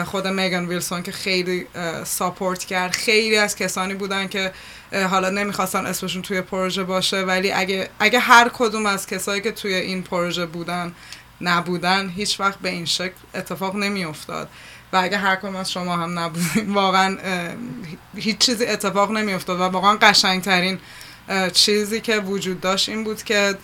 خود 0.06 0.28
میگان 0.28 0.66
ویلسون 0.66 1.04
که 1.04 1.12
خیلی 1.12 1.68
ساپورت 2.04 2.64
کرد. 2.64 2.92
خیلی 2.92 3.38
از 3.38 3.56
کسانی 3.56 3.94
بودن 3.94 4.28
که 4.28 4.52
حالا 4.92 5.30
نمی‌خواستن 5.30 5.86
اسمشون 5.86 6.22
توی 6.22 6.42
پروژه 6.42 6.84
باشه 6.84 7.22
ولی 7.22 7.52
اگه 7.52 7.90
اگه 8.00 8.20
هر 8.20 8.50
کدوم 8.54 8.86
از 8.86 9.08
کسایی 9.08 9.42
که 9.42 9.52
توی 9.52 9.74
این 9.74 10.04
پروژه 10.04 10.46
بودن 10.46 10.94
نبودن 11.42 12.10
هیچ 12.10 12.40
وقت 12.40 12.60
به 12.60 12.70
این 12.70 12.86
شکل 12.86 13.14
اتفاق 13.36 13.76
نمیافتاد. 13.76 14.50
و 14.94 14.98
اگه 14.98 15.18
هر 15.18 15.36
کدوم 15.36 15.56
از 15.56 15.72
شما 15.72 15.98
هم 15.98 16.20
نبودین 16.20 16.74
واقعا 16.74 17.18
هیچ 18.16 18.38
چیزی 18.38 18.66
اتفاق 18.66 19.12
نمیافتاد. 19.12 19.60
و 19.60 19.64
واقعا 19.64 19.98
قشنگترین 20.02 20.80
چیزی 21.54 22.02
که 22.02 22.18
وجود 22.18 22.62
داشت 22.62 22.90
این 22.90 23.04
بود 23.04 23.24
که 23.24 23.56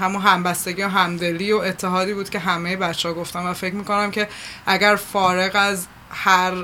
همون 0.00 0.22
همبستگی 0.22 0.82
و 0.82 0.88
همدلی 0.88 1.52
و 1.52 1.56
اتحادی 1.56 2.14
بود 2.14 2.30
که 2.30 2.38
همه 2.38 2.76
بچه 2.76 3.08
ها 3.08 3.14
گفتن. 3.14 3.46
و 3.46 3.54
فکر 3.54 3.74
می‌کنم 3.74 4.10
که 4.10 4.28
اگر 4.66 4.96
فارغ 4.96 5.50
از 5.54 5.86
هر 6.10 6.54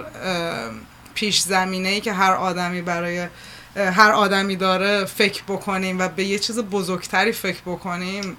پیش 1.14 1.40
زمینه 1.40 1.88
ای 1.88 2.00
که 2.00 2.12
هر 2.12 2.32
آدمی 2.32 2.82
برای 2.82 3.26
هر 3.77 4.11
آدمی 4.11 4.57
داره 4.57 5.05
فکر 5.05 5.43
بکنیم 5.43 5.99
و 5.99 6.09
به 6.09 6.24
یه 6.24 6.39
چیز 6.39 6.59
بزرگتری 6.59 7.32
فکر 7.32 7.61
بکنیم 7.66 8.36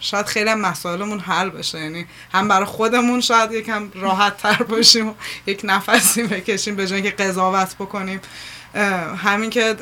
شاید 0.00 0.26
خیلی 0.26 0.50
هم 0.50 0.60
مسائلمون 0.60 1.20
حل 1.20 1.50
بشه. 1.50 1.80
یعنی 1.80 2.06
هم 2.32 2.48
برای 2.48 2.64
خودمون 2.64 3.20
شاید 3.20 3.52
یکم 3.52 3.90
راحت 3.94 4.36
تر 4.36 4.62
باشیم 4.62 5.08
و 5.08 5.14
یک 5.46 5.60
نفسی 5.64 6.22
بکشیم 6.22 6.76
به 6.76 6.86
جای 6.86 7.02
که 7.02 7.10
قضاوت 7.10 7.74
بکنیم. 7.74 8.20
همین 9.16 9.50
که 9.50 9.76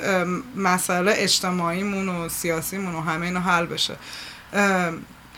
مسئله 0.57 1.13
اجتماعیمون 1.17 2.09
و 2.09 2.29
سیاسیمون 2.29 2.95
و 2.95 3.01
همه 3.01 3.27
اینا 3.27 3.41
حل 3.41 3.67
بشه. 3.67 3.97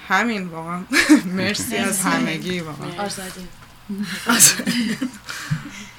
همین 0.08 0.46
واقعا. 0.46 0.80
مرسی 1.36 1.76
از 1.76 2.00
همگی 2.00 2.60
واقعا. 2.60 3.08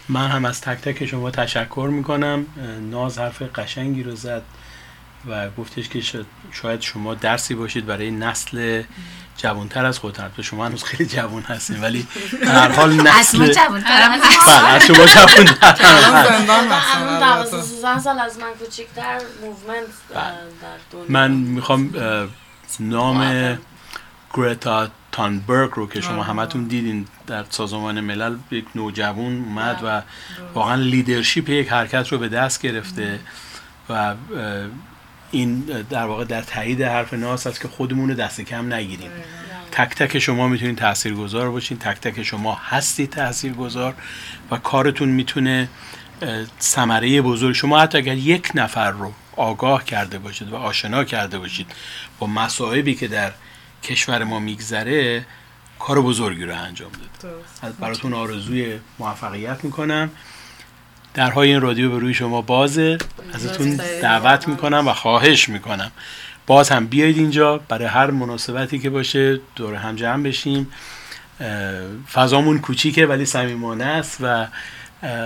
من 0.09 0.27
هم 0.27 0.45
از 0.45 0.61
تک 0.61 0.81
تک 0.81 1.05
شما 1.05 1.31
تشکر 1.31 1.89
می‌کنم 1.91 2.45
ناز 2.91 3.17
حرف 3.17 3.41
قشنگی 3.41 4.03
رو 4.03 4.15
زد 4.15 4.41
و 5.30 5.49
گفتش 5.49 5.89
که 5.89 6.01
شاید- 6.01 6.25
شاید 6.51 6.81
شما 6.81 7.15
درسی 7.15 7.55
باشید 7.55 7.85
برای 7.85 8.11
نسل 8.11 8.84
جوانتر 9.38 9.85
از 9.85 9.99
خود 9.99 10.21
البته 10.21 10.41
شما 10.41 10.65
هنوز 10.65 10.84
خیلی 10.84 11.05
جوان 11.05 11.41
هستین 11.43 11.81
ولی 11.81 12.07
در 12.41 12.47
هر 12.47 12.71
حال 12.71 12.91
از 12.91 12.97
ما 12.97 13.09
نسل 13.19 13.43
هست. 13.43 13.85
بله 14.47 14.67
از 14.69 14.85
شما 14.85 15.05
جوانتر 15.05 15.85
الان 15.85 16.13
هست. 16.15 16.31
زندان 16.31 16.59
الان 16.59 16.71
هستن 16.71 17.01
البته. 17.07 17.51
12 17.51 17.61
13 17.61 17.99
سال 17.99 18.19
از 18.19 18.38
من 18.39 18.53
کوچیک‌تر 18.59 19.19
movement 19.41 19.88
در 20.13 20.31
دنیا 20.91 21.05
من 21.09 21.31
می‌خوام 21.31 21.93
نام 22.80 23.59
گرتا 24.34 24.88
تانبرگ 25.14 25.72
رو 25.72 25.88
که 25.88 26.02
شما 26.02 26.23
همتون 26.23 26.64
دیدین 26.64 27.06
در 27.27 27.45
سازمان 27.49 27.99
ملل 27.99 28.35
یک 28.52 28.65
نوجوان 28.76 29.44
اومد 29.45 29.81
و 29.84 30.02
واقعا 30.53 30.76
لیدرشپ 30.76 31.49
یک 31.49 31.69
حرکت 31.69 32.07
رو 32.07 32.18
به 32.18 32.30
دست 32.30 32.61
گرفته 32.61 33.19
و 33.90 34.15
این 35.31 35.60
در 35.90 36.06
واقع 36.06 36.23
در 36.23 36.41
تایید 36.41 36.81
حرف 36.81 37.14
ناس 37.14 37.48
است 37.48 37.61
که 37.61 37.68
خودمون 37.68 38.10
رو 38.10 38.15
دست 38.15 38.41
کم 38.41 38.73
نگیریم. 38.73 39.11
تک 39.72 39.95
تک 39.95 40.19
شما 40.19 40.48
می‌تونید 40.48 40.77
تاثیرگذار 40.77 41.52
باشین 41.52 41.77
تک 41.77 41.99
تک 41.99 42.23
شما 42.23 42.57
هستید 42.69 43.10
تاثیرگذار 43.10 43.94
و 44.52 44.57
کارتون 44.57 45.10
می‌تونه 45.10 45.69
ثمره 46.61 47.22
بزرگ. 47.22 47.56
شما 47.56 47.80
حتی 47.80 47.98
اگر 47.98 48.15
یک 48.15 48.52
نفر 48.56 48.91
رو 48.91 49.14
آگاه 49.35 49.85
کرده 49.85 50.19
باشید 50.19 50.49
و 50.49 50.56
آشنا 50.56 51.03
کرده 51.03 51.40
باشید 51.40 51.72
با 52.19 52.27
مصائبی 52.27 52.95
که 52.95 53.07
در 53.07 53.31
کشور 53.84 54.23
ما 54.23 54.39
میگذره 54.39 55.26
کار 55.80 56.01
بزرگی 56.01 56.45
رو 56.45 56.55
انجام 56.55 56.91
داد 56.91 57.34
از 57.61 57.73
براتون 57.73 58.14
آرزوی 58.14 58.80
موفقیت 58.99 59.64
می‌کنم. 59.64 60.10
درهای 61.14 61.49
این 61.49 61.61
رادیو 61.61 61.91
به 61.91 61.99
روی 61.99 62.14
شما 62.14 62.41
بازه. 62.41 62.97
ازتون 63.34 63.76
دعوت 64.01 64.47
می‌کنم 64.47 64.88
و 64.88 64.93
خواهش 64.93 65.49
می‌کنم. 65.49 65.91
باز 66.47 66.69
هم 66.69 66.88
بیایید 66.88 67.18
اینجا 67.18 67.57
برای 67.57 67.88
هر 67.88 68.11
مناسبتی 68.11 68.80
که 68.80 68.89
باشه 68.89 69.39
دور 69.55 69.76
هم 69.76 69.95
جمع 69.95 70.23
بشیم. 70.23 70.68
فضامون 72.14 72.60
کوچیکه 72.60 73.05
ولی 73.05 73.26
صمیمانه 73.26 73.85
است 73.85 74.18
و 74.22 74.47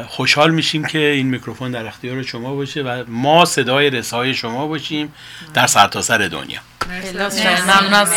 خوشحال 0.07 0.51
میشیم 0.51 0.85
که 0.85 0.99
این 0.99 1.27
میکروفون 1.27 1.71
در 1.71 1.87
اختیار 1.87 2.23
شما 2.23 2.55
باشه 2.55 2.81
و 2.81 3.03
ما 3.07 3.45
صدای 3.45 3.89
رسای 3.89 4.33
شما 4.33 4.67
باشیم 4.67 5.13
در 5.53 5.67
سرتاسر 5.67 6.17
دنیا. 6.17 6.59
ممنون. 6.87 7.93
از 7.93 8.11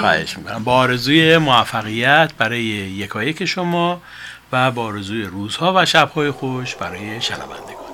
خواهش 0.00 0.38
می‌کنم. 0.38 0.64
با 0.64 0.72
آرزوی 0.72 1.38
موفقیت 1.38 2.30
برای 2.38 2.62
یکایک 2.62 3.44
شما 3.44 4.00
و 4.52 4.70
با 4.70 4.82
آرزوی 4.82 5.22
روزها 5.22 5.72
و 5.76 5.86
شبهای 5.86 6.30
خوش 6.30 6.74
برای 6.74 7.20
شنوندگان. 7.20 7.87